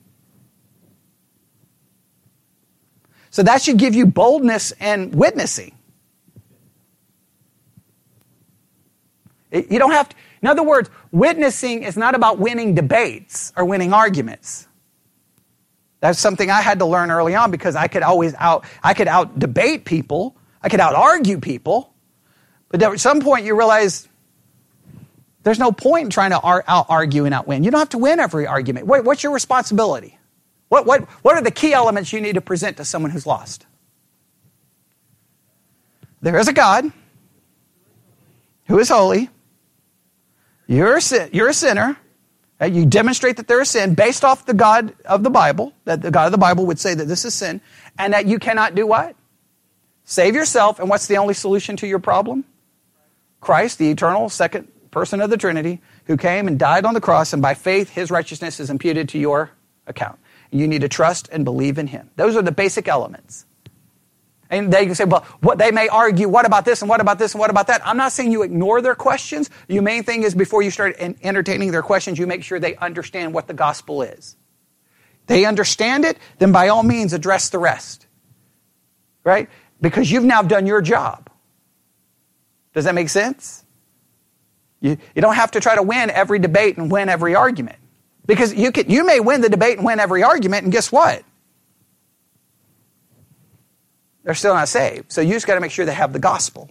So 3.32 3.44
that 3.44 3.62
should 3.62 3.78
give 3.78 3.96
you 3.96 4.06
boldness 4.06 4.74
and 4.82 5.14
witnessing. 5.16 5.72
You 9.50 9.80
don't 9.80 9.92
have 9.92 10.10
to, 10.10 10.16
in 10.42 10.50
other 10.50 10.62
words, 10.62 10.90
witnessing 11.14 11.84
is 11.84 11.96
not 11.96 12.16
about 12.16 12.38
winning 12.38 12.76
debates 12.76 13.54
or 13.56 13.64
winning 13.64 13.94
arguments. 13.94 14.68
That's 16.02 16.20
something 16.20 16.52
I 16.52 16.60
had 16.60 16.80
to 16.80 16.86
learn 16.86 17.12
early 17.12 17.34
on 17.34 17.50
because 17.50 17.78
I 17.78 17.88
could 17.88 18.04
always 18.04 18.34
out, 18.36 18.66
I 18.84 18.94
could 18.94 19.08
out 19.08 19.40
debate 19.40 19.86
people, 19.86 20.36
I 20.62 20.68
could 20.68 20.82
out 20.82 20.96
argue 20.96 21.40
people, 21.40 21.94
but 22.68 22.84
at 22.84 23.00
some 23.00 23.22
point 23.22 23.46
you 23.46 23.58
realize 23.58 24.09
there's 25.50 25.58
no 25.58 25.72
point 25.72 26.04
in 26.04 26.10
trying 26.12 26.30
to 26.30 26.40
out 26.46 26.86
argue 26.90 27.26
and 27.26 27.34
out 27.34 27.48
win. 27.48 27.64
You 27.64 27.72
don't 27.72 27.80
have 27.80 27.90
to 27.90 27.98
win 27.98 28.20
every 28.20 28.46
argument. 28.46 28.86
What's 28.86 29.24
your 29.24 29.34
responsibility? 29.34 30.20
What, 30.68 30.86
what, 30.86 31.06
what 31.24 31.38
are 31.38 31.42
the 31.42 31.50
key 31.50 31.74
elements 31.74 32.14
you 32.14 32.22
need 32.22 32.36
to 32.36 32.42
present 32.42 32.78
to 32.78 32.86
someone 32.86 33.10
who's 33.10 33.26
lost? 33.26 33.66
There 36.22 36.38
is 36.38 36.48
a 36.48 36.54
God 36.54 36.92
who 38.68 38.78
is 38.78 38.90
holy. 38.90 39.32
You're 40.68 40.98
a, 40.98 41.02
sin, 41.02 41.32
you're 41.34 41.50
a 41.50 41.54
sinner. 41.56 41.98
You 42.64 42.86
demonstrate 42.86 43.38
that 43.38 43.48
there 43.48 43.60
is 43.60 43.72
sin 43.72 43.96
based 43.96 44.24
off 44.24 44.46
the 44.46 44.54
God 44.54 44.94
of 45.04 45.24
the 45.24 45.32
Bible, 45.32 45.74
that 45.86 46.04
the 46.04 46.12
God 46.12 46.28
of 46.28 46.32
the 46.32 46.38
Bible 46.38 46.68
would 46.68 46.78
say 46.78 46.94
that 46.94 47.06
this 47.06 47.26
is 47.26 47.34
sin, 47.34 47.60
and 47.98 48.14
that 48.14 48.28
you 48.28 48.38
cannot 48.38 48.76
do 48.76 48.86
what? 48.86 49.16
Save 50.04 50.36
yourself, 50.36 50.78
and 50.78 50.90
what's 50.90 51.08
the 51.08 51.18
only 51.18 51.34
solution 51.34 51.76
to 51.78 51.88
your 51.88 51.98
problem? 51.98 52.46
Christ, 53.42 53.80
the 53.80 53.90
eternal 53.90 54.30
second 54.30 54.68
person 54.92 55.22
of 55.22 55.30
the 55.30 55.38
Trinity, 55.38 55.82
who 56.06 56.18
came 56.18 56.48
and 56.48 56.58
died 56.58 56.86
on 56.86 56.94
the 56.94 57.02
cross, 57.02 57.34
and 57.34 57.42
by 57.42 57.54
faith 57.54 57.90
his 57.90 58.10
righteousness 58.12 58.60
is 58.60 58.70
imputed 58.70 59.10
to 59.10 59.20
your 59.20 59.52
account. 59.88 60.20
You 60.52 60.68
need 60.68 60.82
to 60.82 60.90
trust 60.90 61.30
and 61.32 61.46
believe 61.46 61.78
in 61.78 61.88
Him. 61.88 62.10
Those 62.16 62.36
are 62.36 62.42
the 62.42 62.52
basic 62.52 62.88
elements. 62.88 63.46
And 64.50 64.74
they 64.74 64.86
can 64.88 64.96
say, 64.96 65.04
well, 65.04 65.26
what 65.42 65.60
they 65.60 65.70
may 65.70 65.90
argue, 65.90 66.28
what 66.28 66.46
about 66.48 66.66
this 66.66 66.82
and 66.82 66.90
what 66.90 67.02
about 67.02 67.20
this 67.20 67.34
and 67.34 67.40
what 67.40 67.52
about 67.52 67.68
that? 67.68 67.86
I'm 67.86 67.98
not 67.98 68.12
saying 68.12 68.32
you 68.32 68.42
ignore 68.42 68.82
their 68.82 68.96
questions. 68.96 69.52
Your 69.68 69.84
main 69.84 70.02
thing 70.04 70.24
is 70.24 70.34
before 70.34 70.64
you 70.64 70.72
start 70.72 70.96
entertaining 71.00 71.70
their 71.70 71.84
questions, 71.84 72.18
you 72.18 72.26
make 72.26 72.44
sure 72.44 72.60
they 72.60 72.76
understand 72.78 73.36
what 73.36 73.48
the 73.48 73.54
gospel 73.54 74.02
is. 74.02 74.36
They 75.28 75.46
understand 75.46 76.04
it, 76.04 76.18
then 76.40 76.52
by 76.52 76.70
all 76.70 76.82
means 76.82 77.14
address 77.14 77.50
the 77.50 77.60
rest. 77.60 78.08
Right? 79.24 79.50
Because 79.80 80.10
you've 80.10 80.24
now 80.24 80.42
done 80.42 80.66
your 80.66 80.82
job. 80.82 81.30
Does 82.74 82.86
that 82.86 82.96
make 82.96 83.10
sense? 83.10 83.64
You, 84.82 84.98
you 85.16 85.22
don't 85.22 85.36
have 85.36 85.52
to 85.52 85.60
try 85.60 85.76
to 85.76 85.84
win 85.84 86.10
every 86.10 86.40
debate 86.40 86.78
and 86.78 86.90
win 86.92 87.10
every 87.10 87.36
argument. 87.36 87.78
Because 88.26 88.54
you, 88.54 88.72
can, 88.72 88.90
you 88.90 89.06
may 89.06 89.20
win 89.20 89.42
the 89.42 89.50
debate 89.50 89.78
and 89.78 89.86
win 89.86 90.00
every 90.00 90.24
argument, 90.24 90.64
and 90.64 90.72
guess 90.72 90.92
what? 90.92 91.24
They're 94.24 94.36
still 94.36 94.54
not 94.54 94.68
saved. 94.68 95.12
So 95.12 95.22
you 95.22 95.34
just 95.34 95.48
got 95.48 95.56
to 95.56 95.62
make 95.62 95.72
sure 95.72 95.86
they 95.86 95.94
have 95.94 96.14
the 96.14 96.20
gospel. 96.20 96.70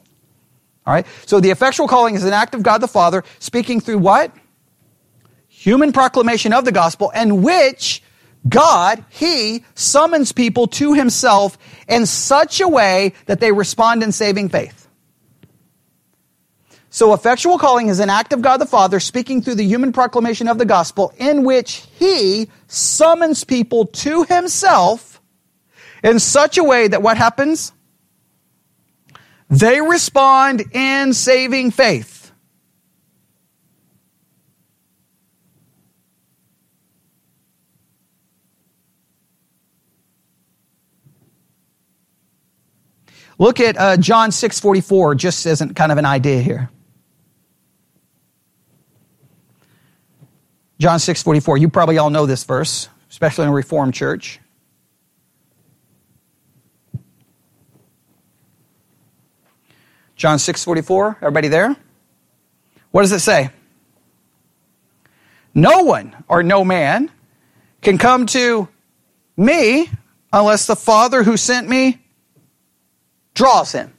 All 0.86 0.94
right? 0.94 1.06
So 1.26 1.40
the 1.40 1.50
effectual 1.50 1.88
calling 1.88 2.14
is 2.14 2.24
an 2.24 2.32
act 2.32 2.54
of 2.54 2.62
God 2.62 2.78
the 2.78 2.88
Father 2.88 3.24
speaking 3.40 3.80
through 3.80 3.98
what? 3.98 4.32
Human 5.48 5.92
proclamation 5.92 6.52
of 6.52 6.64
the 6.64 6.72
gospel, 6.72 7.10
and 7.14 7.42
which 7.42 8.02
God, 8.48 9.04
He 9.10 9.64
summons 9.74 10.32
people 10.32 10.68
to 10.68 10.94
Himself 10.94 11.58
in 11.88 12.06
such 12.06 12.60
a 12.60 12.68
way 12.68 13.14
that 13.26 13.40
they 13.40 13.52
respond 13.52 14.02
in 14.02 14.12
saving 14.12 14.48
faith. 14.48 14.87
So 16.90 17.12
effectual 17.12 17.58
calling 17.58 17.88
is 17.88 18.00
an 18.00 18.08
act 18.08 18.32
of 18.32 18.40
God 18.40 18.56
the 18.58 18.66
Father 18.66 18.98
speaking 18.98 19.42
through 19.42 19.56
the 19.56 19.64
human 19.64 19.92
proclamation 19.92 20.48
of 20.48 20.56
the 20.58 20.64
gospel 20.64 21.12
in 21.18 21.44
which 21.44 21.86
he 21.98 22.48
summons 22.66 23.44
people 23.44 23.86
to 23.86 24.24
himself 24.24 25.20
in 26.02 26.18
such 26.18 26.56
a 26.56 26.64
way 26.64 26.88
that 26.88 27.02
what 27.02 27.18
happens? 27.18 27.72
They 29.50 29.80
respond 29.80 30.64
in 30.72 31.12
saving 31.12 31.72
faith. 31.72 32.32
Look 43.38 43.60
at 43.60 43.78
uh, 43.78 43.96
John 43.98 44.30
6:44 44.30 45.16
just 45.16 45.46
as 45.46 45.60
an, 45.60 45.74
kind 45.74 45.92
of 45.92 45.98
an 45.98 46.04
idea 46.04 46.40
here. 46.42 46.70
John 50.78 50.98
6 51.00 51.22
44. 51.22 51.58
You 51.58 51.68
probably 51.68 51.98
all 51.98 52.10
know 52.10 52.26
this 52.26 52.44
verse, 52.44 52.88
especially 53.10 53.44
in 53.44 53.50
a 53.50 53.54
Reformed 53.54 53.94
church. 53.94 54.40
John 60.14 60.38
6 60.38 60.64
44. 60.64 61.18
Everybody 61.20 61.48
there? 61.48 61.76
What 62.90 63.02
does 63.02 63.12
it 63.12 63.20
say? 63.20 63.50
No 65.54 65.82
one 65.82 66.14
or 66.28 66.42
no 66.42 66.64
man 66.64 67.10
can 67.82 67.98
come 67.98 68.26
to 68.26 68.68
me 69.36 69.90
unless 70.32 70.66
the 70.66 70.76
Father 70.76 71.22
who 71.22 71.36
sent 71.36 71.68
me 71.68 72.00
draws 73.34 73.72
him. 73.72 73.92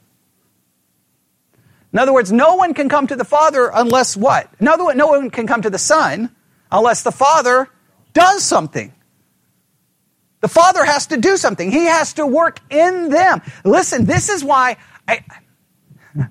In 1.92 1.98
other 1.98 2.12
words, 2.12 2.30
no 2.30 2.54
one 2.54 2.72
can 2.72 2.88
come 2.88 3.06
to 3.06 3.16
the 3.16 3.24
Father 3.24 3.70
unless 3.74 4.16
what? 4.16 4.48
No 4.60 4.76
one 4.76 5.30
can 5.30 5.46
come 5.46 5.62
to 5.62 5.70
the 5.70 5.78
Son 5.78 6.30
unless 6.70 7.02
the 7.02 7.12
Father 7.12 7.68
does 8.12 8.44
something. 8.44 8.92
The 10.40 10.48
Father 10.48 10.84
has 10.84 11.06
to 11.08 11.16
do 11.16 11.36
something. 11.36 11.70
He 11.70 11.84
has 11.84 12.14
to 12.14 12.26
work 12.26 12.60
in 12.70 13.10
them. 13.10 13.42
Listen, 13.64 14.06
this 14.06 14.28
is 14.28 14.42
why 14.42 14.78
I, 15.06 15.22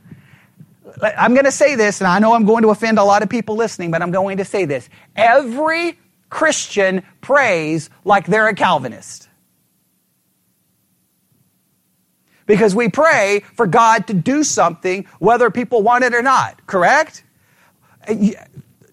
I'm 1.18 1.34
going 1.34 1.46
to 1.46 1.52
say 1.52 1.76
this, 1.76 2.02
and 2.02 2.08
I 2.08 2.20
know 2.20 2.34
I'm 2.34 2.46
going 2.46 2.64
to 2.64 2.70
offend 2.70 2.98
a 2.98 3.04
lot 3.04 3.22
of 3.22 3.30
people 3.30 3.56
listening, 3.56 3.92
but 3.92 4.02
I'm 4.02 4.12
going 4.12 4.38
to 4.38 4.46
say 4.46 4.66
this. 4.66 4.90
Every 5.16 6.00
Christian 6.30 7.04
prays 7.22 7.90
like 8.04 8.26
they're 8.26 8.48
a 8.48 8.56
Calvinist. 8.56 9.28
Because 12.46 12.74
we 12.74 12.90
pray 12.90 13.44
for 13.54 13.68
God 13.68 14.08
to 14.08 14.14
do 14.16 14.44
something 14.44 15.06
whether 15.20 15.52
people 15.52 15.84
want 15.84 16.04
it 16.04 16.16
or 16.16 16.24
not, 16.24 16.66
correct? 16.66 17.24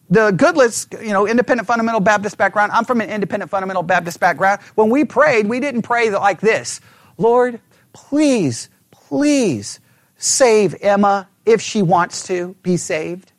The 0.08 0.30
Goodletts, 0.30 0.86
you 1.02 1.12
know, 1.12 1.26
independent 1.26 1.66
fundamental 1.66 2.00
Baptist 2.00 2.38
background. 2.38 2.72
I'm 2.72 2.84
from 2.84 3.00
an 3.00 3.10
independent 3.10 3.50
fundamental 3.50 3.82
Baptist 3.82 4.20
background. 4.20 4.60
When 4.74 4.90
we 4.90 5.04
prayed, 5.04 5.48
we 5.48 5.60
didn't 5.60 5.82
pray 5.82 6.10
like 6.10 6.40
this 6.40 6.80
Lord, 7.18 7.60
please, 7.92 8.68
please 8.90 9.80
save 10.16 10.74
Emma 10.80 11.28
if 11.44 11.60
she 11.60 11.82
wants 11.82 12.26
to 12.28 12.54
be 12.62 12.76
saved. 12.76 13.32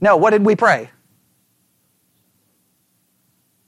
No, 0.00 0.16
what 0.16 0.30
did 0.30 0.44
we 0.44 0.54
pray? 0.54 0.90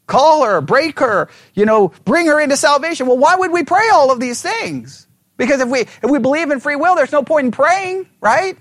Call 0.06 0.44
her, 0.44 0.61
break 0.61 0.98
her, 1.00 1.28
you 1.54 1.64
know, 1.64 1.92
bring 2.04 2.26
her 2.26 2.40
into 2.40 2.56
salvation. 2.56 3.06
Well, 3.06 3.18
why 3.18 3.36
would 3.36 3.52
we 3.52 3.64
pray 3.64 3.88
all 3.92 4.11
of 4.11 4.18
these 4.18 4.42
things? 4.42 5.06
Because 5.41 5.62
if 5.62 5.70
we 5.70 5.80
if 5.80 6.05
we 6.05 6.18
believe 6.18 6.51
in 6.51 6.61
free 6.61 6.76
will, 6.76 6.95
there's 6.95 7.12
no 7.12 7.22
point 7.22 7.47
in 7.47 7.51
praying, 7.51 8.07
right? 8.20 8.59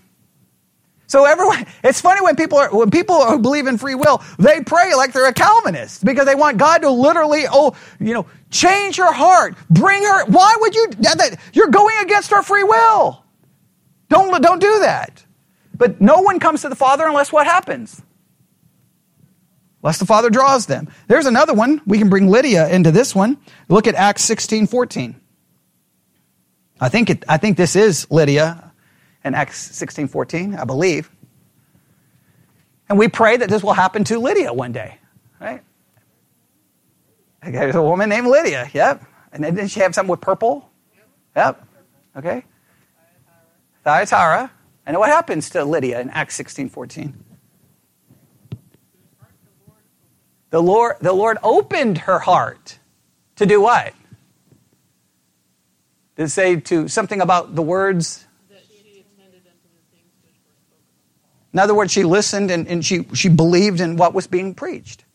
So 1.07 1.25
everyone, 1.25 1.65
it's 1.83 1.99
funny 1.99 2.21
when 2.21 2.37
people 2.37 2.57
are 2.57 2.73
when 2.73 2.89
people 2.89 3.25
who 3.25 3.37
believe 3.37 3.67
in 3.67 3.77
free 3.77 3.95
will, 3.95 4.23
they 4.37 4.61
pray 4.61 4.95
like 4.95 5.11
they're 5.11 5.27
a 5.27 5.33
Calvinist 5.33 6.05
because 6.05 6.25
they 6.25 6.35
want 6.35 6.57
God 6.57 6.77
to 6.83 6.89
literally, 6.89 7.43
oh, 7.51 7.75
you 7.99 8.13
know, 8.13 8.27
change 8.49 8.95
her 8.95 9.11
heart, 9.11 9.57
bring 9.69 10.03
her. 10.03 10.25
Why 10.27 10.55
would 10.57 10.73
you? 10.73 10.87
You're 11.51 11.67
going 11.67 11.97
against 11.99 12.31
our 12.31 12.43
free 12.43 12.63
will. 12.63 13.25
Don't 14.07 14.41
don't 14.41 14.61
do 14.61 14.79
that. 14.79 15.25
But 15.75 15.99
no 15.99 16.21
one 16.21 16.39
comes 16.39 16.61
to 16.61 16.69
the 16.69 16.77
Father 16.77 17.05
unless 17.05 17.29
what 17.33 17.45
happens? 17.45 18.01
Unless 19.83 19.97
the 19.97 20.05
Father 20.05 20.29
draws 20.29 20.65
them. 20.65 20.87
There's 21.09 21.25
another 21.25 21.53
one. 21.53 21.81
We 21.85 21.97
can 21.97 22.07
bring 22.07 22.29
Lydia 22.29 22.69
into 22.69 22.91
this 22.91 23.13
one. 23.13 23.37
Look 23.67 23.85
at 23.85 23.95
Acts 23.95 24.23
16, 24.23 24.67
14. 24.67 25.19
I 26.79 26.89
think, 26.89 27.09
it, 27.09 27.25
I 27.27 27.37
think 27.37 27.57
this 27.57 27.75
is 27.75 28.09
Lydia 28.09 28.71
in 29.23 29.35
Acts 29.35 29.57
16, 29.57 30.07
14, 30.07 30.55
I 30.55 30.63
believe. 30.63 31.09
And 32.87 32.97
we 32.97 33.07
pray 33.07 33.37
that 33.37 33.49
this 33.49 33.61
will 33.61 33.73
happen 33.73 34.03
to 34.05 34.19
Lydia 34.19 34.53
one 34.53 34.71
day, 34.71 34.97
right? 35.39 35.61
There's 37.43 37.75
a 37.75 37.81
woman 37.81 38.09
named 38.09 38.27
Lydia, 38.27 38.69
yep. 38.73 39.03
And 39.31 39.43
then 39.43 39.55
did 39.55 39.69
she 39.69 39.79
have 39.81 39.93
something 39.93 40.09
with 40.09 40.21
purple? 40.21 40.69
Yep. 41.35 41.65
Okay. 42.17 42.43
Thyatira. 43.83 44.51
And 44.85 44.97
what 44.97 45.09
happens 45.09 45.49
to 45.51 45.63
Lydia 45.63 45.99
in 46.01 46.09
Acts 46.09 46.35
16, 46.35 46.69
14? 46.69 47.25
The 50.49 50.61
Lord, 50.61 50.95
the 50.99 51.13
Lord 51.13 51.37
opened 51.43 51.99
her 51.99 52.19
heart 52.19 52.79
to 53.35 53.45
do 53.45 53.61
what? 53.61 53.93
Did 56.19 56.25
it 56.25 56.29
say 56.31 56.57
to 56.57 56.89
something 56.89 57.21
about 57.21 57.55
the 57.55 57.61
words? 57.61 58.27
That 58.49 58.59
she 58.69 58.75
attended 58.99 59.39
unto 59.45 59.69
the 59.71 59.95
things 59.95 60.11
which 60.21 60.33
were 60.35 60.51
spoken 60.51 60.51
of 60.51 60.69
Paul. 60.69 61.47
In 61.53 61.59
other 61.59 61.73
words, 61.73 61.93
she 61.93 62.03
listened 62.03 62.51
and, 62.51 62.67
and 62.67 62.85
she, 62.85 63.05
she 63.13 63.29
believed 63.29 63.79
in 63.79 63.95
what 63.95 64.13
was 64.13 64.27
being 64.27 64.53
preached. 64.53 65.05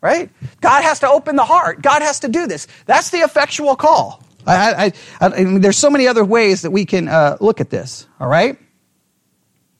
Right? 0.00 0.30
God 0.62 0.84
has 0.84 1.00
to 1.00 1.08
open 1.10 1.36
the 1.36 1.44
heart. 1.44 1.82
God 1.82 2.00
has 2.00 2.20
to 2.20 2.28
do 2.28 2.46
this. 2.46 2.66
That's 2.86 3.10
the 3.10 3.18
effectual 3.18 3.76
call. 3.76 4.24
I, 4.46 4.54
I, 4.56 4.84
I, 5.20 5.26
I 5.34 5.44
mean, 5.44 5.60
there's 5.60 5.76
so 5.76 5.90
many 5.90 6.08
other 6.08 6.24
ways 6.24 6.62
that 6.62 6.70
we 6.70 6.86
can 6.86 7.08
uh, 7.08 7.36
look 7.38 7.60
at 7.60 7.68
this. 7.68 8.06
All 8.18 8.26
right? 8.26 8.58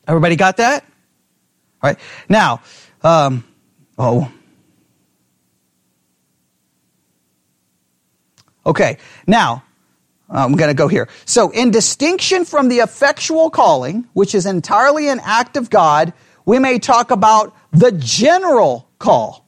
Everybody 0.06 0.36
got 0.36 0.58
that? 0.58 0.84
All 1.82 1.88
right. 1.88 1.98
Now, 2.28 2.60
um, 3.02 3.42
oh. 3.96 4.30
Okay. 8.66 8.98
Now, 9.26 9.64
Uh, 10.32 10.44
I'm 10.44 10.54
going 10.54 10.68
to 10.68 10.74
go 10.74 10.88
here. 10.88 11.08
So, 11.26 11.50
in 11.50 11.70
distinction 11.70 12.46
from 12.46 12.68
the 12.68 12.78
effectual 12.78 13.50
calling, 13.50 14.08
which 14.14 14.34
is 14.34 14.46
entirely 14.46 15.08
an 15.08 15.20
act 15.22 15.58
of 15.58 15.68
God, 15.68 16.14
we 16.46 16.58
may 16.58 16.78
talk 16.78 17.10
about 17.10 17.54
the 17.72 17.92
general 17.92 18.88
call. 18.98 19.46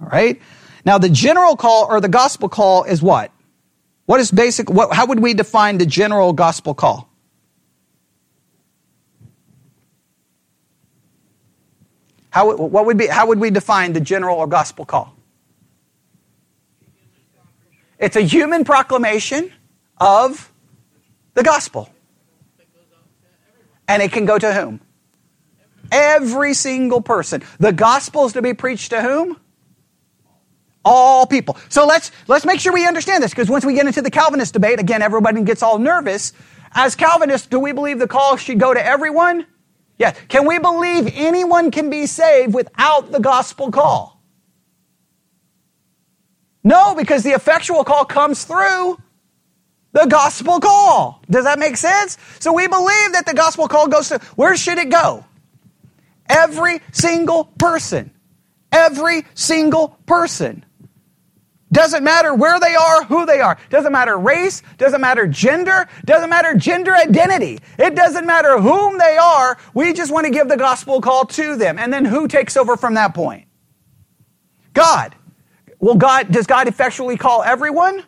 All 0.00 0.08
right? 0.08 0.40
Now, 0.84 0.98
the 0.98 1.08
general 1.08 1.56
call 1.56 1.86
or 1.88 2.00
the 2.00 2.08
gospel 2.08 2.48
call 2.48 2.82
is 2.82 3.00
what? 3.00 3.30
What 4.06 4.18
is 4.18 4.32
basic? 4.32 4.68
What, 4.68 4.92
how 4.92 5.06
would 5.06 5.20
we 5.20 5.34
define 5.34 5.78
the 5.78 5.86
general 5.86 6.32
gospel 6.32 6.74
call? 6.74 7.08
How, 12.30 12.56
what 12.56 12.86
would 12.86 12.96
be, 12.96 13.06
how 13.06 13.26
would 13.26 13.38
we 13.38 13.50
define 13.50 13.92
the 13.92 14.00
general 14.00 14.38
or 14.38 14.46
gospel 14.48 14.84
call? 14.84 15.14
It's 18.00 18.16
a 18.16 18.22
human 18.22 18.64
proclamation 18.64 19.52
of 19.98 20.50
the 21.34 21.42
gospel. 21.42 21.90
And 23.86 24.02
it 24.02 24.10
can 24.10 24.24
go 24.24 24.38
to 24.38 24.52
whom? 24.52 24.80
Every 25.92 26.54
single 26.54 27.02
person. 27.02 27.42
The 27.58 27.72
gospel 27.72 28.24
is 28.24 28.32
to 28.32 28.42
be 28.42 28.54
preached 28.54 28.90
to 28.90 29.02
whom? 29.02 29.38
All 30.82 31.26
people. 31.26 31.58
So 31.68 31.86
let's 31.86 32.10
let's 32.26 32.46
make 32.46 32.58
sure 32.58 32.72
we 32.72 32.86
understand 32.86 33.22
this 33.22 33.32
because 33.32 33.50
once 33.50 33.66
we 33.66 33.74
get 33.74 33.86
into 33.86 34.00
the 34.00 34.10
Calvinist 34.10 34.54
debate, 34.54 34.80
again, 34.80 35.02
everybody 35.02 35.42
gets 35.42 35.62
all 35.62 35.78
nervous. 35.78 36.32
As 36.72 36.94
Calvinists, 36.94 37.48
do 37.48 37.58
we 37.58 37.72
believe 37.72 37.98
the 37.98 38.08
call 38.08 38.36
should 38.36 38.58
go 38.58 38.72
to 38.72 38.82
everyone? 38.82 39.44
Yeah. 39.98 40.12
Can 40.28 40.46
we 40.46 40.58
believe 40.58 41.12
anyone 41.14 41.70
can 41.70 41.90
be 41.90 42.06
saved 42.06 42.54
without 42.54 43.12
the 43.12 43.20
gospel 43.20 43.70
call? 43.70 44.19
No, 46.62 46.94
because 46.94 47.22
the 47.22 47.30
effectual 47.30 47.84
call 47.84 48.04
comes 48.04 48.44
through 48.44 48.98
the 49.92 50.06
gospel 50.06 50.60
call. 50.60 51.22
Does 51.30 51.44
that 51.44 51.58
make 51.58 51.76
sense? 51.76 52.18
So 52.38 52.52
we 52.52 52.68
believe 52.68 53.12
that 53.12 53.24
the 53.26 53.34
gospel 53.34 53.66
call 53.68 53.88
goes 53.88 54.08
to 54.08 54.18
where 54.36 54.56
should 54.56 54.78
it 54.78 54.90
go? 54.90 55.24
Every 56.28 56.80
single 56.92 57.44
person. 57.44 58.12
Every 58.70 59.24
single 59.34 59.98
person. 60.06 60.64
Doesn't 61.72 62.02
matter 62.02 62.34
where 62.34 62.58
they 62.58 62.74
are, 62.74 63.04
who 63.04 63.26
they 63.26 63.40
are. 63.40 63.56
Doesn't 63.68 63.92
matter 63.92 64.16
race, 64.16 64.62
doesn't 64.76 65.00
matter 65.00 65.28
gender, 65.28 65.86
doesn't 66.04 66.28
matter 66.28 66.54
gender 66.54 66.94
identity. 66.96 67.60
It 67.78 67.94
doesn't 67.94 68.26
matter 68.26 68.60
whom 68.60 68.98
they 68.98 69.16
are. 69.16 69.56
We 69.72 69.92
just 69.92 70.12
want 70.12 70.26
to 70.26 70.32
give 70.32 70.48
the 70.48 70.56
gospel 70.56 71.00
call 71.00 71.26
to 71.26 71.56
them. 71.56 71.78
And 71.78 71.92
then 71.92 72.04
who 72.04 72.26
takes 72.26 72.56
over 72.56 72.76
from 72.76 72.94
that 72.94 73.14
point? 73.14 73.46
God. 74.72 75.14
Well, 75.80 75.94
God, 75.94 76.30
does 76.30 76.46
God 76.46 76.68
effectually 76.68 77.16
call 77.16 77.42
everyone? 77.42 78.04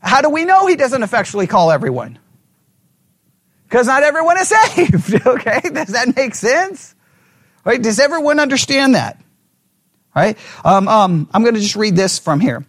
How 0.00 0.22
do 0.22 0.30
we 0.30 0.46
know 0.46 0.66
he 0.66 0.76
doesn't 0.76 1.02
effectually 1.02 1.46
call 1.46 1.70
everyone? 1.70 2.18
Because 3.64 3.86
not 3.86 4.02
everyone 4.02 4.38
is 4.38 4.48
saved. 4.74 5.26
Okay? 5.26 5.60
Does 5.60 5.88
that 5.88 6.16
make 6.16 6.34
sense? 6.34 6.94
Right? 7.64 7.80
Does 7.80 8.00
everyone 8.00 8.40
understand 8.40 8.94
that? 8.94 9.22
Right? 10.16 10.38
Um, 10.64 10.88
um, 10.88 11.28
I'm 11.32 11.42
going 11.42 11.54
to 11.54 11.60
just 11.60 11.76
read 11.76 11.94
this 11.94 12.18
from 12.18 12.40
here. 12.40 12.64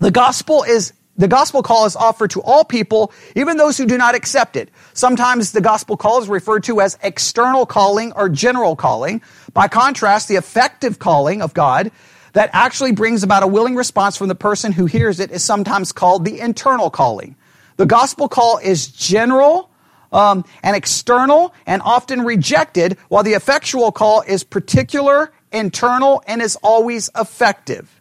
The 0.00 0.10
gospel 0.10 0.64
is 0.64 0.94
the 1.18 1.28
gospel 1.28 1.62
call 1.62 1.84
is 1.84 1.94
offered 1.94 2.30
to 2.30 2.40
all 2.40 2.64
people, 2.64 3.12
even 3.36 3.58
those 3.58 3.76
who 3.76 3.84
do 3.84 3.98
not 3.98 4.14
accept 4.14 4.56
it. 4.56 4.70
Sometimes 4.94 5.52
the 5.52 5.60
gospel 5.60 5.98
call 5.98 6.22
is 6.22 6.28
referred 6.28 6.64
to 6.64 6.80
as 6.80 6.98
external 7.02 7.66
calling 7.66 8.12
or 8.14 8.30
general 8.30 8.76
calling. 8.76 9.20
By 9.52 9.68
contrast, 9.68 10.28
the 10.28 10.36
effective 10.36 10.98
calling 10.98 11.42
of 11.42 11.52
God 11.52 11.92
that 12.32 12.50
actually 12.52 12.92
brings 12.92 13.22
about 13.22 13.42
a 13.42 13.46
willing 13.46 13.74
response 13.74 14.16
from 14.16 14.28
the 14.28 14.34
person 14.34 14.72
who 14.72 14.86
hears 14.86 15.20
it 15.20 15.30
is 15.30 15.44
sometimes 15.44 15.92
called 15.92 16.24
the 16.24 16.40
internal 16.40 16.90
calling. 16.90 17.36
The 17.76 17.86
gospel 17.86 18.28
call 18.28 18.58
is 18.58 18.86
general 18.88 19.70
um, 20.12 20.44
and 20.62 20.76
external 20.76 21.54
and 21.66 21.82
often 21.82 22.22
rejected, 22.22 22.98
while 23.08 23.22
the 23.22 23.32
effectual 23.32 23.92
call 23.92 24.22
is 24.22 24.44
particular, 24.44 25.32
internal, 25.50 26.22
and 26.26 26.42
is 26.42 26.56
always 26.56 27.10
effective. 27.16 28.00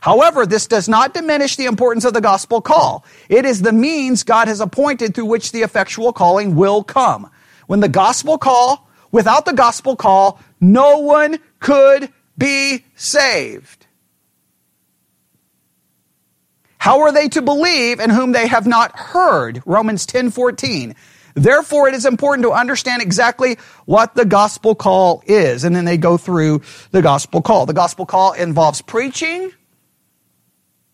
However, 0.00 0.46
this 0.46 0.66
does 0.66 0.88
not 0.88 1.14
diminish 1.14 1.54
the 1.56 1.66
importance 1.66 2.04
of 2.04 2.12
the 2.12 2.20
gospel 2.20 2.60
call. 2.60 3.04
It 3.28 3.44
is 3.44 3.62
the 3.62 3.72
means 3.72 4.24
God 4.24 4.48
has 4.48 4.60
appointed 4.60 5.14
through 5.14 5.26
which 5.26 5.52
the 5.52 5.62
effectual 5.62 6.12
calling 6.12 6.56
will 6.56 6.82
come. 6.82 7.30
When 7.68 7.80
the 7.80 7.88
gospel 7.88 8.36
call, 8.36 8.88
without 9.12 9.44
the 9.44 9.52
gospel 9.52 9.94
call, 9.94 10.40
no 10.60 10.98
one 10.98 11.38
could 11.60 12.12
be 12.42 12.84
saved. 12.96 13.86
How 16.76 17.02
are 17.02 17.12
they 17.12 17.28
to 17.28 17.40
believe 17.40 18.00
in 18.00 18.10
whom 18.10 18.32
they 18.32 18.48
have 18.48 18.66
not 18.66 18.98
heard? 18.98 19.62
Romans 19.64 20.04
10 20.06 20.32
14. 20.32 20.96
Therefore, 21.34 21.88
it 21.88 21.94
is 21.94 22.04
important 22.04 22.44
to 22.44 22.50
understand 22.50 23.00
exactly 23.00 23.58
what 23.86 24.16
the 24.16 24.24
gospel 24.24 24.74
call 24.74 25.22
is. 25.24 25.62
And 25.62 25.74
then 25.74 25.84
they 25.84 25.96
go 25.96 26.16
through 26.16 26.62
the 26.90 27.00
gospel 27.00 27.40
call. 27.42 27.64
The 27.64 27.74
gospel 27.74 28.06
call 28.06 28.32
involves 28.32 28.82
preaching, 28.82 29.52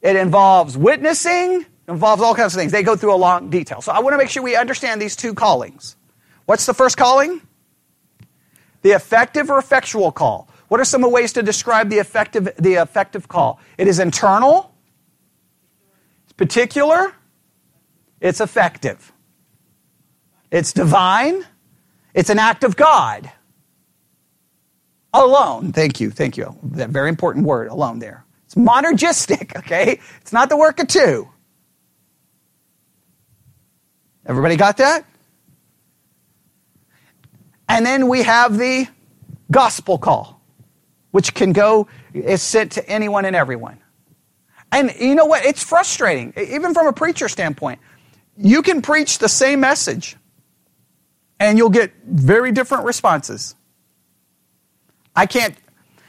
it 0.02 0.16
involves 0.16 0.76
witnessing, 0.76 1.62
it 1.62 1.90
involves 1.90 2.20
all 2.20 2.34
kinds 2.34 2.54
of 2.54 2.60
things. 2.60 2.72
They 2.72 2.82
go 2.82 2.94
through 2.94 3.14
a 3.14 3.16
long 3.16 3.48
detail. 3.48 3.80
So 3.80 3.90
I 3.90 4.00
want 4.00 4.12
to 4.12 4.18
make 4.18 4.28
sure 4.28 4.42
we 4.42 4.54
understand 4.54 5.00
these 5.00 5.16
two 5.16 5.32
callings. 5.32 5.96
What's 6.44 6.66
the 6.66 6.74
first 6.74 6.98
calling? 6.98 7.40
The 8.82 8.90
effective 8.90 9.48
or 9.48 9.58
effectual 9.58 10.12
call. 10.12 10.48
What 10.68 10.80
are 10.80 10.84
some 10.84 11.02
ways 11.10 11.32
to 11.34 11.42
describe 11.42 11.88
the 11.88 11.98
effective, 11.98 12.50
the 12.58 12.74
effective 12.74 13.28
call? 13.28 13.60
It 13.76 13.88
is 13.88 13.98
internal, 13.98 14.74
it's 16.24 16.32
particular, 16.34 17.14
it's 18.20 18.40
effective. 18.40 19.12
It's 20.50 20.72
divine, 20.72 21.44
it's 22.14 22.30
an 22.30 22.38
act 22.38 22.64
of 22.64 22.76
God. 22.76 23.30
Alone. 25.12 25.72
Thank 25.72 26.00
you, 26.00 26.10
thank 26.10 26.36
you. 26.36 26.56
That 26.62 26.90
very 26.90 27.08
important 27.08 27.46
word, 27.46 27.68
alone 27.68 27.98
there. 27.98 28.24
It's 28.44 28.54
monergistic, 28.54 29.56
okay? 29.58 30.00
It's 30.20 30.32
not 30.32 30.48
the 30.48 30.56
work 30.56 30.80
of 30.80 30.88
two. 30.88 31.28
Everybody 34.26 34.56
got 34.56 34.76
that? 34.76 35.06
And 37.68 37.84
then 37.84 38.08
we 38.08 38.22
have 38.22 38.58
the 38.58 38.88
gospel 39.50 39.98
call, 39.98 40.37
which 41.10 41.34
can 41.34 41.52
go, 41.52 41.88
is 42.12 42.42
sent 42.42 42.72
to 42.72 42.88
anyone 42.88 43.24
and 43.24 43.34
everyone. 43.34 43.78
And 44.70 44.94
you 45.00 45.14
know 45.14 45.24
what? 45.24 45.44
It's 45.44 45.62
frustrating, 45.62 46.32
even 46.36 46.74
from 46.74 46.86
a 46.86 46.92
preacher 46.92 47.28
standpoint. 47.28 47.80
You 48.36 48.62
can 48.62 48.82
preach 48.82 49.18
the 49.18 49.28
same 49.28 49.60
message, 49.60 50.16
and 51.40 51.58
you'll 51.58 51.70
get 51.70 51.92
very 52.04 52.52
different 52.52 52.84
responses. 52.84 53.54
I 55.16 55.26
can't, 55.26 55.54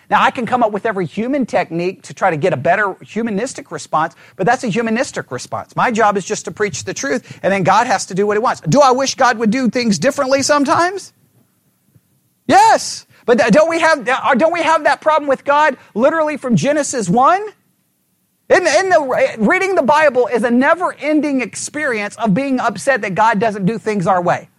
now 0.10 0.22
I 0.22 0.30
can 0.30 0.46
come 0.46 0.62
up 0.62 0.72
with 0.72 0.86
every 0.86 1.06
human 1.06 1.46
technique 1.46 2.04
to 2.04 2.14
try 2.14 2.30
to 2.30 2.38
get 2.38 2.54
a 2.54 2.58
better 2.58 2.96
humanistic 3.02 3.72
response, 3.72 4.16
but 4.36 4.46
that's 4.46 4.64
a 4.64 4.68
humanistic 4.68 5.32
response. 5.32 5.76
My 5.76 5.90
job 5.90 6.18
is 6.18 6.26
just 6.26 6.46
to 6.46 6.52
preach 6.52 6.84
the 6.84 6.94
truth, 6.94 7.40
and 7.42 7.52
then 7.52 7.64
God 7.64 7.88
has 7.88 8.08
to 8.08 8.14
do 8.14 8.28
what 8.28 8.36
He 8.36 8.40
wants. 8.40 8.62
Do 8.62 8.82
I 8.82 8.92
wish 8.92 9.16
God 9.16 9.40
would 9.40 9.50
do 9.50 9.70
things 9.70 9.98
differently 9.98 10.44
sometimes? 10.44 11.14
Yes. 12.46 13.08
But 13.30 13.38
don't 13.52 13.70
we 13.70 13.80
have 13.80 14.10
uh, 14.10 14.34
don't 14.34 14.52
we 14.52 14.64
have 14.64 14.86
that 14.86 15.02
problem 15.02 15.30
with 15.30 15.46
God 15.46 15.78
literally 15.94 16.36
from 16.36 16.56
Genesis 16.56 17.08
one? 17.08 17.48
In, 18.50 18.66
in 18.66 18.90
the, 18.90 19.36
reading 19.38 19.76
the 19.76 19.84
Bible 19.84 20.26
is 20.26 20.44
a 20.44 20.50
never-ending 20.50 21.42
experience 21.42 22.16
of 22.16 22.34
being 22.34 22.60
upset 22.60 23.04
that 23.04 23.14
God 23.14 23.40
doesn't 23.40 23.68
do 23.68 23.78
things 23.78 24.08
our 24.08 24.20
way. 24.20 24.50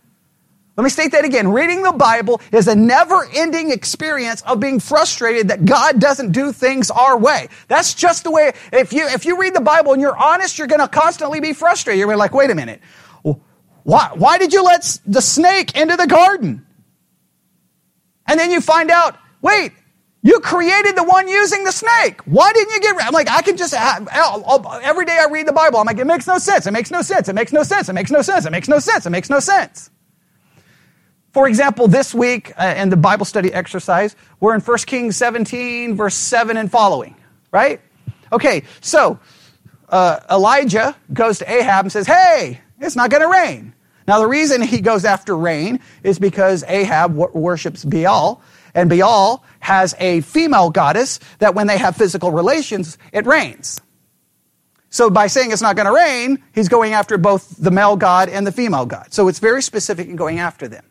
Let 0.76 0.84
me 0.84 0.90
state 0.90 1.10
that 1.10 1.24
again. 1.24 1.48
Reading 1.48 1.82
the 1.82 1.90
Bible 1.90 2.40
is 2.52 2.68
a 2.68 2.76
never-ending 2.76 3.72
experience 3.72 4.42
of 4.42 4.60
being 4.60 4.78
frustrated 4.78 5.48
that 5.48 5.64
God 5.64 5.98
doesn't 5.98 6.30
do 6.30 6.52
things 6.52 6.92
our 6.92 7.18
way. 7.18 7.48
That's 7.66 7.92
just 7.92 8.22
the 8.22 8.30
way. 8.30 8.52
If 8.72 8.92
you 8.92 9.08
if 9.08 9.24
you 9.24 9.36
read 9.36 9.52
the 9.52 9.60
Bible 9.60 9.94
and 9.94 10.00
you're 10.00 10.16
honest, 10.16 10.58
you're 10.58 10.68
going 10.68 10.80
to 10.80 10.86
constantly 10.86 11.40
be 11.40 11.54
frustrated. 11.54 11.98
You're 11.98 12.16
like, 12.16 12.34
wait 12.34 12.52
a 12.52 12.54
minute, 12.54 12.80
why 13.82 14.12
why 14.14 14.38
did 14.38 14.52
you 14.52 14.62
let 14.62 15.00
the 15.06 15.20
snake 15.20 15.76
into 15.76 15.96
the 15.96 16.06
garden? 16.06 16.64
And 18.30 18.38
then 18.38 18.52
you 18.52 18.60
find 18.60 18.92
out, 18.92 19.18
wait, 19.42 19.72
you 20.22 20.38
created 20.38 20.94
the 20.94 21.02
one 21.02 21.26
using 21.26 21.64
the 21.64 21.72
snake. 21.72 22.20
Why 22.26 22.52
didn't 22.52 22.72
you 22.74 22.80
get? 22.80 23.04
I'm 23.04 23.12
like, 23.12 23.28
I 23.28 23.42
can 23.42 23.56
just 23.56 23.74
every 23.74 25.04
day 25.04 25.18
I 25.20 25.26
read 25.28 25.48
the 25.48 25.52
Bible. 25.52 25.80
I'm 25.80 25.86
like, 25.86 25.98
it 25.98 26.06
makes 26.06 26.28
no 26.28 26.38
sense. 26.38 26.64
It 26.64 26.70
makes 26.70 26.92
no 26.92 27.02
sense. 27.02 27.28
It 27.28 27.32
makes 27.32 27.52
no 27.52 27.64
sense. 27.64 27.88
It 27.88 27.92
makes 27.92 28.12
no 28.12 28.22
sense. 28.22 28.46
It 28.46 28.50
makes 28.52 28.68
no 28.68 28.78
sense. 28.78 29.04
It 29.04 29.10
makes 29.10 29.30
no 29.30 29.40
sense. 29.40 29.90
For 31.32 31.48
example, 31.48 31.88
this 31.88 32.14
week 32.14 32.52
uh, 32.56 32.74
in 32.76 32.90
the 32.90 32.96
Bible 32.96 33.24
study 33.24 33.52
exercise, 33.52 34.14
we're 34.38 34.54
in 34.54 34.60
1 34.60 34.78
Kings 34.78 35.16
17, 35.16 35.96
verse 35.96 36.14
7 36.14 36.56
and 36.56 36.70
following, 36.70 37.16
right? 37.50 37.80
Okay, 38.32 38.62
so 38.80 39.18
uh, 39.88 40.20
Elijah 40.30 40.96
goes 41.12 41.40
to 41.40 41.52
Ahab 41.52 41.86
and 41.86 41.90
says, 41.90 42.06
Hey, 42.06 42.60
it's 42.78 42.94
not 42.94 43.10
going 43.10 43.22
to 43.22 43.28
rain. 43.28 43.74
Now, 44.09 44.18
the 44.18 44.26
reason 44.26 44.62
he 44.62 44.80
goes 44.80 45.05
after 45.05 45.36
rain 45.36 45.80
is 46.03 46.18
because 46.18 46.64
Ahab 46.64 47.14
worships 47.14 47.84
Baal, 47.84 48.42
and 48.74 48.88
Baal 48.88 49.44
has 49.61 49.94
a 49.98 50.20
female 50.22 50.70
goddess 50.70 51.20
that 51.38 51.55
when 51.55 51.66
they 51.66 51.78
have 51.78 51.96
physical 51.96 52.30
relations, 52.30 52.98
it 53.12 53.26
rains. 53.26 53.80
So 54.90 55.09
by 55.09 55.28
saying 55.28 55.53
it's 55.53 55.62
not 55.62 55.76
going 55.76 55.86
to 55.86 55.94
rain, 55.94 56.42
he's 56.53 56.68
going 56.68 56.92
after 56.92 57.16
both 57.16 57.55
the 57.57 57.70
male 57.70 57.96
god 57.96 58.28
and 58.28 58.46
the 58.46 58.53
female 58.53 58.86
god. 58.86 59.12
So 59.12 59.28
it's 59.28 59.38
very 59.38 59.62
specific 59.62 60.09
in 60.09 60.16
going 60.16 60.40
after 60.40 60.66
them. 60.66 60.84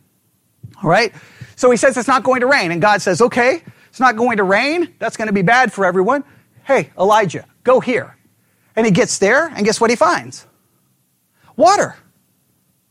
All 0.82 0.89
right? 0.89 1.14
So 1.57 1.70
he 1.70 1.78
says 1.78 1.97
it's 1.97 2.07
not 2.07 2.24
going 2.24 2.39
to 2.39 2.47
rain. 2.47 2.72
And 2.72 2.82
God 2.82 3.01
says, 3.01 3.22
okay, 3.22 3.62
it's 3.89 3.99
not 3.99 4.16
going 4.16 4.38
to 4.38 4.43
rain. 4.43 4.93
That's 4.99 5.18
going 5.18 5.28
to 5.28 5.34
be 5.34 5.41
bad 5.41 5.74
for 5.74 5.86
everyone. 5.86 6.24
Hey, 6.64 6.91
Elijah, 6.97 7.45
go 7.64 7.82
here. 7.82 8.16
And 8.76 8.86
he 8.86 8.91
gets 8.93 9.18
there, 9.18 9.47
and 9.47 9.66
guess 9.66 9.82
what 9.82 9.89
he 9.89 9.97
finds? 9.97 10.47
Water. 11.57 11.97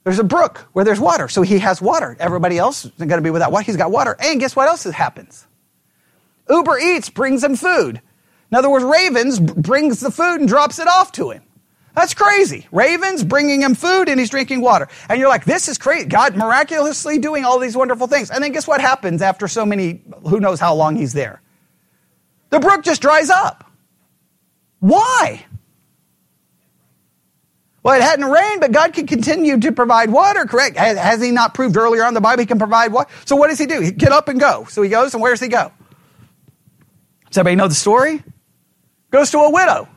There's 0.08 0.18
a 0.18 0.24
brook 0.24 0.66
where 0.72 0.86
there's 0.86 0.98
water. 0.98 1.28
So 1.28 1.42
he 1.42 1.58
has 1.58 1.82
water. 1.82 2.16
Everybody 2.18 2.56
else 2.56 2.86
is 2.86 2.92
going 2.92 3.10
to 3.10 3.20
be 3.20 3.28
without 3.28 3.52
water. 3.52 3.64
He's 3.64 3.76
got 3.76 3.90
water. 3.90 4.16
And 4.18 4.40
guess 4.40 4.56
what 4.56 4.66
else 4.66 4.84
happens? 4.84 5.46
Uber 6.48 6.78
Eats 6.78 7.10
brings 7.10 7.44
him 7.44 7.56
food. 7.56 8.00
In 8.50 8.56
other 8.56 8.70
words, 8.70 8.86
Ravens 8.86 9.38
brings 9.38 10.00
the 10.00 10.10
food 10.10 10.40
and 10.40 10.48
drops 10.48 10.78
it 10.78 10.88
off 10.88 11.12
to 11.12 11.28
him. 11.28 11.42
That's 11.94 12.14
crazy. 12.14 12.66
Ravens 12.72 13.22
bringing 13.22 13.60
him 13.60 13.74
food 13.74 14.08
and 14.08 14.18
he's 14.18 14.30
drinking 14.30 14.62
water. 14.62 14.88
And 15.10 15.20
you're 15.20 15.28
like, 15.28 15.44
this 15.44 15.68
is 15.68 15.76
crazy. 15.76 16.08
God 16.08 16.34
miraculously 16.38 17.18
doing 17.18 17.44
all 17.44 17.58
these 17.58 17.76
wonderful 17.76 18.06
things. 18.06 18.30
And 18.30 18.42
then 18.42 18.52
guess 18.52 18.66
what 18.66 18.80
happens 18.80 19.20
after 19.20 19.46
so 19.46 19.66
many, 19.66 20.00
who 20.26 20.40
knows 20.40 20.58
how 20.58 20.74
long 20.74 20.96
he's 20.96 21.12
there? 21.12 21.42
The 22.48 22.60
brook 22.60 22.82
just 22.82 23.02
dries 23.02 23.28
up. 23.28 23.70
Why? 24.80 25.44
Well, 27.82 27.94
it 27.94 28.02
hadn't 28.02 28.24
rained, 28.24 28.60
but 28.60 28.72
God 28.72 28.92
can 28.92 29.06
continue 29.06 29.58
to 29.60 29.72
provide 29.72 30.10
water, 30.10 30.44
correct? 30.44 30.76
Has 30.76 31.22
he 31.22 31.30
not 31.30 31.54
proved 31.54 31.76
earlier 31.76 32.04
on 32.04 32.12
the 32.12 32.20
Bible 32.20 32.40
he 32.40 32.46
can 32.46 32.58
provide 32.58 32.92
water? 32.92 33.08
So 33.24 33.36
what 33.36 33.48
does 33.48 33.58
he 33.58 33.66
do? 33.66 33.80
He 33.80 33.92
get 33.92 34.12
up 34.12 34.28
and 34.28 34.40
go. 34.40 34.66
So 34.68 34.82
he 34.82 34.90
goes, 34.90 35.14
and 35.14 35.22
where 35.22 35.32
does 35.32 35.40
he 35.40 35.48
go? 35.48 35.72
Does 37.30 37.38
everybody 37.38 37.56
know 37.56 37.68
the 37.68 37.74
story? 37.74 38.22
Goes 39.10 39.30
to 39.30 39.38
a 39.38 39.50
widow. 39.50 39.88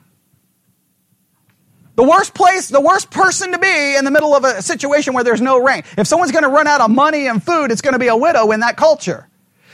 The 1.95 2.03
worst 2.03 2.34
place, 2.34 2.69
the 2.69 2.79
worst 2.79 3.11
person 3.11 3.51
to 3.51 3.59
be 3.59 3.95
in 3.97 4.05
the 4.05 4.11
middle 4.11 4.36
of 4.36 4.43
a 4.43 4.61
situation 4.61 5.13
where 5.13 5.23
there's 5.23 5.41
no 5.41 5.57
rain. 5.57 5.84
If 5.97 6.07
someone's 6.07 6.32
going 6.32 6.43
to 6.43 6.49
run 6.49 6.67
out 6.67 6.82
of 6.82 6.89
money 6.89 7.27
and 7.27 7.43
food, 7.43 7.71
it's 7.71 7.82
going 7.82 7.93
to 7.93 7.99
be 7.99 8.07
a 8.07 8.15
widow 8.15 8.51
in 8.51 8.61
that 8.61 8.77
culture. 8.77 9.27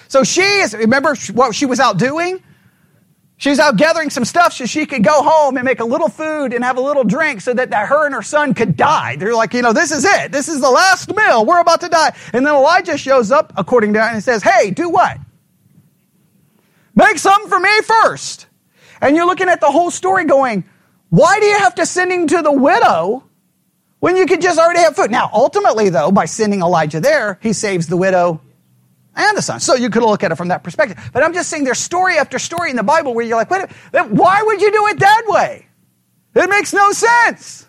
So 0.08 0.24
she 0.24 0.41
is, 0.41 0.74
remember 0.74 1.16
what 1.34 1.53
she 1.53 1.66
was 1.66 1.80
out 1.80 1.97
doing? 1.97 2.41
She's 3.40 3.60
out 3.60 3.78
gathering 3.78 4.10
some 4.10 4.26
stuff 4.26 4.54
so 4.54 4.66
she 4.66 4.88
could 4.88 5.04
go 5.04 5.22
home 5.22 5.58
and 5.58 5.66
make 5.66 5.80
a 5.80 5.86
little 5.86 6.10
food 6.10 6.54
and 6.54 6.64
have 6.64 6.78
a 6.78 6.82
little 6.82 7.04
drink 7.04 7.42
so 7.42 7.54
that, 7.54 7.70
that 7.70 7.88
her 7.88 8.08
and 8.08 8.16
her 8.16 8.24
son 8.24 8.56
could 8.56 8.76
die. 8.76 9.16
They're 9.16 9.36
like, 9.36 9.54
you 9.54 9.62
know, 9.62 9.74
this 9.74 9.92
is 9.92 10.06
it. 10.06 10.32
This 10.32 10.48
is 10.48 10.60
the 10.60 10.72
last 10.72 11.16
meal. 11.16 11.46
We're 11.46 11.60
about 11.60 11.82
to 11.82 11.90
die. 11.90 12.16
And 12.34 12.46
then 12.46 12.56
Elijah 12.56 12.98
shows 12.98 13.32
up, 13.32 13.54
according 13.56 13.94
to 13.94 14.00
that, 14.00 14.14
and 14.14 14.24
says, 14.24 14.42
hey, 14.42 14.72
do 14.72 14.90
what? 14.90 15.20
Make 16.96 17.20
something 17.20 17.48
for 17.48 17.60
me 17.60 17.82
first. 17.84 18.48
And 19.02 19.16
you're 19.16 19.28
looking 19.28 19.50
at 19.50 19.62
the 19.62 19.70
whole 19.70 19.92
story 19.92 20.26
going, 20.26 20.64
why 21.10 21.40
do 21.40 21.46
you 21.46 21.60
have 21.60 21.76
to 21.76 21.86
send 21.86 22.12
him 22.12 22.26
to 22.28 22.42
the 22.42 22.52
widow 22.52 23.24
when 24.00 24.18
you 24.18 24.26
could 24.26 24.42
just 24.42 24.58
already 24.58 24.80
have 24.80 24.96
food? 24.96 25.12
Now, 25.12 25.30
ultimately, 25.32 25.90
though, 25.90 26.12
by 26.12 26.26
sending 26.26 26.62
Elijah 26.62 27.00
there, 27.00 27.38
he 27.44 27.54
saves 27.54 27.86
the 27.86 27.98
widow 27.98 28.42
and 29.18 29.36
the 29.36 29.41
son. 29.41 29.59
So 29.59 29.76
you 29.76 29.89
could 29.89 30.03
look 30.03 30.24
at 30.24 30.32
it 30.32 30.36
from 30.36 30.49
that 30.49 30.63
perspective. 30.63 30.97
But 31.11 31.24
I'm 31.24 31.34
just 31.34 31.49
saying 31.49 31.63
there's 31.63 31.80
story 31.80 32.18
after 32.18 32.39
story 32.39 32.70
in 32.70 32.76
the 32.76 32.84
Bible 32.84 33.13
where 33.13 33.26
you're 33.26 33.36
like, 33.36 33.49
wait, 33.49 33.70
why 34.09 34.43
would 34.43 34.61
you 34.61 34.72
do 34.72 34.88
it 34.88 34.99
that 34.99 35.24
way? 35.28 35.65
It 36.36 36.49
makes 36.49 36.72
no 36.72 36.91
sense. 36.91 37.65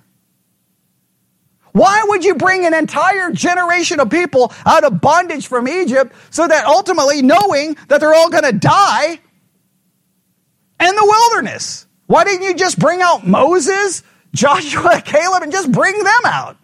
Why 1.73 2.05
would 2.09 2.25
you 2.25 2.35
bring 2.35 2.67
an 2.67 2.75
entire 2.75 3.31
generation 3.31 4.01
of 4.01 4.11
people 4.11 4.53
out 4.67 4.85
of 4.85 5.01
bondage 5.01 5.47
from 5.47 5.69
Egypt 5.69 6.15
so 6.31 6.47
that 6.47 6.67
ultimately, 6.67 7.23
knowing 7.23 7.77
that 7.89 8.01
they're 8.01 8.15
all 8.15 8.31
going 8.31 8.45
to 8.45 8.53
die 8.53 9.19
in 10.81 10.95
the 10.95 11.05
wilderness? 11.05 11.87
Why 12.07 12.25
didn't 12.25 12.43
you 12.43 12.55
just 12.55 12.79
bring 12.79 13.01
out 13.01 13.27
Moses, 13.27 14.03
Joshua, 14.35 15.01
Caleb, 15.03 15.45
and 15.45 15.53
just 15.53 15.73
bring 15.73 15.97
them 15.97 16.23
out? 16.25 16.57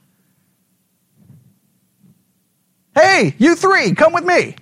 Hey, 2.95 3.35
you 3.39 3.55
three, 3.55 3.95
come 3.95 4.13
with 4.13 4.25
me. 4.25 4.57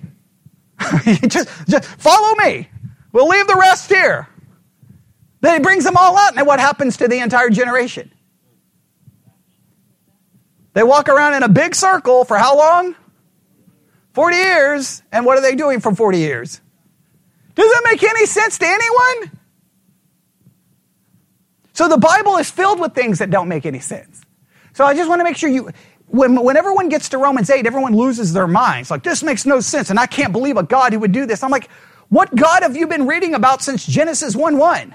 just, 1.28 1.48
just 1.68 1.84
follow 1.84 2.34
me. 2.36 2.68
We'll 3.12 3.28
leave 3.28 3.46
the 3.46 3.56
rest 3.56 3.90
here. 3.90 4.28
Then 5.40 5.54
he 5.54 5.60
brings 5.60 5.84
them 5.84 5.96
all 5.96 6.16
out, 6.16 6.36
and 6.36 6.46
what 6.46 6.60
happens 6.60 6.98
to 6.98 7.08
the 7.08 7.18
entire 7.18 7.50
generation? 7.50 8.10
They 10.74 10.82
walk 10.82 11.08
around 11.08 11.34
in 11.34 11.42
a 11.42 11.48
big 11.48 11.74
circle 11.74 12.24
for 12.24 12.38
how 12.38 12.56
long? 12.56 12.94
40 14.14 14.36
years. 14.36 15.02
And 15.12 15.26
what 15.26 15.38
are 15.38 15.42
they 15.42 15.54
doing 15.54 15.80
for 15.80 15.94
40 15.94 16.18
years? 16.18 16.60
Does 17.54 17.70
that 17.70 17.82
make 17.84 18.02
any 18.02 18.26
sense 18.26 18.58
to 18.58 18.66
anyone? 18.66 19.38
So 21.74 21.88
the 21.88 21.98
Bible 21.98 22.36
is 22.36 22.50
filled 22.50 22.80
with 22.80 22.94
things 22.94 23.18
that 23.18 23.30
don't 23.30 23.48
make 23.48 23.66
any 23.66 23.80
sense. 23.80 24.22
So 24.74 24.84
I 24.84 24.94
just 24.94 25.08
want 25.08 25.20
to 25.20 25.24
make 25.24 25.36
sure 25.36 25.50
you, 25.50 25.70
when, 26.12 26.42
when 26.42 26.58
everyone 26.58 26.90
gets 26.90 27.08
to 27.10 27.18
Romans 27.18 27.48
8, 27.48 27.66
everyone 27.66 27.96
loses 27.96 28.34
their 28.34 28.46
minds. 28.46 28.90
Like, 28.90 29.02
this 29.02 29.22
makes 29.22 29.46
no 29.46 29.60
sense, 29.60 29.88
and 29.88 29.98
I 29.98 30.06
can't 30.06 30.30
believe 30.32 30.58
a 30.58 30.62
God 30.62 30.92
who 30.92 30.98
would 31.00 31.12
do 31.12 31.24
this. 31.24 31.42
I'm 31.42 31.50
like, 31.50 31.70
what 32.10 32.34
God 32.34 32.62
have 32.62 32.76
you 32.76 32.86
been 32.86 33.06
reading 33.06 33.34
about 33.34 33.62
since 33.62 33.86
Genesis 33.86 34.36
1 34.36 34.58
1? 34.58 34.94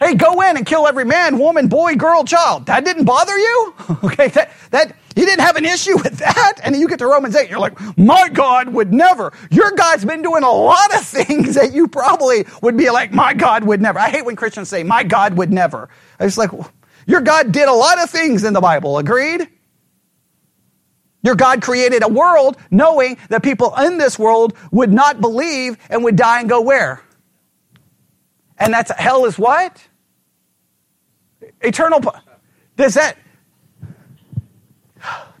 Hey, 0.00 0.14
go 0.14 0.40
in 0.42 0.56
and 0.56 0.66
kill 0.66 0.86
every 0.86 1.04
man, 1.04 1.38
woman, 1.38 1.68
boy, 1.68 1.94
girl, 1.94 2.24
child. 2.24 2.66
That 2.66 2.84
didn't 2.84 3.04
bother 3.04 3.36
you? 3.36 3.74
okay, 4.04 4.28
that, 4.28 4.50
that, 4.70 4.96
you 5.14 5.26
didn't 5.26 5.44
have 5.44 5.56
an 5.56 5.64
issue 5.64 5.96
with 5.96 6.18
that? 6.18 6.54
And 6.64 6.74
you 6.74 6.88
get 6.88 6.98
to 6.98 7.06
Romans 7.06 7.36
8, 7.36 7.48
you're 7.48 7.60
like, 7.60 7.78
my 7.96 8.28
God 8.28 8.68
would 8.70 8.92
never. 8.92 9.32
Your 9.50 9.70
God's 9.72 10.04
been 10.04 10.22
doing 10.22 10.42
a 10.42 10.50
lot 10.50 10.92
of 10.96 11.04
things 11.04 11.54
that 11.54 11.72
you 11.72 11.86
probably 11.86 12.46
would 12.62 12.76
be 12.76 12.90
like, 12.90 13.12
my 13.12 13.32
God 13.32 13.62
would 13.64 13.80
never. 13.80 14.00
I 14.00 14.10
hate 14.10 14.24
when 14.24 14.34
Christians 14.34 14.68
say, 14.68 14.82
my 14.82 15.04
God 15.04 15.36
would 15.36 15.52
never. 15.52 15.88
I 16.18 16.24
was 16.24 16.36
like, 16.36 16.50
your 17.08 17.22
God 17.22 17.50
did 17.50 17.68
a 17.68 17.72
lot 17.72 18.00
of 18.00 18.10
things 18.10 18.44
in 18.44 18.52
the 18.52 18.60
Bible, 18.60 18.98
agreed? 18.98 19.48
Your 21.22 21.34
God 21.34 21.62
created 21.62 22.04
a 22.04 22.08
world 22.08 22.56
knowing 22.70 23.16
that 23.30 23.42
people 23.42 23.74
in 23.76 23.98
this 23.98 24.18
world 24.18 24.54
would 24.70 24.92
not 24.92 25.20
believe 25.20 25.78
and 25.90 26.04
would 26.04 26.16
die 26.16 26.40
and 26.40 26.48
go 26.48 26.60
where? 26.60 27.02
And 28.58 28.72
that's 28.72 28.92
hell 28.92 29.24
is 29.24 29.38
what? 29.38 29.82
Eternal. 31.62 32.00
Does 32.76 32.94
that 32.94 33.16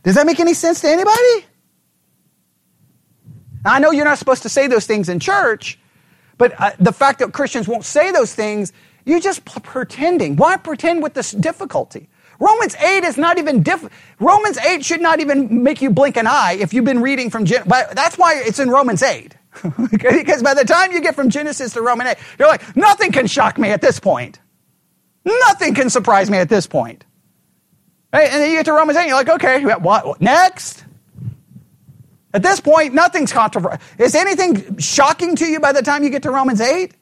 does 0.02 0.14
that 0.14 0.24
make 0.24 0.40
any 0.40 0.54
sense 0.54 0.80
to 0.80 0.88
anybody? 0.88 1.46
I 3.64 3.78
know 3.78 3.90
you're 3.90 4.06
not 4.06 4.18
supposed 4.18 4.42
to 4.44 4.48
say 4.48 4.66
those 4.66 4.86
things 4.86 5.10
in 5.10 5.20
church, 5.20 5.78
but 6.38 6.58
uh, 6.58 6.70
the 6.78 6.92
fact 6.92 7.18
that 7.18 7.32
Christians 7.32 7.68
won't 7.68 7.84
say 7.84 8.10
those 8.10 8.34
things, 8.34 8.72
you're 9.08 9.20
just 9.20 9.44
pretending. 9.44 10.36
Why 10.36 10.56
pretend 10.56 11.02
with 11.02 11.14
this 11.14 11.32
difficulty? 11.32 12.08
Romans 12.38 12.76
8 12.76 13.04
is 13.04 13.16
not 13.16 13.38
even 13.38 13.62
diff- 13.62 13.88
Romans 14.20 14.58
8 14.58 14.84
should 14.84 15.00
not 15.00 15.20
even 15.20 15.62
make 15.62 15.82
you 15.82 15.90
blink 15.90 16.16
an 16.16 16.26
eye 16.26 16.56
if 16.60 16.72
you've 16.72 16.84
been 16.84 17.02
reading 17.02 17.30
from 17.30 17.44
Gen- 17.44 17.64
but 17.66 17.96
that's 17.96 18.16
why 18.16 18.34
it's 18.36 18.58
in 18.58 18.70
Romans 18.70 19.02
8. 19.02 19.34
because 20.00 20.42
by 20.42 20.54
the 20.54 20.64
time 20.64 20.92
you 20.92 21.00
get 21.00 21.14
from 21.14 21.30
Genesis 21.30 21.72
to 21.72 21.82
Romans 21.82 22.10
8, 22.10 22.18
you're 22.38 22.48
like, 22.48 22.76
nothing 22.76 23.10
can 23.10 23.26
shock 23.26 23.58
me 23.58 23.70
at 23.70 23.80
this 23.80 23.98
point. 23.98 24.38
Nothing 25.24 25.74
can 25.74 25.90
surprise 25.90 26.30
me 26.30 26.38
at 26.38 26.48
this 26.48 26.66
point. 26.66 27.04
Right? 28.12 28.30
And 28.30 28.42
then 28.42 28.50
you 28.50 28.56
get 28.58 28.66
to 28.66 28.72
Romans 28.72 28.96
8, 28.98 29.06
you're 29.06 29.16
like, 29.16 29.28
okay, 29.30 29.64
what, 29.64 29.82
what 29.82 30.20
next? 30.20 30.84
At 32.32 32.42
this 32.42 32.60
point, 32.60 32.94
nothing's 32.94 33.32
controversial. 33.32 33.80
Is 33.98 34.14
anything 34.14 34.78
shocking 34.78 35.34
to 35.36 35.46
you 35.46 35.60
by 35.60 35.72
the 35.72 35.82
time 35.82 36.04
you 36.04 36.10
get 36.10 36.22
to 36.22 36.30
Romans 36.30 36.60
8? 36.60 36.92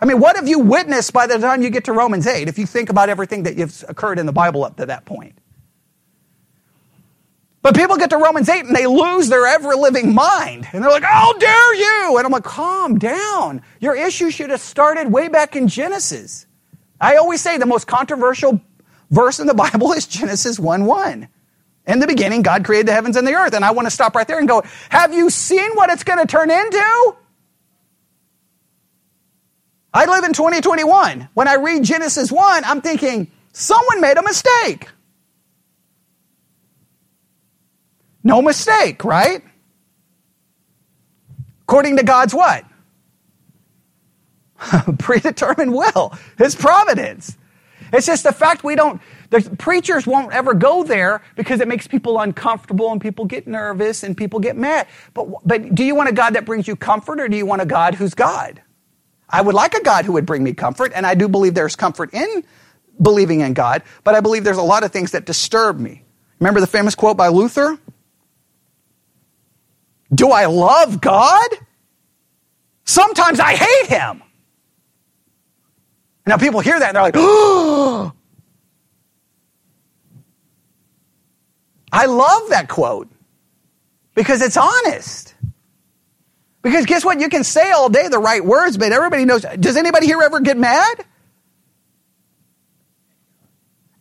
I 0.00 0.04
mean, 0.04 0.20
what 0.20 0.36
have 0.36 0.46
you 0.46 0.58
witnessed 0.58 1.12
by 1.12 1.26
the 1.26 1.38
time 1.38 1.62
you 1.62 1.70
get 1.70 1.84
to 1.84 1.92
Romans 1.92 2.26
8 2.26 2.48
if 2.48 2.58
you 2.58 2.66
think 2.66 2.90
about 2.90 3.08
everything 3.08 3.44
that 3.44 3.56
has 3.58 3.84
occurred 3.88 4.18
in 4.18 4.26
the 4.26 4.32
Bible 4.32 4.64
up 4.64 4.76
to 4.76 4.86
that 4.86 5.04
point? 5.04 5.38
But 7.62 7.74
people 7.74 7.96
get 7.96 8.10
to 8.10 8.16
Romans 8.16 8.48
8 8.48 8.66
and 8.66 8.76
they 8.76 8.86
lose 8.86 9.28
their 9.28 9.46
ever 9.46 9.74
living 9.74 10.14
mind. 10.14 10.68
And 10.72 10.84
they're 10.84 10.90
like, 10.90 11.02
how 11.02 11.32
dare 11.32 11.74
you? 11.74 12.16
And 12.16 12.24
I'm 12.24 12.30
like, 12.30 12.44
calm 12.44 12.98
down. 12.98 13.62
Your 13.80 13.96
issue 13.96 14.30
should 14.30 14.50
have 14.50 14.60
started 14.60 15.10
way 15.10 15.26
back 15.26 15.56
in 15.56 15.66
Genesis. 15.66 16.46
I 17.00 17.16
always 17.16 17.40
say 17.40 17.58
the 17.58 17.66
most 17.66 17.88
controversial 17.88 18.60
verse 19.10 19.40
in 19.40 19.48
the 19.48 19.54
Bible 19.72 19.92
is 19.94 20.06
Genesis 20.06 20.60
1 20.60 20.84
1. 20.84 21.28
In 21.88 21.98
the 21.98 22.06
beginning, 22.06 22.42
God 22.42 22.64
created 22.64 22.86
the 22.86 22.92
heavens 22.92 23.16
and 23.16 23.26
the 23.26 23.34
earth. 23.34 23.54
And 23.54 23.64
I 23.64 23.72
want 23.72 23.86
to 23.86 23.90
stop 23.90 24.14
right 24.14 24.28
there 24.28 24.38
and 24.38 24.46
go, 24.46 24.62
have 24.88 25.14
you 25.14 25.30
seen 25.30 25.72
what 25.74 25.90
it's 25.90 26.04
going 26.04 26.18
to 26.18 26.26
turn 26.26 26.52
into? 26.52 27.16
I 29.96 30.04
live 30.04 30.24
in 30.24 30.34
2021. 30.34 31.30
When 31.32 31.48
I 31.48 31.54
read 31.54 31.82
Genesis 31.82 32.30
1, 32.30 32.64
I'm 32.64 32.82
thinking, 32.82 33.30
someone 33.54 34.02
made 34.02 34.18
a 34.18 34.22
mistake. 34.22 34.88
No 38.22 38.42
mistake, 38.42 39.04
right? 39.04 39.42
According 41.62 41.96
to 41.96 42.02
God's 42.02 42.34
what? 42.34 42.66
Predetermined 44.98 45.72
will, 45.72 46.12
His 46.36 46.54
providence. 46.54 47.34
It's 47.90 48.04
just 48.04 48.24
the 48.24 48.32
fact 48.34 48.64
we 48.64 48.74
don't, 48.74 49.00
the 49.30 49.40
preachers 49.56 50.06
won't 50.06 50.30
ever 50.34 50.52
go 50.52 50.82
there 50.82 51.22
because 51.36 51.60
it 51.60 51.68
makes 51.68 51.86
people 51.86 52.20
uncomfortable 52.20 52.92
and 52.92 53.00
people 53.00 53.24
get 53.24 53.46
nervous 53.46 54.02
and 54.02 54.14
people 54.14 54.40
get 54.40 54.58
mad. 54.58 54.88
But, 55.14 55.28
but 55.42 55.74
do 55.74 55.84
you 55.84 55.94
want 55.94 56.10
a 56.10 56.12
God 56.12 56.34
that 56.34 56.44
brings 56.44 56.68
you 56.68 56.76
comfort 56.76 57.18
or 57.18 57.28
do 57.28 57.36
you 57.38 57.46
want 57.46 57.62
a 57.62 57.66
God 57.66 57.94
who's 57.94 58.12
God? 58.12 58.60
I 59.28 59.42
would 59.42 59.54
like 59.54 59.74
a 59.74 59.82
God 59.82 60.04
who 60.04 60.12
would 60.12 60.26
bring 60.26 60.44
me 60.44 60.52
comfort, 60.52 60.92
and 60.94 61.06
I 61.06 61.14
do 61.14 61.28
believe 61.28 61.54
there's 61.54 61.76
comfort 61.76 62.14
in 62.14 62.44
believing 63.00 63.40
in 63.40 63.54
God, 63.54 63.82
but 64.04 64.14
I 64.14 64.20
believe 64.20 64.44
there's 64.44 64.56
a 64.56 64.62
lot 64.62 64.84
of 64.84 64.92
things 64.92 65.12
that 65.12 65.26
disturb 65.26 65.78
me. 65.78 66.04
Remember 66.40 66.60
the 66.60 66.66
famous 66.66 66.94
quote 66.94 67.16
by 67.16 67.28
Luther? 67.28 67.78
Do 70.14 70.30
I 70.30 70.46
love 70.46 71.00
God? 71.00 71.48
Sometimes 72.84 73.40
I 73.40 73.54
hate 73.54 73.86
him. 73.88 74.22
Now 76.26 76.36
people 76.36 76.60
hear 76.60 76.78
that 76.78 76.88
and 76.88 76.96
they're 76.96 77.02
like, 77.02 77.14
oh. 77.16 78.12
I 81.92 82.06
love 82.06 82.50
that 82.50 82.68
quote 82.68 83.08
because 84.14 84.42
it's 84.42 84.56
honest. 84.56 85.34
Because 86.66 86.84
guess 86.84 87.04
what? 87.04 87.20
You 87.20 87.28
can 87.28 87.44
say 87.44 87.70
all 87.70 87.88
day 87.88 88.08
the 88.08 88.18
right 88.18 88.44
words, 88.44 88.76
but 88.76 88.90
everybody 88.90 89.24
knows. 89.24 89.46
Does 89.60 89.76
anybody 89.76 90.06
here 90.06 90.20
ever 90.20 90.40
get 90.40 90.56
mad? 90.56 91.04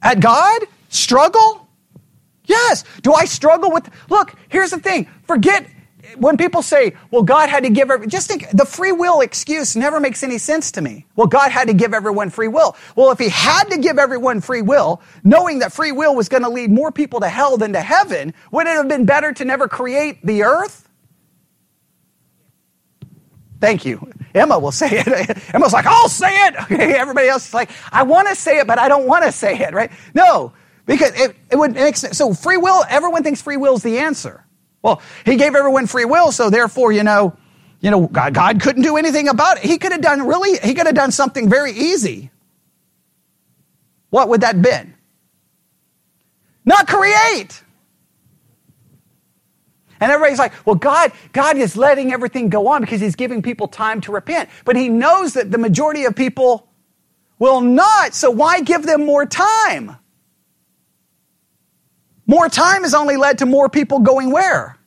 At 0.02 0.20
God? 0.20 0.64
Struggle? 0.90 1.68
Yes. 2.46 2.84
Do 3.04 3.14
I 3.14 3.26
struggle 3.26 3.72
with. 3.72 3.88
Look, 4.10 4.34
here's 4.50 4.72
the 4.72 4.80
thing. 4.80 5.08
Forget 5.28 5.68
when 6.18 6.38
people 6.38 6.64
say, 6.64 6.96
well, 7.12 7.22
God 7.22 7.50
had 7.50 7.66
to 7.66 7.70
give 7.70 7.92
every, 7.92 8.08
just 8.08 8.28
think 8.28 8.50
the 8.50 8.66
free 8.66 8.92
will 8.92 9.22
excuse 9.22 9.76
never 9.76 10.00
makes 10.00 10.24
any 10.24 10.40
sense 10.40 10.72
to 10.72 10.82
me. 10.82 11.06
Well, 11.16 11.28
God 11.28 11.52
had 11.52 11.68
to 11.68 11.74
give 11.76 11.94
everyone 11.94 12.32
free 12.32 12.48
will. 12.48 12.76
Well, 12.96 13.12
if 13.12 13.20
he 13.20 13.30
had 13.30 13.66
to 13.66 13.78
give 13.78 14.00
everyone 14.00 14.42
free 14.42 14.64
will, 14.64 15.04
knowing 15.24 15.60
that 15.60 15.72
free 15.72 15.92
will 15.92 16.16
was 16.16 16.30
going 16.30 16.42
to 16.44 16.50
lead 16.50 16.72
more 16.72 16.92
people 16.92 17.20
to 17.20 17.30
hell 17.30 17.58
than 17.58 17.74
to 17.74 17.82
heaven, 17.82 18.34
would 18.50 18.66
it 18.66 18.72
have 18.72 18.88
been 18.88 19.06
better 19.06 19.34
to 19.34 19.46
never 19.46 19.68
create 19.68 20.26
the 20.26 20.42
earth? 20.42 20.85
Thank 23.66 23.84
you. 23.84 24.14
Emma 24.36 24.60
will 24.60 24.72
say 24.72 24.90
it. 24.92 25.38
Emma's 25.56 25.74
like, 25.74 25.88
I'll 25.88 26.08
say 26.08 26.30
it. 26.46 26.56
Okay, 26.66 26.94
everybody 27.00 27.28
else 27.28 27.48
is 27.48 27.54
like, 27.56 27.72
I 27.92 28.04
want 28.04 28.28
to 28.28 28.36
say 28.36 28.60
it, 28.60 28.68
but 28.68 28.78
I 28.78 28.88
don't 28.88 29.08
want 29.08 29.26
to 29.26 29.32
say 29.32 29.58
it, 29.58 29.74
right? 29.74 29.92
No, 30.14 30.54
because 30.86 31.20
it, 31.20 31.36
it 31.50 31.56
would 31.56 31.74
make 31.74 31.98
sense. 31.98 32.16
So 32.16 32.36
free 32.36 32.58
will, 32.58 32.86
everyone 32.88 33.24
thinks 33.24 33.42
free 33.42 33.58
will 33.58 33.74
is 33.74 33.82
the 33.82 33.98
answer. 33.98 34.46
Well, 34.84 35.02
he 35.26 35.36
gave 35.36 35.56
everyone 35.56 35.88
free 35.88 36.06
will, 36.06 36.32
so 36.32 36.52
therefore, 36.52 36.92
you 36.92 37.02
know, 37.02 37.36
you 37.80 37.90
know, 37.90 38.06
God, 38.06 38.36
God 38.36 38.62
couldn't 38.62 38.84
do 38.84 38.98
anything 38.98 39.30
about 39.30 39.58
it. 39.58 39.64
He 39.64 39.80
could 39.80 39.94
have 39.94 40.02
done 40.02 40.28
really, 40.28 40.60
he 40.60 40.76
could 40.76 40.86
have 40.86 40.94
done 40.94 41.12
something 41.12 41.50
very 41.50 41.72
easy. 41.72 42.30
What 44.12 44.30
would 44.30 44.42
that 44.42 44.62
been? 44.62 44.94
Not 46.66 46.86
create. 46.88 47.64
And 50.00 50.12
everybody's 50.12 50.40
like, 50.40 50.54
well, 50.66 50.76
God, 50.76 51.12
God 51.32 51.58
is 51.58 51.78
letting 51.78 52.12
everything 52.12 52.50
go 52.50 52.68
on 52.68 52.82
because 52.82 53.02
He's 53.02 53.16
giving 53.16 53.42
people 53.42 53.68
time 53.68 54.02
to 54.02 54.12
repent. 54.12 54.50
But 54.66 54.76
He 54.76 54.90
knows 54.90 55.34
that 55.34 55.52
the 55.52 55.58
majority 55.58 56.06
of 56.06 56.16
people 56.16 56.68
will 57.40 57.62
not, 57.62 58.14
so 58.14 58.32
why 58.32 58.62
give 58.62 58.84
them 58.84 59.06
more 59.06 59.26
time? 59.26 59.98
More 62.28 62.50
time 62.50 62.84
has 62.84 62.94
only 62.94 63.18
led 63.18 63.40
to 63.40 63.46
more 63.46 63.70
people 63.70 64.00
going 64.00 64.32
where? 64.32 64.78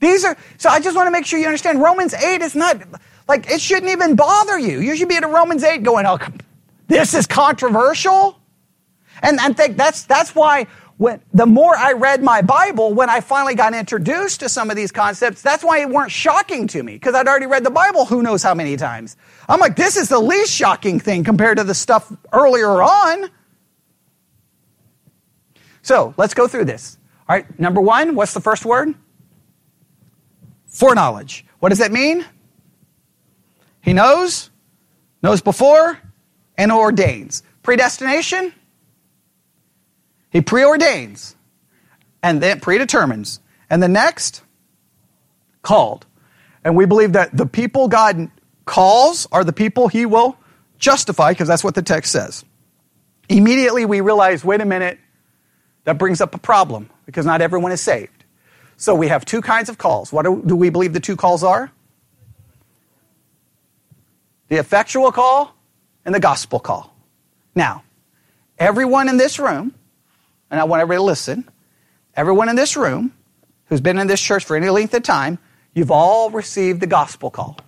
These 0.00 0.24
are, 0.24 0.36
so 0.56 0.70
I 0.70 0.80
just 0.80 0.96
want 0.96 1.06
to 1.06 1.10
make 1.10 1.26
sure 1.26 1.38
you 1.38 1.46
understand 1.46 1.82
Romans 1.82 2.14
8 2.14 2.40
is 2.40 2.56
not, 2.56 2.80
like, 3.28 3.50
it 3.50 3.60
shouldn't 3.60 3.92
even 3.92 4.16
bother 4.16 4.58
you. 4.58 4.80
You 4.80 4.96
should 4.96 5.08
be 5.08 5.16
at 5.16 5.24
a 5.24 5.28
Romans 5.28 5.62
8 5.62 5.82
going, 5.82 6.06
oh, 6.06 6.18
this 6.88 7.12
is 7.12 7.26
controversial. 7.26 8.40
And 9.22 9.38
I 9.38 9.52
think 9.52 9.76
that's, 9.76 10.04
that's 10.04 10.34
why 10.34 10.66
when, 11.00 11.22
the 11.32 11.46
more 11.46 11.74
I 11.74 11.92
read 11.92 12.22
my 12.22 12.42
Bible, 12.42 12.92
when 12.92 13.08
I 13.08 13.22
finally 13.22 13.54
got 13.54 13.72
introduced 13.72 14.40
to 14.40 14.50
some 14.50 14.68
of 14.68 14.76
these 14.76 14.92
concepts, 14.92 15.40
that's 15.40 15.64
why 15.64 15.78
it 15.78 15.88
weren't 15.88 16.10
shocking 16.10 16.66
to 16.66 16.82
me, 16.82 16.92
because 16.92 17.14
I'd 17.14 17.26
already 17.26 17.46
read 17.46 17.64
the 17.64 17.70
Bible 17.70 18.04
who 18.04 18.22
knows 18.22 18.42
how 18.42 18.52
many 18.52 18.76
times. 18.76 19.16
I'm 19.48 19.60
like, 19.60 19.76
this 19.76 19.96
is 19.96 20.10
the 20.10 20.18
least 20.18 20.52
shocking 20.52 21.00
thing 21.00 21.24
compared 21.24 21.56
to 21.56 21.64
the 21.64 21.72
stuff 21.72 22.12
earlier 22.34 22.82
on. 22.82 23.30
So 25.80 26.12
let's 26.18 26.34
go 26.34 26.46
through 26.46 26.66
this. 26.66 26.98
All 27.26 27.34
right, 27.34 27.58
number 27.58 27.80
one, 27.80 28.14
what's 28.14 28.34
the 28.34 28.40
first 28.40 28.66
word? 28.66 28.94
Foreknowledge. 30.66 31.46
What 31.60 31.70
does 31.70 31.78
that 31.78 31.92
mean? 31.92 32.26
He 33.80 33.94
knows, 33.94 34.50
knows 35.22 35.40
before, 35.40 35.98
and 36.58 36.70
ordains. 36.70 37.42
Predestination? 37.62 38.52
He 40.30 40.40
preordains 40.40 41.34
and 42.22 42.42
then 42.42 42.60
predetermines. 42.60 43.40
And 43.68 43.82
the 43.82 43.88
next, 43.88 44.42
called. 45.62 46.06
And 46.64 46.76
we 46.76 46.86
believe 46.86 47.12
that 47.12 47.36
the 47.36 47.46
people 47.46 47.88
God 47.88 48.30
calls 48.64 49.26
are 49.32 49.44
the 49.44 49.52
people 49.52 49.88
he 49.88 50.06
will 50.06 50.36
justify, 50.78 51.32
because 51.32 51.48
that's 51.48 51.64
what 51.64 51.74
the 51.74 51.82
text 51.82 52.12
says. 52.12 52.44
Immediately 53.28 53.84
we 53.84 54.00
realize 54.00 54.44
wait 54.44 54.60
a 54.60 54.64
minute, 54.64 54.98
that 55.84 55.98
brings 55.98 56.20
up 56.20 56.34
a 56.34 56.38
problem 56.38 56.90
because 57.06 57.26
not 57.26 57.40
everyone 57.40 57.72
is 57.72 57.80
saved. 57.80 58.24
So 58.76 58.94
we 58.94 59.08
have 59.08 59.24
two 59.24 59.42
kinds 59.42 59.68
of 59.68 59.78
calls. 59.78 60.12
What 60.12 60.22
do, 60.22 60.56
we 60.56 60.70
believe 60.70 60.92
the 60.92 61.00
two 61.00 61.16
calls 61.16 61.44
are? 61.44 61.70
The 64.48 64.56
effectual 64.56 65.12
call 65.12 65.54
and 66.04 66.14
the 66.14 66.20
gospel 66.20 66.58
call. 66.60 66.94
Now, 67.54 67.82
everyone 68.58 69.08
in 69.08 69.16
this 69.16 69.38
room, 69.38 69.74
and 70.50 70.60
I 70.60 70.64
want 70.64 70.80
everybody 70.82 70.98
to 70.98 71.04
listen, 71.04 71.48
everyone 72.14 72.48
in 72.48 72.56
this 72.56 72.76
room 72.76 73.14
who's 73.66 73.80
been 73.80 73.98
in 73.98 74.06
this 74.06 74.20
church 74.20 74.44
for 74.44 74.56
any 74.56 74.68
length 74.68 74.94
of 74.94 75.02
time, 75.02 75.38
you've 75.74 75.90
all 75.90 76.30
received 76.30 76.80
the 76.80 76.86
gospel 76.86 77.30
call. 77.30 77.58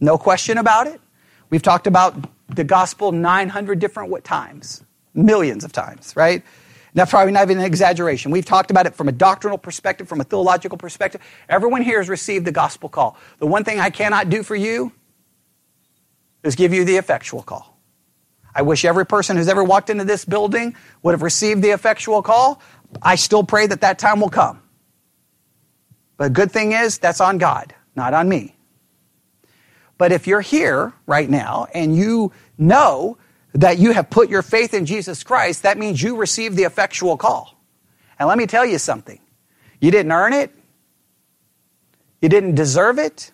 No 0.00 0.18
question 0.18 0.58
about 0.58 0.86
it. 0.86 1.00
We've 1.50 1.62
talked 1.62 1.86
about 1.86 2.14
the 2.48 2.64
gospel 2.64 3.12
900 3.12 3.78
different 3.78 4.24
times 4.24 4.84
millions 5.14 5.64
of 5.64 5.72
times, 5.72 6.14
right? 6.16 6.42
That's 6.94 7.10
probably 7.10 7.32
not 7.32 7.42
even 7.44 7.58
an 7.58 7.64
exaggeration. 7.64 8.30
We've 8.30 8.44
talked 8.44 8.70
about 8.70 8.86
it 8.86 8.94
from 8.94 9.08
a 9.08 9.12
doctrinal 9.12 9.58
perspective, 9.58 10.08
from 10.08 10.20
a 10.20 10.24
theological 10.24 10.76
perspective. 10.76 11.20
Everyone 11.48 11.82
here 11.82 11.98
has 11.98 12.08
received 12.08 12.44
the 12.44 12.52
gospel 12.52 12.88
call. 12.88 13.16
The 13.38 13.46
one 13.46 13.64
thing 13.64 13.78
I 13.78 13.90
cannot 13.90 14.28
do 14.28 14.42
for 14.42 14.56
you 14.56 14.92
is 16.42 16.56
give 16.56 16.72
you 16.72 16.84
the 16.84 16.96
effectual 16.96 17.42
call. 17.42 17.69
I 18.54 18.62
wish 18.62 18.84
every 18.84 19.06
person 19.06 19.36
who's 19.36 19.48
ever 19.48 19.62
walked 19.62 19.90
into 19.90 20.04
this 20.04 20.24
building 20.24 20.74
would 21.02 21.12
have 21.12 21.22
received 21.22 21.62
the 21.62 21.70
effectual 21.70 22.22
call. 22.22 22.60
I 23.00 23.14
still 23.14 23.44
pray 23.44 23.66
that 23.66 23.82
that 23.82 23.98
time 23.98 24.20
will 24.20 24.30
come. 24.30 24.62
But 26.16 26.24
the 26.24 26.30
good 26.30 26.52
thing 26.52 26.72
is, 26.72 26.98
that's 26.98 27.20
on 27.20 27.38
God, 27.38 27.74
not 27.94 28.12
on 28.12 28.28
me. 28.28 28.56
But 29.98 30.12
if 30.12 30.26
you're 30.26 30.40
here 30.40 30.94
right 31.06 31.28
now 31.28 31.66
and 31.74 31.94
you 31.94 32.32
know 32.56 33.18
that 33.52 33.78
you 33.78 33.92
have 33.92 34.10
put 34.10 34.28
your 34.30 34.42
faith 34.42 34.74
in 34.74 34.86
Jesus 34.86 35.22
Christ, 35.22 35.62
that 35.62 35.76
means 35.76 36.02
you 36.02 36.16
received 36.16 36.56
the 36.56 36.64
effectual 36.64 37.16
call. 37.16 37.54
And 38.18 38.28
let 38.28 38.38
me 38.38 38.46
tell 38.46 38.64
you 38.64 38.78
something 38.78 39.20
you 39.80 39.90
didn't 39.90 40.12
earn 40.12 40.32
it, 40.32 40.54
you 42.20 42.28
didn't 42.28 42.54
deserve 42.54 42.98
it, 42.98 43.32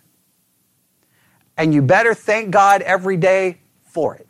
and 1.57 1.73
you 1.73 1.83
better 1.83 2.15
thank 2.15 2.51
God 2.51 2.83
every 2.83 3.17
day 3.17 3.59
for 3.85 4.15
it. 4.17 4.26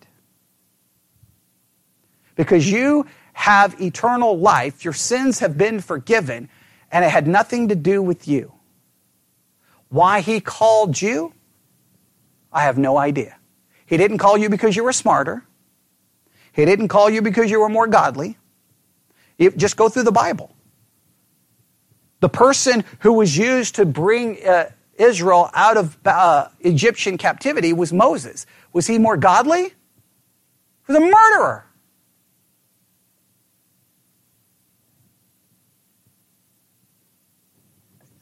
Because 2.37 2.71
you 2.71 3.07
have 3.33 3.81
eternal 3.81 4.39
life. 4.39 4.85
Your 4.85 4.95
sins 4.95 5.41
have 5.41 5.59
been 5.59 5.81
forgiven, 5.81 6.49
and 6.91 7.05
it 7.05 7.11
had 7.11 7.27
nothing 7.27 7.69
to 7.69 7.75
do 7.75 8.01
with 8.01 8.29
you. 8.29 8.53
Why 9.89 10.21
he 10.21 10.41
called 10.41 11.01
you, 11.01 11.35
I 12.53 12.63
have 12.63 12.79
no 12.79 12.97
idea. 12.97 13.37
He 13.85 13.97
didn't 13.97 14.19
call 14.19 14.39
you 14.39 14.49
because 14.49 14.75
you 14.75 14.85
were 14.85 14.93
smarter. 14.93 15.45
He 16.53 16.65
didn't 16.65 16.89
call 16.89 17.11
you 17.11 17.21
because 17.21 17.51
you 17.51 17.61
were 17.61 17.69
more 17.69 17.87
godly. 17.87 18.39
You 19.37 19.51
just 19.51 19.77
go 19.77 19.91
through 19.91 20.05
the 20.05 20.13
Bible. 20.13 20.55
The 22.21 22.31
person 22.31 22.85
who 23.01 23.13
was 23.13 23.37
used 23.37 23.75
to 23.75 23.85
bring 23.85 24.43
uh, 24.47 24.71
Israel 24.95 25.51
out 25.53 25.77
of 25.77 25.99
uh, 26.07 26.49
Egyptian 26.61 27.19
captivity 27.19 27.75
was 27.75 27.93
Moses. 27.93 28.47
Was 28.73 28.87
he 28.87 28.99
more 28.99 29.19
godly? 29.19 29.65
He 29.65 29.73
was 30.89 30.97
a 30.97 31.01
murderer. 31.01 31.66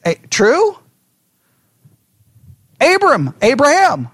Hey, 0.05 0.19
true? 0.29 0.77
Abram, 2.79 3.33
Abraham. 3.41 4.09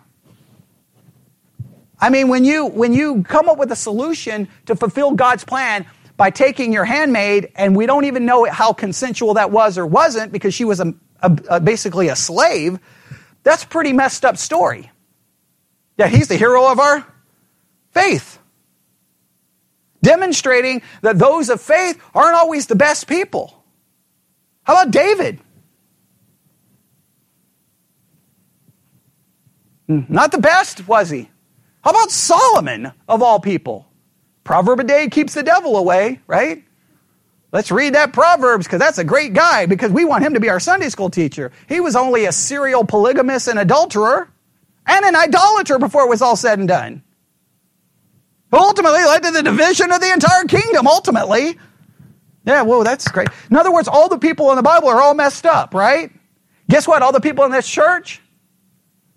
I 1.99 2.09
mean, 2.09 2.29
when 2.29 2.45
you, 2.45 2.65
when 2.65 2.93
you 2.93 3.23
come 3.23 3.49
up 3.49 3.57
with 3.57 3.71
a 3.73 3.75
solution 3.75 4.47
to 4.67 4.75
fulfill 4.75 5.11
God's 5.11 5.43
plan 5.43 5.85
by 6.15 6.29
taking 6.29 6.71
your 6.71 6.85
handmaid, 6.85 7.51
and 7.55 7.75
we 7.75 7.85
don't 7.85 8.05
even 8.05 8.25
know 8.25 8.45
how 8.45 8.71
consensual 8.71 9.33
that 9.33 9.51
was 9.51 9.77
or 9.77 9.85
wasn't 9.85 10.31
because 10.31 10.53
she 10.53 10.63
was 10.63 10.79
a, 10.79 10.93
a, 11.21 11.37
a 11.49 11.59
basically 11.59 12.07
a 12.07 12.15
slave, 12.15 12.79
that's 13.43 13.63
a 13.65 13.67
pretty 13.67 13.91
messed 13.91 14.23
up 14.23 14.37
story. 14.37 14.89
Yeah, 15.97 16.07
he's 16.07 16.29
the 16.29 16.37
hero 16.37 16.71
of 16.71 16.79
our 16.79 17.05
faith. 17.91 18.39
Demonstrating 20.01 20.81
that 21.01 21.19
those 21.19 21.49
of 21.49 21.61
faith 21.61 22.01
aren't 22.15 22.35
always 22.35 22.67
the 22.67 22.75
best 22.75 23.07
people. 23.07 23.63
How 24.63 24.73
about 24.73 24.91
David? 24.91 25.39
Mm-hmm. 29.91 30.13
Not 30.13 30.31
the 30.31 30.37
best, 30.37 30.87
was 30.87 31.09
he? 31.09 31.29
How 31.83 31.91
about 31.91 32.11
Solomon, 32.11 32.93
of 33.07 33.21
all 33.21 33.39
people? 33.39 33.87
Proverb 34.43 34.79
a 34.79 34.83
day 34.83 35.09
keeps 35.09 35.33
the 35.33 35.43
devil 35.43 35.75
away, 35.77 36.19
right? 36.27 36.63
Let's 37.51 37.71
read 37.71 37.95
that 37.95 38.13
Proverbs 38.13 38.65
because 38.65 38.79
that's 38.79 38.97
a 38.97 39.03
great 39.03 39.33
guy 39.33 39.65
because 39.65 39.91
we 39.91 40.05
want 40.05 40.23
him 40.23 40.35
to 40.35 40.39
be 40.39 40.49
our 40.49 40.59
Sunday 40.59 40.87
school 40.89 41.09
teacher. 41.09 41.51
He 41.67 41.81
was 41.81 41.97
only 41.97 42.25
a 42.25 42.31
serial 42.31 42.85
polygamist 42.85 43.49
and 43.49 43.59
adulterer 43.59 44.29
and 44.87 45.05
an 45.05 45.15
idolater 45.15 45.77
before 45.77 46.03
it 46.03 46.09
was 46.09 46.21
all 46.21 46.37
said 46.37 46.59
and 46.59 46.67
done. 46.67 47.03
But 48.49 48.61
Ultimately 48.61 49.03
led 49.03 49.23
to 49.23 49.31
the 49.31 49.43
division 49.43 49.91
of 49.91 49.99
the 49.99 50.11
entire 50.11 50.45
kingdom, 50.45 50.87
ultimately. 50.87 51.57
Yeah, 52.45 52.61
whoa, 52.61 52.83
that's 52.83 53.07
great. 53.09 53.27
In 53.49 53.57
other 53.57 53.71
words, 53.71 53.87
all 53.87 54.07
the 54.07 54.17
people 54.17 54.49
in 54.51 54.55
the 54.55 54.63
Bible 54.63 54.87
are 54.87 55.01
all 55.01 55.13
messed 55.13 55.45
up, 55.45 55.73
right? 55.73 56.11
Guess 56.69 56.87
what? 56.87 57.01
All 57.01 57.11
the 57.11 57.19
people 57.19 57.43
in 57.43 57.51
this 57.51 57.67
church 57.67 58.21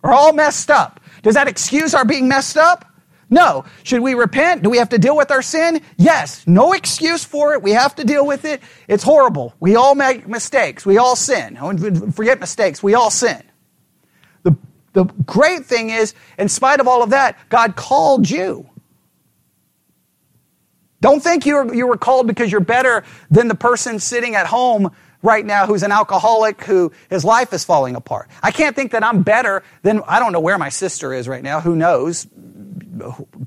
are 0.05 0.13
all 0.13 0.33
messed 0.33 0.71
up. 0.71 1.01
Does 1.23 1.35
that 1.35 1.49
excuse 1.49 1.95
our 1.95 2.05
being 2.05 2.29
messed 2.29 2.57
up? 2.57 2.85
No. 3.31 3.65
Should 3.83 4.03
we 4.03 4.15
repent? 4.15 4.63
Do 4.63 4.71
we 4.71 4.77
have 4.77 4.91
to 4.91 4.99
deal 4.99 5.17
with 5.17 5.31
our 5.31 5.43
sin? 5.43 5.81
Yes. 5.97 6.47
No 6.47 6.73
excuse 6.75 7.25
for 7.25 7.55
it. 7.55 7.63
We 7.63 7.73
have 7.73 7.95
to 7.97 8.05
deal 8.05 8.27
with 8.27 8.45
it. 8.45 8.61
It's 8.87 9.03
horrible. 9.03 9.55
We 9.59 9.75
all 9.75 9.95
make 9.95 10.29
mistakes. 10.29 10.85
We 10.85 10.99
all 10.99 11.17
sin. 11.17 11.59
Oh, 11.61 12.11
forget 12.13 12.39
mistakes. 12.39 12.83
We 12.83 12.95
all 12.95 13.11
sin. 13.11 13.43
The, 14.43 14.57
the 14.93 15.05
great 15.05 15.65
thing 15.65 15.89
is, 15.91 16.15
in 16.39 16.49
spite 16.49 16.81
of 16.81 16.87
all 16.87 17.03
of 17.03 17.11
that, 17.11 17.39
God 17.49 17.75
called 17.75 18.29
you. 18.29 18.69
Don't 21.01 21.23
think 21.23 21.45
you 21.45 21.57
were, 21.57 21.75
you 21.75 21.87
were 21.87 21.99
called 21.99 22.27
because 22.27 22.53
you're 22.53 22.61
better 22.61 23.05
than 23.31 23.49
the 23.49 23.55
person 23.55 23.99
sitting 23.99 24.35
at 24.37 24.47
home 24.47 24.91
right 25.25 25.45
now 25.45 25.67
who's 25.67 25.83
an 25.83 25.91
alcoholic 25.91 26.63
who 26.63 26.93
his 27.09 27.25
life 27.25 27.53
is 27.55 27.65
falling 27.65 27.97
apart. 27.97 28.29
I 28.43 28.51
can't 28.51 28.77
think 28.77 28.93
that 28.93 29.03
I'm 29.03 29.23
better 29.23 29.65
than, 29.83 30.03
I 30.07 30.21
don't 30.21 30.33
know 30.33 30.41
where 30.41 30.59
my 30.59 30.69
sister 30.69 31.15
is 31.15 31.27
right 31.27 31.43
now. 31.43 31.61
Who 31.61 31.75
knows? 31.75 32.29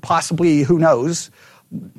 Possibly, 0.02 0.62
who 0.62 0.78
knows? 0.78 1.30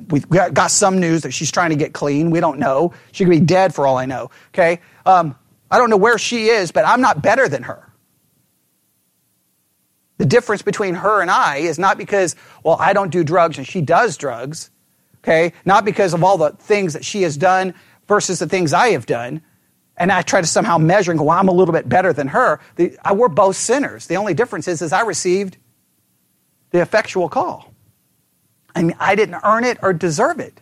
We've 0.08 0.28
got 0.28 0.70
some 0.70 1.00
news 1.00 1.22
that 1.22 1.32
she's 1.32 1.50
trying 1.50 1.70
to 1.70 1.76
get 1.76 1.94
clean. 1.94 2.30
We 2.30 2.40
don't 2.40 2.58
know. 2.58 2.92
She 3.12 3.24
could 3.24 3.30
be 3.30 3.40
dead 3.40 3.74
for 3.74 3.86
all 3.86 3.96
I 3.96 4.04
know. 4.04 4.30
Okay? 4.52 4.80
Um, 5.06 5.34
I 5.70 5.78
don't 5.78 5.88
know 5.88 5.96
where 5.96 6.18
she 6.18 6.48
is, 6.48 6.72
but 6.72 6.86
I'm 6.86 7.00
not 7.00 7.22
better 7.22 7.48
than 7.48 7.62
her. 7.62 7.90
The 10.18 10.26
difference 10.26 10.60
between 10.60 10.94
her 10.94 11.22
and 11.22 11.30
I 11.30 11.58
is 11.58 11.78
not 11.78 11.96
because, 11.96 12.36
well, 12.62 12.76
I 12.78 12.92
don't 12.92 13.10
do 13.10 13.24
drugs 13.24 13.56
and 13.56 13.66
she 13.66 13.80
does 13.80 14.18
drugs. 14.18 14.70
Okay? 15.24 15.54
Not 15.64 15.86
because 15.86 16.12
of 16.12 16.22
all 16.22 16.36
the 16.36 16.50
things 16.50 16.92
that 16.92 17.04
she 17.04 17.22
has 17.22 17.38
done 17.38 17.72
versus 18.06 18.40
the 18.40 18.46
things 18.46 18.74
I 18.74 18.88
have 18.88 19.06
done 19.06 19.40
and 19.96 20.10
I 20.10 20.22
try 20.22 20.40
to 20.40 20.46
somehow 20.46 20.78
measure 20.78 21.10
and 21.10 21.18
go, 21.18 21.24
well, 21.24 21.38
I'm 21.38 21.48
a 21.48 21.52
little 21.52 21.72
bit 21.74 21.88
better 21.88 22.12
than 22.12 22.28
her. 22.28 22.60
The, 22.76 22.96
I, 23.04 23.12
we're 23.12 23.28
both 23.28 23.56
sinners. 23.56 24.06
The 24.06 24.16
only 24.16 24.34
difference 24.34 24.66
is, 24.66 24.80
is 24.80 24.92
I 24.92 25.02
received 25.02 25.58
the 26.70 26.80
effectual 26.80 27.28
call. 27.28 27.72
Mean, 28.76 28.94
I 28.98 29.14
didn't 29.14 29.40
earn 29.44 29.64
it 29.64 29.78
or 29.82 29.92
deserve 29.92 30.40
it. 30.40 30.58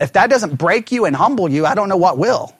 If 0.00 0.12
that 0.12 0.30
doesn't 0.30 0.56
break 0.56 0.90
you 0.90 1.04
and 1.04 1.14
humble 1.14 1.48
you, 1.48 1.66
I 1.66 1.74
don't 1.74 1.88
know 1.88 1.96
what 1.96 2.18
will. 2.18 2.54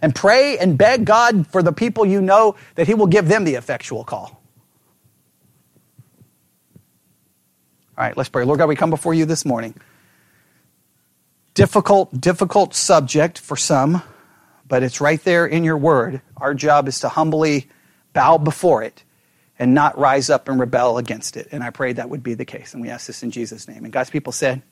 And 0.00 0.14
pray 0.14 0.56
and 0.58 0.78
beg 0.78 1.04
God 1.04 1.46
for 1.48 1.62
the 1.62 1.72
people 1.72 2.06
you 2.06 2.20
know 2.22 2.56
that 2.76 2.86
He 2.86 2.94
will 2.94 3.06
give 3.06 3.28
them 3.28 3.44
the 3.44 3.54
effectual 3.54 4.04
call. 4.04 4.40
All 7.98 8.04
right, 8.04 8.16
let's 8.16 8.28
pray. 8.28 8.44
Lord 8.44 8.58
God, 8.58 8.68
we 8.68 8.76
come 8.76 8.90
before 8.90 9.14
you 9.14 9.24
this 9.24 9.44
morning 9.44 9.74
difficult, 11.56 12.20
difficult 12.20 12.74
subject 12.74 13.38
for 13.38 13.56
some, 13.56 14.02
but 14.68 14.82
it's 14.82 15.00
right 15.00 15.22
there 15.24 15.46
in 15.46 15.64
your 15.64 15.78
word. 15.78 16.20
Our 16.36 16.54
job 16.54 16.86
is 16.86 17.00
to 17.00 17.08
humbly 17.08 17.66
bow 18.12 18.38
before 18.38 18.82
it 18.82 19.02
and 19.58 19.74
not 19.74 19.98
rise 19.98 20.28
up 20.28 20.48
and 20.48 20.60
rebel 20.60 20.98
against 20.98 21.36
it. 21.36 21.48
And 21.50 21.64
I 21.64 21.70
pray 21.70 21.94
that 21.94 22.10
would 22.10 22.22
be 22.22 22.34
the 22.34 22.44
case. 22.44 22.74
And 22.74 22.82
we 22.82 22.90
ask 22.90 23.06
this 23.06 23.22
in 23.22 23.30
Jesus' 23.30 23.66
name. 23.66 23.84
And 23.84 23.92
God's 23.92 24.10
people 24.10 24.32
said, 24.32 24.62